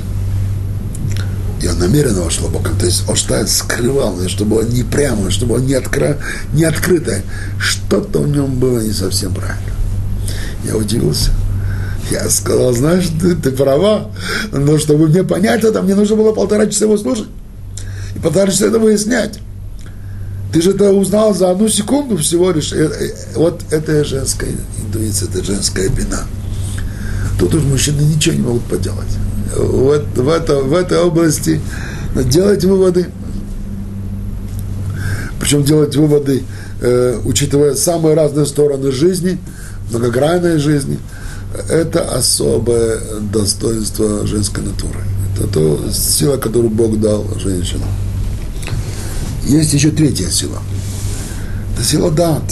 И 1.61 1.67
он 1.67 1.79
намеренно 1.79 2.21
вошел 2.21 2.49
боком. 2.49 2.77
То 2.77 2.85
есть 2.85 3.07
он 3.07 3.15
что-то 3.15 3.47
скрывал, 3.47 4.17
чтобы 4.27 4.59
он 4.59 4.69
не 4.69 4.83
прямо, 4.83 5.31
чтобы 5.31 5.55
он 5.55 5.65
не, 5.65 5.75
откро... 5.75 6.17
не 6.53 6.65
открыто. 6.65 7.21
Что-то 7.57 8.19
в 8.19 8.27
нем 8.27 8.59
было 8.59 8.79
не 8.79 8.91
совсем 8.91 9.33
правильно. 9.33 9.73
Я 10.65 10.75
удивился. 10.75 11.31
Я 12.11 12.29
сказал, 12.29 12.73
знаешь, 12.73 13.07
ты, 13.21 13.35
ты 13.35 13.51
права, 13.51 14.11
но 14.51 14.77
чтобы 14.77 15.07
мне 15.07 15.23
понять 15.23 15.63
это, 15.63 15.81
мне 15.81 15.95
нужно 15.95 16.17
было 16.17 16.33
полтора 16.33 16.67
часа 16.67 16.85
его 16.85 16.97
слушать. 16.97 17.27
И 18.15 18.19
полтора 18.19 18.51
часа 18.51 18.67
это 18.67 18.79
выяснять. 18.79 19.39
Ты 20.51 20.61
же 20.61 20.71
это 20.71 20.91
узнал 20.91 21.33
за 21.33 21.49
одну 21.49 21.67
секунду 21.69 22.17
всего 22.17 22.51
лишь. 22.51 22.73
Э, 22.73 22.85
э, 22.85 23.11
вот 23.35 23.61
это 23.71 24.03
женская 24.03 24.51
интуиция, 24.85 25.29
это 25.29 25.43
женская 25.43 25.89
бина. 25.89 26.25
Тут 27.43 27.55
уж 27.55 27.63
мужчины 27.63 27.99
ничего 28.03 28.35
не 28.35 28.41
могут 28.41 28.63
поделать. 28.63 29.17
Вот 29.57 30.05
в, 30.15 30.29
это, 30.29 30.61
в 30.61 30.73
этой 30.73 30.97
области 30.99 31.59
делать 32.15 32.63
выводы. 32.63 33.07
Причем 35.41 35.65
делать 35.65 35.93
выводы, 35.93 36.43
э, 36.79 37.19
учитывая 37.25 37.75
самые 37.75 38.15
разные 38.15 38.45
стороны 38.45 38.93
жизни, 38.93 39.37
многогранной 39.91 40.57
жизни, 40.57 40.97
это 41.69 42.15
особое 42.15 43.01
достоинство 43.33 44.25
женской 44.25 44.63
натуры. 44.63 45.01
Это 45.35 45.45
то 45.47 45.91
сила, 45.91 46.37
которую 46.37 46.69
Бог 46.69 46.97
дал 47.01 47.25
женщинам. 47.39 47.89
Есть 49.43 49.73
еще 49.73 49.91
третья 49.91 50.29
сила. 50.29 50.59
Это 51.73 51.83
сила 51.83 52.09
дат. 52.09 52.49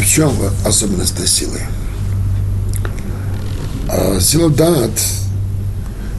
В 0.00 0.04
чем 0.04 0.32
особенность 0.64 1.14
этой 1.14 1.28
силы? 1.28 1.60
А 3.90 4.20
сила 4.20 4.50
дат, 4.50 4.90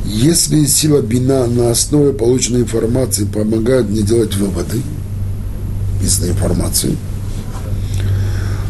если 0.04 0.66
сила 0.66 1.02
бина 1.02 1.46
на 1.46 1.70
основе 1.70 2.14
полученной 2.14 2.62
информации 2.62 3.26
помогает 3.26 3.88
мне 3.90 4.02
делать 4.02 4.36
выводы 4.36 4.82
из 6.02 6.20
информации, 6.24 6.98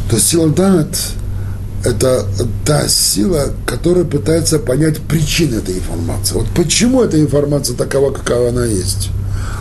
то 0.10 0.20
сила 0.20 0.50
дат– 0.50 0.98
это 1.86 2.26
та 2.66 2.90
сила, 2.90 3.54
которая 3.66 4.04
пытается 4.04 4.60
понять 4.60 4.98
причины 4.98 5.56
этой 5.56 5.76
информации. 5.78 6.34
Вот 6.36 6.48
почему 6.54 7.02
эта 7.02 7.22
информация 7.22 7.78
такова, 7.78 8.12
какая 8.12 8.50
она 8.50 8.66
есть? 8.66 9.12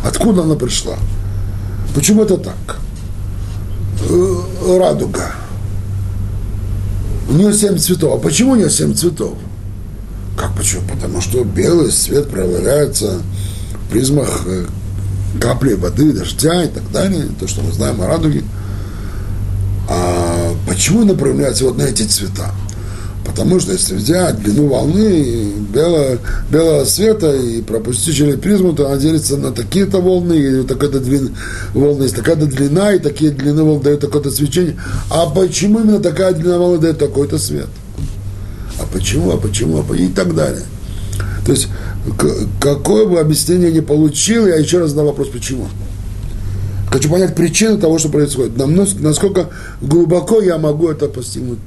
Откуда 0.04 0.42
она 0.42 0.56
пришла? 0.56 0.96
Почему 1.94 2.24
это 2.24 2.38
так? 2.38 2.80
Э, 4.10 4.78
радуга– 4.80 5.32
у 7.28 7.32
нее 7.32 7.52
семь 7.52 7.76
цветов. 7.78 8.14
А 8.14 8.18
почему 8.18 8.52
у 8.52 8.56
нее 8.56 8.70
семь 8.70 8.94
цветов? 8.94 9.36
Как 10.36 10.56
почему? 10.56 10.82
Потому 10.92 11.20
что 11.20 11.44
белый 11.44 11.90
цвет 11.90 12.28
проявляется 12.28 13.20
в 13.72 13.90
призмах 13.90 14.42
э, 14.46 14.66
капли 15.40 15.74
воды, 15.74 16.12
дождя 16.12 16.64
и 16.64 16.68
так 16.68 16.90
далее. 16.90 17.26
То, 17.38 17.46
что 17.46 17.62
мы 17.62 17.72
знаем 17.72 18.00
о 18.00 18.06
радуге. 18.06 18.44
А 19.88 20.54
почему 20.66 21.02
она 21.02 21.14
проявляется 21.14 21.64
вот 21.64 21.76
на 21.76 21.82
эти 21.82 22.02
цвета? 22.02 22.52
Потому 23.38 23.60
что 23.60 23.70
если 23.70 23.94
взять 23.94 24.42
длину 24.42 24.66
волны 24.66 25.52
белого, 25.72 26.18
белого 26.50 26.84
света 26.84 27.36
и 27.36 27.62
пропустить 27.62 28.16
через 28.16 28.36
призму, 28.40 28.72
то 28.72 28.88
она 28.88 28.96
делится 28.96 29.36
на 29.36 29.52
такие-то 29.52 29.98
волны, 29.98 30.34
и 30.34 30.62
такая-то 30.64 30.98
длина, 30.98 31.30
волны 31.72 32.02
есть 32.02 32.16
такая-то 32.16 32.46
длина, 32.46 32.94
и 32.94 32.98
такие 32.98 33.30
длины 33.30 33.62
волн 33.62 33.80
дают 33.80 34.00
такое-то 34.00 34.32
свечение. 34.32 34.76
А 35.08 35.26
почему 35.26 35.78
именно 35.78 36.00
такая 36.00 36.32
длина 36.32 36.58
волны 36.58 36.78
дает 36.78 36.98
такой-то 36.98 37.38
свет? 37.38 37.68
А 38.80 38.86
почему, 38.92 39.30
а 39.30 39.36
почему, 39.36 39.78
а 39.78 39.82
почему, 39.84 40.08
и 40.08 40.12
так 40.12 40.34
далее. 40.34 40.64
То 41.46 41.52
есть, 41.52 41.68
какое 42.60 43.06
бы 43.06 43.20
объяснение 43.20 43.70
ни 43.70 43.80
получил, 43.80 44.48
я 44.48 44.56
еще 44.56 44.80
раз 44.80 44.90
задам 44.90 45.06
вопрос, 45.06 45.28
почему. 45.28 45.68
Хочу 46.90 47.08
понять 47.08 47.36
причину 47.36 47.78
того, 47.78 47.98
что 47.98 48.08
происходит. 48.08 48.56
Насколько 48.56 49.50
глубоко 49.80 50.40
я 50.40 50.58
могу 50.58 50.88
это 50.88 51.06
постигнуть, 51.06 51.60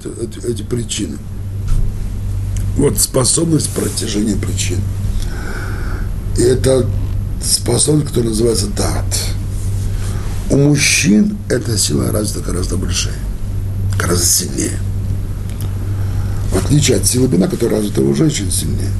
эти, 0.45 0.63
причины. 0.63 1.17
Вот 2.77 2.99
способность 2.99 3.69
протяжения 3.69 4.35
причин. 4.35 4.79
И 6.37 6.41
это 6.41 6.85
способность, 7.43 8.07
которая 8.07 8.29
называется 8.29 8.67
дат. 8.67 9.05
У 10.49 10.57
мужчин 10.57 11.37
эта 11.49 11.77
сила 11.77 12.11
развита 12.11 12.45
гораздо 12.45 12.77
больше, 12.77 13.11
гораздо 13.97 14.25
сильнее. 14.25 14.77
В 16.51 16.57
отличие 16.57 16.97
от 16.97 17.05
силы 17.05 17.27
бина, 17.27 17.47
которая 17.47 17.79
развита 17.79 18.01
у 18.01 18.13
женщин 18.13 18.51
сильнее. 18.51 18.91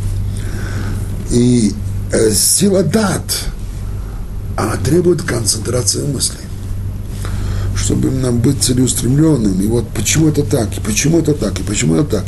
И 1.30 1.74
э, 2.12 2.32
сила 2.32 2.84
дат, 2.84 3.24
она 4.56 4.76
требует 4.78 5.22
концентрации 5.22 6.06
мыслей. 6.06 6.40
Что 7.76 7.96
чтобы 7.96 8.10
именно 8.10 8.32
быть 8.32 8.62
целеустремленным. 8.62 9.60
И 9.60 9.68
вот 9.68 9.88
почему 9.90 10.30
это 10.30 10.44
так, 10.44 10.78
и 10.78 10.82
почему 10.82 11.20
это 11.20 11.34
так, 11.34 11.60
и 11.60 11.64
почему 11.64 11.96
это 11.96 12.18
так. 12.18 12.26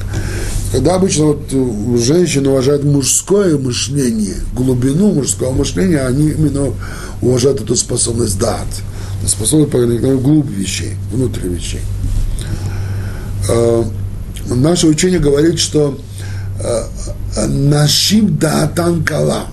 Когда 0.74 0.96
обычно 0.96 1.26
вот 1.26 1.50
э, 1.52 1.98
женщины 2.00 2.50
уважают 2.50 2.84
мужское 2.84 3.60
мышление, 3.60 4.38
глубину 4.56 5.14
мужского 5.14 5.52
мышления, 5.52 6.00
они 6.00 6.32
именно 6.32 6.74
уважают 7.22 7.62
эту 7.62 7.76
способность 7.76 8.40
дать, 8.40 8.82
способность 9.28 9.70
проникнуть 9.70 10.14
вглубь 10.14 10.50
вещей, 10.50 10.96
внутрь 11.12 11.48
вещей. 11.48 11.82
Э, 13.50 13.84
наше 14.48 14.88
учение 14.88 15.20
говорит, 15.20 15.60
что 15.60 16.00
э, 16.60 17.46
нашим 17.46 18.36
датан 18.40 19.04
кала, 19.04 19.46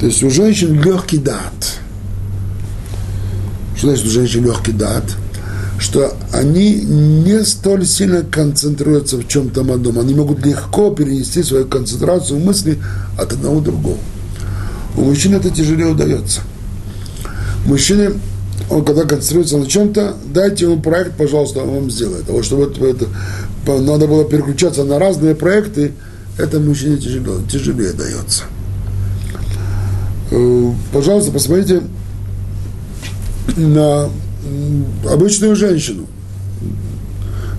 то 0.00 0.06
есть 0.06 0.20
у 0.24 0.30
женщин 0.30 0.82
легкий 0.82 1.18
дат. 1.18 1.78
Что 3.76 3.86
значит 3.86 4.06
у 4.06 4.10
женщин 4.10 4.44
легкий 4.44 4.72
дат? 4.72 5.04
Что 5.78 6.14
они 6.32 6.74
не 6.74 7.44
столь 7.44 7.86
сильно 7.86 8.22
концентрируются 8.22 9.18
в 9.18 9.28
чем-то 9.28 9.60
одном. 9.60 9.98
Они 9.98 10.14
могут 10.14 10.44
легко 10.44 10.90
перенести 10.90 11.42
свою 11.42 11.66
концентрацию 11.66 12.40
мысли 12.40 12.78
от 13.18 13.32
одного 13.32 13.60
к 13.60 13.64
другому. 13.64 13.98
У 14.96 15.02
мужчин 15.02 15.34
это 15.34 15.50
тяжелее 15.50 15.88
удается. 15.88 16.40
Мужчины, 17.66 18.12
он 18.70 18.84
когда 18.84 19.02
концентрируется 19.02 19.58
на 19.58 19.66
чем-то, 19.66 20.16
дайте 20.32 20.64
ему 20.64 20.80
проект, 20.80 21.16
пожалуйста, 21.16 21.60
он 21.60 21.70
вам 21.70 21.90
сделает. 21.90 22.24
А 22.28 22.32
вот 22.32 22.44
чтобы 22.44 22.64
это, 22.64 23.06
надо 23.66 24.06
было 24.06 24.24
переключаться 24.24 24.84
на 24.84 24.98
разные 24.98 25.34
проекты, 25.34 25.92
это 26.38 26.60
мужчине 26.60 26.96
тяжело, 26.96 27.40
тяжелее 27.50 27.92
дается. 27.92 28.44
Э, 30.30 30.72
пожалуйста, 30.92 31.32
посмотрите 31.32 31.82
на 33.56 34.08
обычную 35.10 35.56
женщину, 35.56 36.06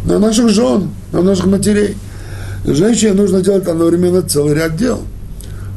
на 0.05 0.19
наших 0.19 0.49
жен, 0.49 0.89
на 1.11 1.21
наших 1.21 1.45
матерей. 1.45 1.95
Женщине 2.65 3.13
нужно 3.13 3.41
делать 3.41 3.67
одновременно 3.67 4.21
целый 4.21 4.55
ряд 4.55 4.75
дел. 4.75 5.01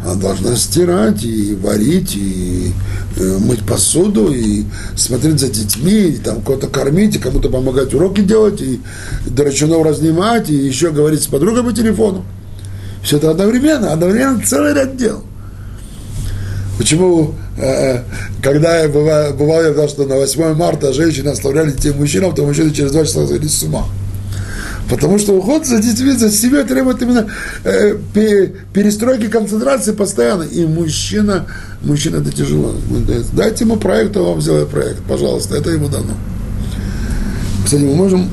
Она 0.05 0.15
должна 0.15 0.57
стирать 0.57 1.23
и 1.25 1.55
варить, 1.55 2.17
и 2.17 2.73
э, 3.17 3.39
мыть 3.39 3.65
посуду, 3.67 4.33
и 4.33 4.65
смотреть 4.97 5.41
за 5.41 5.49
детьми, 5.49 5.93
и 5.93 6.17
там 6.17 6.41
кого-то 6.41 6.69
кормить, 6.69 7.17
и 7.17 7.19
кому-то 7.19 7.51
помогать 7.51 7.93
уроки 7.93 8.23
делать, 8.23 8.63
и 8.63 8.81
дурачунов 9.27 9.85
разнимать, 9.85 10.49
и 10.49 10.55
еще 10.55 10.91
говорить 10.91 11.23
с 11.23 11.27
подругой 11.27 11.65
по 11.65 11.73
телефону. 11.73 12.25
Все 13.03 13.19
это 13.19 13.31
одновременно, 13.31 13.93
одновременно 13.93 14.43
целый 14.43 14.73
ряд 14.73 14.97
дел. 14.97 15.23
Почему, 16.79 17.35
когда 18.43 18.81
я 18.81 18.89
бывал, 18.89 19.33
бывал 19.35 19.63
я, 19.63 19.89
что 19.89 20.07
на 20.07 20.17
8 20.17 20.55
марта 20.55 20.93
женщины 20.93 21.29
оставляли 21.29 21.73
детей 21.73 21.93
мужчинам, 21.93 22.35
то 22.35 22.45
мужчины 22.45 22.71
через 22.71 22.93
два 22.93 23.05
часа 23.05 23.27
сходили 23.27 23.49
с 23.49 23.63
ума. 23.63 23.87
Потому 24.89 25.19
что 25.19 25.35
уход 25.35 25.67
за 25.67 25.79
детьми, 25.81 26.13
за 26.13 26.31
семьей 26.31 26.65
требует 26.65 27.01
именно 27.01 27.27
э, 27.65 27.97
перестройки 28.73 29.29
концентрации 29.29 29.93
постоянно. 29.93 30.43
И 30.43 30.65
мужчина, 30.67 31.47
мужчина 31.83 32.17
это 32.17 32.33
тяжело. 32.33 32.75
Дайте 33.33 33.65
ему 33.65 33.77
проект, 33.77 34.17
он 34.17 34.25
вам 34.25 34.41
сделает 34.41 34.69
проект, 34.69 35.03
пожалуйста, 35.05 35.57
это 35.57 35.71
ему 35.71 35.89
дано. 35.89 36.15
Кстати, 37.65 37.83
мы 37.83 37.95
можем 37.95 38.29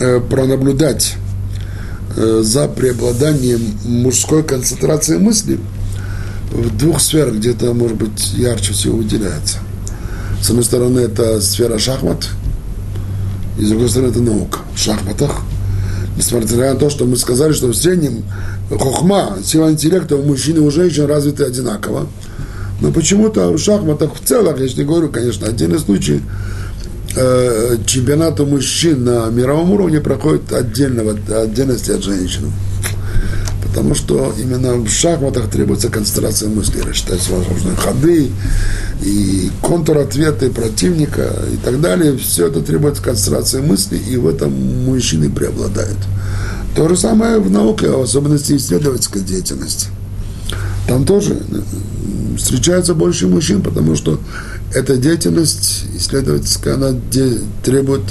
э, 0.00 0.20
пронаблюдать 0.20 1.16
э, 2.16 2.40
за 2.42 2.68
преобладанием 2.68 3.60
мужской 3.84 4.42
концентрации 4.42 5.18
мысли– 5.18 5.58
в 6.50 6.76
двух 6.76 7.00
сферах 7.00 7.34
где-то, 7.34 7.72
может 7.74 7.96
быть, 7.96 8.32
ярче 8.34 8.72
всего 8.72 8.98
выделяется. 8.98 9.58
С 10.42 10.50
одной 10.50 10.64
стороны, 10.64 11.00
это 11.00 11.40
сфера 11.40 11.78
шахмат, 11.78 12.28
и 13.58 13.64
с 13.64 13.68
другой 13.68 13.88
стороны, 13.88 14.10
это 14.10 14.20
наука. 14.20 14.60
В 14.74 14.78
шахматах, 14.78 15.42
несмотря 16.16 16.72
на 16.72 16.78
то, 16.78 16.90
что 16.90 17.04
мы 17.04 17.16
сказали, 17.16 17.52
что 17.52 17.68
в 17.68 17.74
среднем 17.74 18.24
хохма, 18.70 19.38
сила 19.44 19.70
интеллекта 19.70 20.16
у 20.16 20.22
мужчин 20.22 20.56
и 20.56 20.60
у 20.60 20.70
женщин 20.70 21.06
развиты 21.06 21.44
одинаково, 21.44 22.06
но 22.80 22.92
почему-то 22.92 23.50
в 23.50 23.58
шахматах 23.58 24.14
в 24.14 24.26
целом, 24.26 24.54
я 24.58 24.68
не 24.68 24.84
говорю, 24.84 25.08
конечно, 25.08 25.48
отдельный 25.48 25.80
случай, 25.80 26.22
э, 27.16 27.76
чемпионат 27.84 28.38
у 28.38 28.46
мужчин 28.46 29.04
на 29.04 29.26
мировом 29.30 29.72
уровне 29.72 30.00
проходит 30.00 30.52
отдельно, 30.52 31.02
в 31.02 31.32
отдельности 31.32 31.90
от 31.90 32.04
женщин 32.04 32.52
потому 33.78 33.94
что 33.94 34.34
именно 34.36 34.74
в 34.74 34.88
шахматах 34.88 35.48
требуется 35.50 35.88
концентрация 35.88 36.48
мысли, 36.48 36.80
рассчитать 36.80 37.20
возможные 37.30 37.76
ходы 37.76 38.28
и 39.02 39.52
контр-ответы 39.62 40.50
противника 40.50 41.32
и 41.52 41.56
так 41.58 41.80
далее. 41.80 42.18
Все 42.18 42.48
это 42.48 42.60
требует 42.60 42.98
концентрации 42.98 43.60
мысли, 43.60 43.96
и 43.96 44.16
в 44.16 44.26
этом 44.26 44.52
мужчины 44.84 45.30
преобладают. 45.30 45.96
То 46.74 46.88
же 46.88 46.96
самое 46.96 47.38
в 47.38 47.52
науке, 47.52 47.88
в 47.88 48.02
особенности 48.02 48.56
исследовательской 48.56 49.22
деятельности. 49.22 49.86
Там 50.88 51.04
тоже 51.04 51.34
э, 51.34 52.36
встречается 52.36 52.94
больше 52.94 53.28
мужчин, 53.28 53.62
потому 53.62 53.94
что 53.94 54.18
эта 54.74 54.96
деятельность 54.96 55.84
исследовательская, 55.94 56.74
она 56.74 56.98
требует 57.62 58.02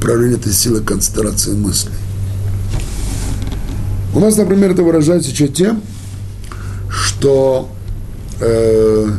проявления 0.00 0.34
этой 0.34 0.52
силы 0.52 0.80
концентрации 0.80 1.52
мысли. 1.52 1.92
У 4.16 4.18
нас, 4.18 4.34
например, 4.38 4.70
это 4.70 4.82
выражается 4.82 5.30
еще 5.30 5.46
тем, 5.46 5.82
что 6.88 7.68
э, 8.40 9.10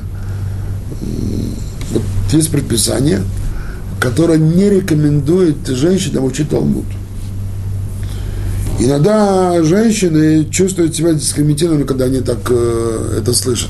вот 1.91 2.02
есть 2.32 2.50
предписание, 2.50 3.22
которое 4.00 4.39
не 4.39 4.72
рекомендует 4.72 5.68
женщинам 5.68 6.26
учить 6.26 6.50
Талмуд. 6.50 6.86
Иногда 8.80 9.62
женщины 9.62 10.45
чувствуют 10.50 10.95
себя 10.95 11.14
дискриминированными, 11.14 11.86
когда 11.86 12.06
они 12.06 12.22
так 12.22 12.39
э, 12.50 13.20
это 13.20 13.36
слышат. 13.36 13.70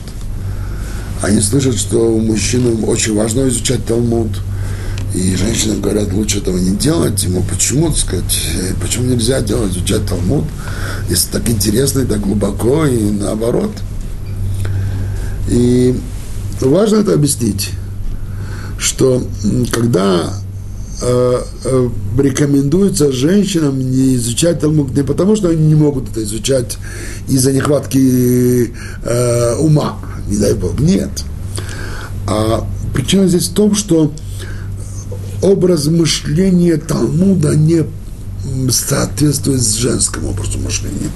Они 1.22 1.42
слышат, 1.42 1.76
что 1.76 2.18
мужчинам 2.18 2.88
очень 2.88 3.14
важно 3.14 3.50
изучать 3.50 3.86
Талмуд– 3.86 4.30
и 5.14 5.36
женщины 5.36 5.80
говорят, 5.80 6.14
лучше 6.14 6.40
этого 6.40 6.58
не 6.58 6.76
делать. 6.76 7.24
Ему 7.24 7.44
почему, 7.44 7.88
так 7.88 7.98
сказать, 7.98 8.42
почему 8.82 9.06
нельзя 9.06 9.42
делать, 9.42 9.72
изучать 9.72 10.06
Талмуд, 10.06 10.46
если 11.10 11.32
так 11.32 11.50
интересно 11.50 12.02
и 12.02 12.06
так 12.06 12.20
глубоко, 12.20 12.86
и 12.86 13.12
наоборот. 13.12 13.72
И 15.50 15.98
важно 16.60 16.98
это 16.98 17.14
объяснить, 17.14 17.70
что 18.78 19.26
когда 19.72 20.34
э, 21.02 21.42
э, 21.64 21.90
рекомендуется 22.20 23.12
женщинам 23.12 23.80
не 23.80 24.16
изучать 24.16 24.60
Талмуд 24.60 24.96
не 24.96 25.04
потому, 25.04 25.36
что 25.36 25.50
они 25.50 25.68
не 25.68 25.76
могут 25.76 26.12
это 26.12 26.22
изучать 26.24 26.78
из-за 27.30 27.54
нехватки 27.54 28.74
э, 29.04 29.56
ума, 29.56 29.98
не 30.28 30.38
дай 30.38 30.54
Бог, 30.54 30.80
нет. 30.80 31.10
А 32.28 32.68
причина 32.94 33.28
здесь 33.28 33.48
в 33.48 33.54
том, 33.54 33.74
что 33.74 34.12
образ 35.48 35.88
мышления 35.88 36.78
Талмуда 36.78 37.56
не 37.56 37.84
соответствует 38.70 39.62
с 39.62 39.76
женским 39.76 40.26
образом 40.26 40.64
мышления. 40.64 41.10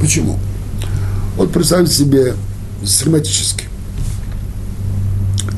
Почему? 0.00 0.38
Вот 1.36 1.52
представьте 1.52 1.92
себе 1.92 2.34
схематически, 2.84 3.64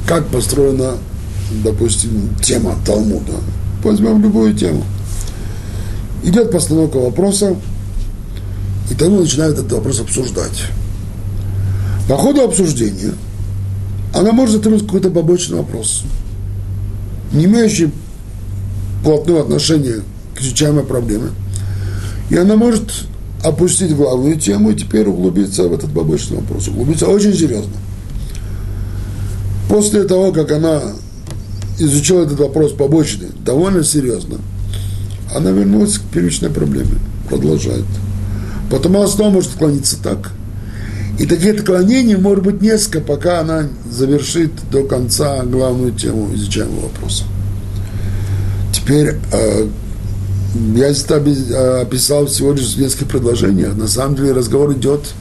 как 0.07 0.27
построена, 0.29 0.95
допустим, 1.63 2.35
тема 2.43 2.77
Талмуда. 2.87 3.35
Возьмем 3.83 4.23
любую 4.23 4.55
тему. 4.55 4.85
Идет 6.23 6.51
постановка 6.51 6.97
вопроса, 6.97 7.57
и 8.91 8.95
Талмуд 8.95 9.23
начинает 9.23 9.55
этот 9.55 9.73
вопрос 9.73 10.01
обсуждать. 10.01 10.63
По 12.09 12.17
ходу 12.17 12.43
обсуждения 12.43 13.13
она 14.15 14.33
может 14.33 14.57
затронуть 14.57 14.87
какой-то 14.87 15.11
побочный 15.11 15.59
вопрос– 15.59 16.05
не 17.35 17.45
имеющий 17.45 17.91
плотного 19.03 19.43
отношения 19.43 20.01
к 20.35 20.41
изучаемой 20.41 20.85
проблеме. 20.85 21.31
И 22.31 22.37
она 22.37 22.57
может 22.57 22.91
опустить 23.43 23.95
главную 23.95 24.37
тему 24.41 24.71
и 24.71 24.75
теперь 24.75 25.07
углубиться 25.07 25.69
в 25.69 25.73
этот 25.75 25.93
побочный 25.93 26.39
вопрос. 26.39 26.69
Углубиться 26.69 27.07
очень 27.07 27.35
серьезно. 27.35 27.75
После 29.69 30.05
того, 30.05 30.33
как 30.33 30.51
она 30.53 30.81
изучила 31.79 32.23
этот 32.23 32.39
вопрос 32.39 32.73
побочный, 32.73 33.29
довольно 33.45 33.85
серьезно, 33.85 34.39
она 35.35 35.51
вернулась 35.51 35.99
к 35.99 36.03
первичной 36.03 36.51
проблеме, 36.51 36.99
продолжает. 37.29 37.85
Потом 38.71 38.97
она 38.97 39.07
снова 39.07 39.31
может 39.31 39.51
отклониться 39.51 40.03
так. 40.03 40.31
И 41.19 41.27
таких 41.27 41.61
отклонений 41.61 42.17
может 42.17 42.45
быть 42.45 42.61
несколько, 42.61 43.01
пока 43.01 43.41
она 43.41 43.69
завершит 43.91 44.51
до 44.71 44.83
конца 44.83 45.45
главную 45.45 45.93
тему 45.93 46.35
изучаемого 46.35 46.87
вопроса. 46.87 47.25
Теперь 48.73 49.15
э, 49.33 49.69
я 50.75 50.93
здесь 50.93 51.51
э, 51.51 51.83
описал 51.83 52.27
всего 52.27 52.53
лишь 52.53 52.75
в 52.75 52.81
нескольких 52.81 53.09
предложениях. 53.09 53.77
На 53.77 53.87
самом 53.87 54.17
деле 54.17 54.33
разговор 54.33 54.73
идет, 54.73 55.15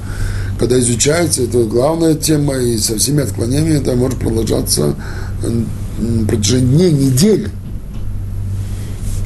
когда 0.60 0.80
изучается, 0.80 1.44
это 1.44 1.64
главная 1.64 2.16
тема, 2.16 2.56
и 2.56 2.78
со 2.78 2.98
всеми 2.98 3.22
отклонениями 3.22 3.80
это 3.80 3.96
может 3.96 4.20
продолжаться 4.20 4.96
на 6.00 6.28
протяжении 6.28 6.90
дней, 6.90 6.92
недель. 6.92 7.50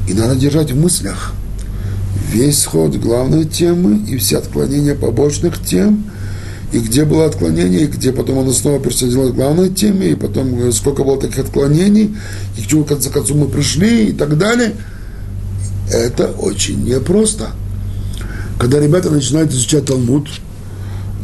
И 0.08 0.14
надо 0.14 0.36
держать 0.36 0.72
в 0.72 0.80
мыслях 0.80 1.34
весь 2.32 2.60
сход 2.60 2.96
главной 2.96 3.46
темы 3.46 4.06
и 4.08 4.18
все 4.18 4.38
отклонения 4.38 4.96
побочных 4.96 5.64
тем, 5.64 6.12
и 6.72 6.80
где 6.80 7.06
было 7.06 7.26
отклонение, 7.26 7.84
и 7.84 7.88
где 7.88 8.12
потом 8.12 8.40
оно 8.40 8.52
снова 8.52 8.80
присоединилось 8.80 9.32
к 9.32 9.36
главной 9.36 9.70
теме, 9.70 10.10
и 10.10 10.16
потом 10.16 10.60
э, 10.60 10.72
сколько 10.72 11.04
было 11.04 11.20
таких 11.20 11.40
отклонений, 11.40 12.16
и 12.58 12.62
к 12.62 12.68
чему 12.68 12.84
в 12.84 12.88
конце 12.88 13.10
концов 13.10 13.38
мы 13.38 13.48
пришли, 13.48 14.08
и 14.08 14.12
так 14.12 14.38
далее. 14.38 14.74
Это 15.92 16.28
очень 16.28 16.84
непросто. 16.84 17.52
Когда 18.60 18.80
ребята 18.80 19.10
начинают 19.10 19.52
изучать 19.52 19.86
Талмуд, 19.86 20.28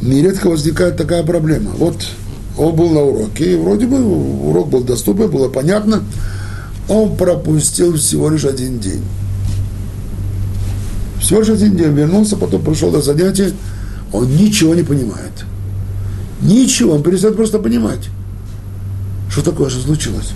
нередко 0.02 0.50
возникает 0.50 0.96
такая 0.96 1.24
проблема. 1.24 1.72
Вот 1.72 1.98
он 2.58 2.76
был 2.76 2.89
на 2.91 3.02
уроке, 3.02 3.54
и 3.54 3.56
вроде 3.56 3.88
бы 3.88 4.02
урок 4.02 4.70
был 4.70 4.84
доступен, 4.84 5.30
было 5.30 5.50
понятно. 5.50 6.04
Он 6.88 7.16
пропустил 7.18 7.98
всего 7.98 8.30
лишь 8.30 8.46
один 8.46 8.80
день. 8.80 9.02
Всего 11.20 11.39
лишь 11.39 11.50
один 11.50 11.76
день 11.76 11.94
вернулся, 11.94 12.38
потом 12.38 12.62
пришел 12.62 12.91
до 12.91 13.02
занятия, 13.02 13.52
он 14.14 14.30
ничего 14.36 14.76
не 14.76 14.84
понимает. 14.84 15.32
Ничего, 16.41 16.93
он 16.93 17.03
перестает 17.03 17.36
просто 17.36 17.59
понимать. 17.59 18.09
Что 19.30 19.41
такое, 19.41 19.70
что 19.70 19.82
случилось? 19.82 20.32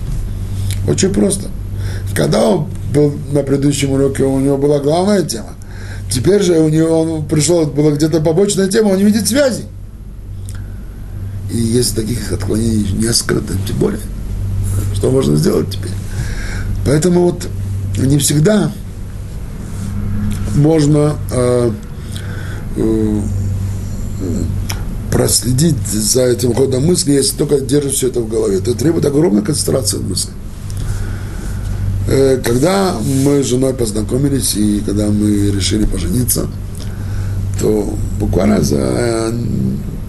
Очень 0.88 1.14
просто. 1.14 1.50
Когда 2.16 2.48
он 2.48 2.68
был 2.94 3.14
на 3.32 3.44
предыдущем 3.44 3.92
уроке, 3.92 4.24
у 4.24 4.40
него 4.40 4.58
была 4.58 4.80
главная 4.80 5.22
тема. 5.22 5.52
Теперь 6.10 6.42
же 6.42 6.60
у 6.60 6.70
него 6.70 7.02
он 7.02 7.26
пришел, 7.26 7.66
была 7.68 7.92
где-то 7.92 8.22
побочная 8.22 8.68
тема, 8.68 8.90
он 8.90 8.98
не 8.98 9.04
видит 9.04 9.28
связи. 9.28 9.66
И 11.52 11.58
если 11.58 12.02
таких 12.02 12.32
отклонений 12.32 12.92
несколько, 12.94 13.54
тем 13.68 13.78
более, 13.78 14.02
что 14.96 15.12
можно 15.12 15.36
сделать 15.36 15.70
теперь? 15.70 15.92
Поэтому 16.86 17.26
вот 17.26 17.48
не 17.98 18.18
всегда 18.18 18.72
можно 20.56 21.16
э, 21.32 21.72
э, 22.78 23.22
проследить 25.12 25.88
за 25.88 26.24
этим 26.24 26.54
ходом 26.54 26.86
мысли, 26.86 27.14
если 27.14 27.38
только 27.38 27.60
держишь 27.60 27.94
все 27.94 28.08
это 28.08 28.20
в 28.20 28.30
голове. 28.30 28.58
Это 28.58 28.74
требует 28.74 29.06
огромной 29.06 29.42
концентрации 29.42 29.98
мысли. 29.98 30.32
Э, 32.08 32.40
когда 32.44 32.96
мы 33.24 33.44
с 33.44 33.48
женой 33.48 33.74
познакомились 33.74 34.56
и 34.56 34.82
когда 34.86 35.08
мы 35.08 35.52
решили 35.52 35.86
пожениться, 35.86 36.48
то 37.60 37.94
буквально 38.20 38.62
за 38.62 39.34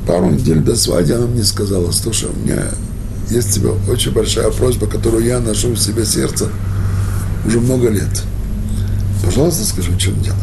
пару 0.06 0.30
недель 0.30 0.60
до 0.60 0.76
свадьбы 0.76 1.14
она 1.14 1.26
мне 1.26 1.44
сказала, 1.44 1.90
слушай, 1.92 2.28
у 2.28 2.44
меня 2.44 2.62
есть 3.30 3.54
тебе 3.54 3.70
очень 3.90 4.12
большая 4.12 4.50
просьба, 4.50 4.86
которую 4.86 5.24
я 5.24 5.40
ношу 5.40 5.70
в 5.70 5.78
себе 5.78 6.04
сердце 6.04 6.48
уже 7.46 7.60
много 7.60 7.88
лет. 7.88 8.22
Пожалуйста, 9.24 9.64
скажи, 9.64 9.90
в 9.92 9.98
чем 9.98 10.14
дело. 10.22 10.36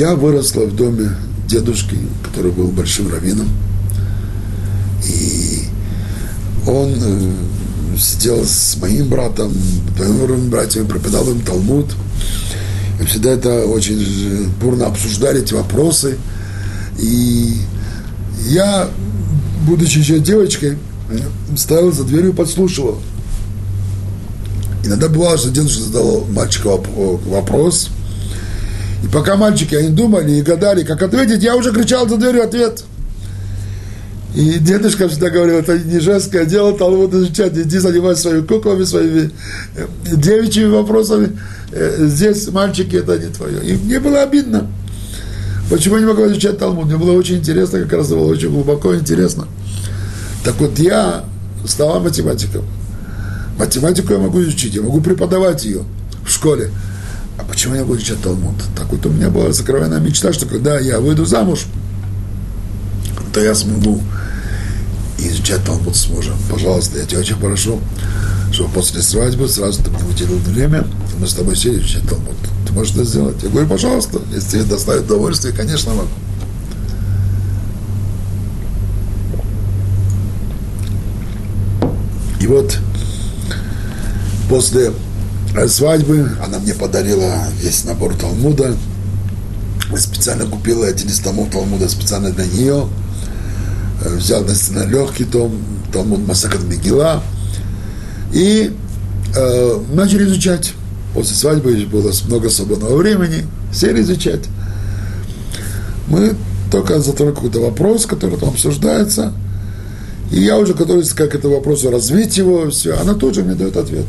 Я 0.00 0.14
выросла 0.14 0.62
в 0.64 0.74
доме 0.74 1.10
дедушки, 1.46 1.98
который 2.24 2.52
был 2.52 2.68
большим 2.68 3.12
раввином. 3.12 3.50
И 5.06 5.64
он 6.66 6.94
э, 6.98 7.32
сидел 7.98 8.42
с 8.46 8.78
моим 8.80 9.10
братом, 9.10 9.52
двоюродными 9.98 10.48
братьями, 10.48 10.86
преподал 10.86 11.28
им 11.30 11.42
Талмуд. 11.42 11.94
И 12.98 13.04
всегда 13.04 13.32
это 13.32 13.66
очень 13.66 14.48
бурно 14.58 14.86
обсуждали 14.86 15.42
эти 15.42 15.52
вопросы. 15.52 16.16
И 16.98 17.56
я, 18.48 18.88
будучи 19.66 19.98
еще 19.98 20.18
девочкой, 20.18 20.78
стоял 21.58 21.92
за 21.92 22.04
дверью 22.04 22.30
и 22.30 22.34
подслушивал. 22.34 22.98
Иногда 24.82 25.10
бывало, 25.10 25.36
что 25.36 25.50
дедушка 25.50 25.82
задал 25.82 26.24
мальчику 26.30 26.82
вопрос, 27.26 27.90
и 29.02 29.08
пока 29.08 29.36
мальчики, 29.36 29.74
они 29.74 29.88
думали 29.88 30.32
и 30.32 30.42
гадали, 30.42 30.84
как 30.84 31.02
ответить, 31.02 31.42
я 31.42 31.56
уже 31.56 31.72
кричал 31.72 32.08
за 32.08 32.16
дверью 32.16 32.44
ответ. 32.44 32.84
И 34.34 34.58
дедушка 34.58 35.08
всегда 35.08 35.30
говорил, 35.30 35.56
это 35.56 35.76
не 35.78 35.98
женское 35.98 36.44
дело, 36.44 36.76
Талмуд 36.76 37.12
изучать, 37.14 37.56
иди 37.56 37.78
занимайся 37.78 38.22
своими 38.22 38.46
куклами, 38.46 38.84
своими 38.84 39.30
э, 39.74 39.86
девичьими 40.04 40.68
вопросами. 40.68 41.36
Э, 41.72 42.06
здесь 42.06 42.48
мальчики, 42.48 42.96
это 42.96 43.18
не 43.18 43.26
твое. 43.26 43.60
И 43.64 43.72
мне 43.72 43.98
было 43.98 44.22
обидно. 44.22 44.68
Почему 45.68 45.96
я 45.96 46.02
не 46.02 46.06
могу 46.06 46.26
изучать 46.26 46.58
Талмуд? 46.58 46.86
Мне 46.86 46.96
было 46.96 47.12
очень 47.12 47.38
интересно, 47.38 47.80
как 47.80 47.92
раз 47.92 48.08
было 48.08 48.26
очень 48.26 48.50
глубоко 48.50 48.94
интересно. 48.94 49.48
Так 50.44 50.54
вот, 50.60 50.78
я 50.78 51.24
стала 51.66 51.98
математиком. 51.98 52.64
Математику 53.58 54.12
я 54.12 54.18
могу 54.20 54.42
изучить, 54.42 54.74
я 54.74 54.82
могу 54.82 55.00
преподавать 55.00 55.64
ее 55.64 55.82
в 56.24 56.30
школе. 56.30 56.70
А 57.40 57.44
почему 57.44 57.74
я 57.74 57.84
буду 57.84 57.98
изучать 57.98 58.20
Талмуд? 58.20 58.54
Так 58.76 58.92
вот 58.92 59.06
у 59.06 59.08
меня 59.08 59.30
была 59.30 59.50
сокровенная 59.54 59.98
мечта, 59.98 60.30
что 60.32 60.44
когда 60.44 60.78
я 60.78 61.00
выйду 61.00 61.24
замуж, 61.24 61.64
то 63.32 63.40
я 63.40 63.54
смогу 63.54 64.02
изучать 65.18 65.64
Талмуд 65.64 65.96
с 65.96 66.08
мужем. 66.08 66.34
Пожалуйста, 66.50 66.98
я 66.98 67.06
тебя 67.06 67.20
очень 67.20 67.36
прошу, 67.36 67.80
чтобы 68.52 68.74
после 68.74 69.00
свадьбы 69.00 69.48
сразу 69.48 69.82
ты 69.82 69.90
мне 69.90 70.02
уделил 70.04 70.36
время, 70.36 70.80
и 70.80 71.18
мы 71.18 71.26
с 71.26 71.32
тобой 71.32 71.56
сели 71.56 71.78
изучать 71.78 72.06
Талмуд. 72.06 72.36
Ты 72.66 72.74
можешь 72.74 72.92
это 72.92 73.04
сделать? 73.04 73.42
Я 73.42 73.48
говорю, 73.48 73.68
пожалуйста, 73.68 74.20
если 74.34 74.58
тебе 74.58 74.64
доставит 74.64 75.04
удовольствие, 75.04 75.54
конечно, 75.54 75.94
могу. 75.94 76.08
И 82.38 82.46
вот 82.46 82.78
после 84.50 84.92
свадьбы 85.68 86.30
она 86.44 86.58
мне 86.58 86.74
подарила 86.74 87.44
весь 87.60 87.84
набор 87.84 88.14
Талмуда. 88.14 88.76
Специально 89.96 90.46
купила 90.46 90.86
один 90.86 91.08
из 91.08 91.18
томов 91.18 91.50
Талмуда 91.50 91.88
специально 91.88 92.30
для 92.30 92.46
нее– 92.46 92.88
взял 94.04 94.44
на 94.70 94.86
легкий 94.86 95.24
том, 95.24 95.52
Талмуд 95.92 96.26
Масакат 96.26 96.62
Мегила, 96.62 97.22
и 98.32 98.72
э, 99.36 99.78
начали 99.92 100.24
изучать. 100.24 100.72
После 101.14 101.34
свадьбы 101.36 101.74
было 101.90 102.12
много 102.28 102.50
свободного 102.50 102.96
времени, 102.96 103.44
сели 103.74 104.00
изучать. 104.02 104.44
Мы 106.06 106.34
только 106.70 107.00
затронули 107.00 107.34
какой-то 107.34 107.60
вопрос, 107.60 108.06
который 108.06 108.38
там 108.38 108.50
обсуждается, 108.50 109.32
и 110.30 110.40
я 110.40 110.56
уже 110.58 110.74
готовлюсь 110.74 111.10
как 111.10 111.34
это 111.34 111.48
вопросу 111.48 111.90
развить 111.90 112.36
его, 112.36 112.70
все, 112.70 112.94
она 112.94 113.14
тут 113.14 113.34
же 113.34 113.42
мне 113.42 113.54
дает 113.54 113.76
ответ. 113.76 114.06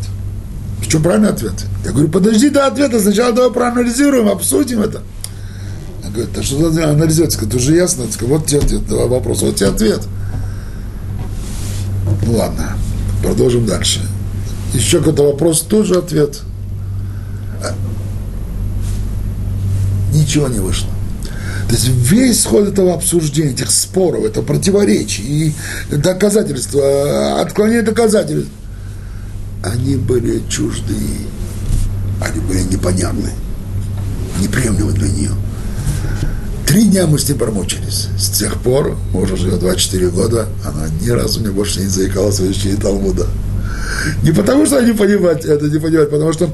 Чем 0.92 1.04
правильный 1.04 1.30
ответ? 1.30 1.54
Я 1.86 1.92
говорю, 1.92 2.10
подожди 2.10 2.50
до 2.50 2.68
ответа, 2.68 3.00
сначала 3.00 3.32
давай 3.32 3.52
проанализируем, 3.52 4.28
обсудим 4.28 4.82
это 4.82 5.02
говорит, 6.14 6.38
а 6.38 6.44
что 6.44 6.60
надо 6.60 6.90
анализировать? 6.90 7.42
Это 7.42 7.56
уже 7.56 7.76
ясно. 7.76 8.04
Вот 8.22 8.46
тебе 8.46 8.60
ответ 8.60 8.90
на 8.90 8.98
вопрос, 9.08 9.42
вот 9.42 9.56
тебе 9.56 9.70
ответ. 9.70 10.02
Ну 12.26 12.34
ладно, 12.34 12.74
продолжим 13.24 13.66
дальше. 13.66 14.02
Еще 14.74 15.00
какой-то 15.00 15.24
вопрос, 15.24 15.62
тоже 15.62 15.96
ответ. 15.96 16.42
А, 17.64 17.74
ничего 20.14 20.50
не 20.50 20.60
вышло. 20.60 20.90
То 21.70 21.76
есть 21.76 21.88
весь 21.88 22.44
ход 22.44 22.68
этого 22.68 22.94
обсуждения, 22.94 23.52
этих 23.52 23.72
споров, 23.72 24.26
это 24.26 24.42
противоречий 24.42 25.24
и 25.24 25.96
доказательства, 25.96 27.40
отклонение 27.40 27.82
доказательств, 27.82 28.52
они 29.64 29.96
были 29.96 30.42
чужды, 30.50 30.96
они 32.20 32.40
были 32.42 32.64
непонятны, 32.64 33.32
неприемлемы 34.40 34.92
для 34.94 35.08
нее. 35.08 35.32
Три 36.66 36.86
дня 36.86 37.06
мы 37.06 37.20
с 37.20 37.28
ним 37.28 37.38
промучились. 37.38 38.08
С 38.18 38.30
тех 38.30 38.56
пор, 38.62 38.98
мы 39.14 39.24
уже 39.24 39.36
живем 39.36 39.60
24 39.60 40.10
года, 40.10 40.48
она 40.66 40.88
ни 41.02 41.10
разу 41.10 41.42
мне 41.42 41.52
больше 41.52 41.82
не 41.82 41.88
заикалась 41.88 42.40
в 42.40 42.46
изучении 42.46 42.76
Талмуда. 42.76 43.28
Не 44.24 44.32
потому, 44.32 44.66
что 44.66 44.78
она 44.78 44.88
не 44.88 44.94
понимает, 44.94 45.46
это 45.46 45.70
не 45.70 45.80
понимает, 45.80 46.10
потому 46.10 46.32
что 46.32 46.50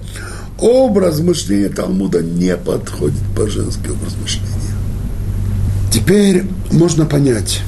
образ 0.57 1.19
мышления 1.19 1.69
Талмуда 1.69 2.23
не 2.23 2.57
подходит 2.57 3.21
по 3.35 3.47
женский 3.47 3.91
образ 3.91 4.15
мышления. 4.21 4.57
Теперь 5.91 6.45
можно 6.71 7.05
понять, 7.05 7.61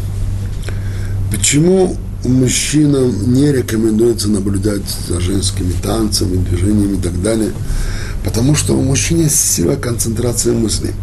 почему 1.31 1.95
мужчинам 2.25 3.33
не 3.33 3.51
рекомендуется 3.51 4.29
наблюдать 4.29 4.83
за 5.07 5.19
женскими 5.19 5.73
танцами, 5.81 6.37
движениями 6.37 6.97
и 6.97 7.01
так 7.01 7.21
далее, 7.21 7.51
потому 8.23 8.55
что 8.55 8.77
у 8.77 8.81
мужчин 8.81 9.21
есть 9.21 9.39
сила 9.39 9.75
концентрации 9.75 10.51
мыслей– 10.51 10.91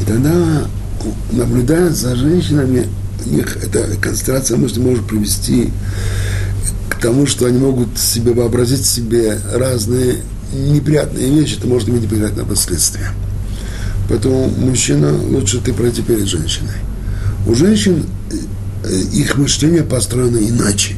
и 0.00 0.04
тогда, 0.04 0.66
наблюдая 1.32 1.90
за 1.90 2.16
женщинами, 2.16 2.86
у 3.24 3.30
них 3.30 3.56
эта 3.62 3.88
концентрация 4.00 4.56
мысли 4.56 4.80
может 4.80 5.06
привести 5.06 5.70
к 6.90 7.00
тому, 7.00 7.26
что 7.26 7.46
они 7.46 7.58
могут 7.58 7.98
себе 7.98 8.32
вообразить 8.32 8.84
себе 8.84 9.38
разные 9.52 10.16
неприятные 10.52 11.30
вещи, 11.30 11.56
это 11.58 11.66
может 11.66 11.88
иметь 11.88 12.02
неприятные 12.02 12.46
последствия. 12.46 13.10
Поэтому 14.08 14.48
мужчина 14.48 15.12
лучше 15.12 15.60
ты 15.60 15.72
пройти 15.72 16.02
перед 16.02 16.26
женщиной. 16.26 16.76
У 17.48 17.54
женщин 17.54 18.04
их 18.90 19.36
мышление 19.36 19.82
построено 19.82 20.38
иначе. 20.38 20.94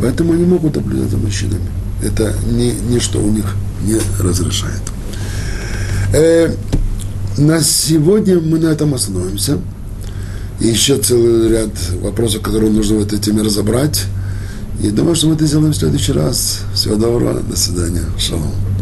Поэтому 0.00 0.32
они 0.32 0.44
могут 0.44 0.76
наблюдать 0.76 1.10
за 1.10 1.16
мужчинами. 1.16 1.68
Это 2.02 2.34
ни, 2.50 2.74
ничто 2.92 3.22
у 3.22 3.30
них 3.30 3.54
не 3.82 3.98
разрешает. 4.20 4.82
Э, 6.12 6.54
на 7.38 7.60
сегодня 7.62 8.40
мы 8.40 8.58
на 8.58 8.66
этом 8.66 8.94
остановимся. 8.94 9.58
И 10.60 10.68
еще 10.68 10.98
целый 10.98 11.48
ряд 11.48 11.70
вопросов, 12.00 12.42
которые 12.42 12.70
нужно 12.70 12.96
в 12.98 13.02
этой 13.02 13.18
теме 13.18 13.42
разобрать. 13.42 14.04
И 14.82 14.90
думаю, 14.90 15.14
что 15.14 15.28
мы 15.28 15.34
это 15.34 15.46
сделаем 15.46 15.72
в 15.72 15.76
следующий 15.76 16.12
раз. 16.12 16.60
Всего 16.74 16.96
доброго, 16.96 17.40
до 17.40 17.56
свидания. 17.56 18.02
Шалом. 18.18 18.73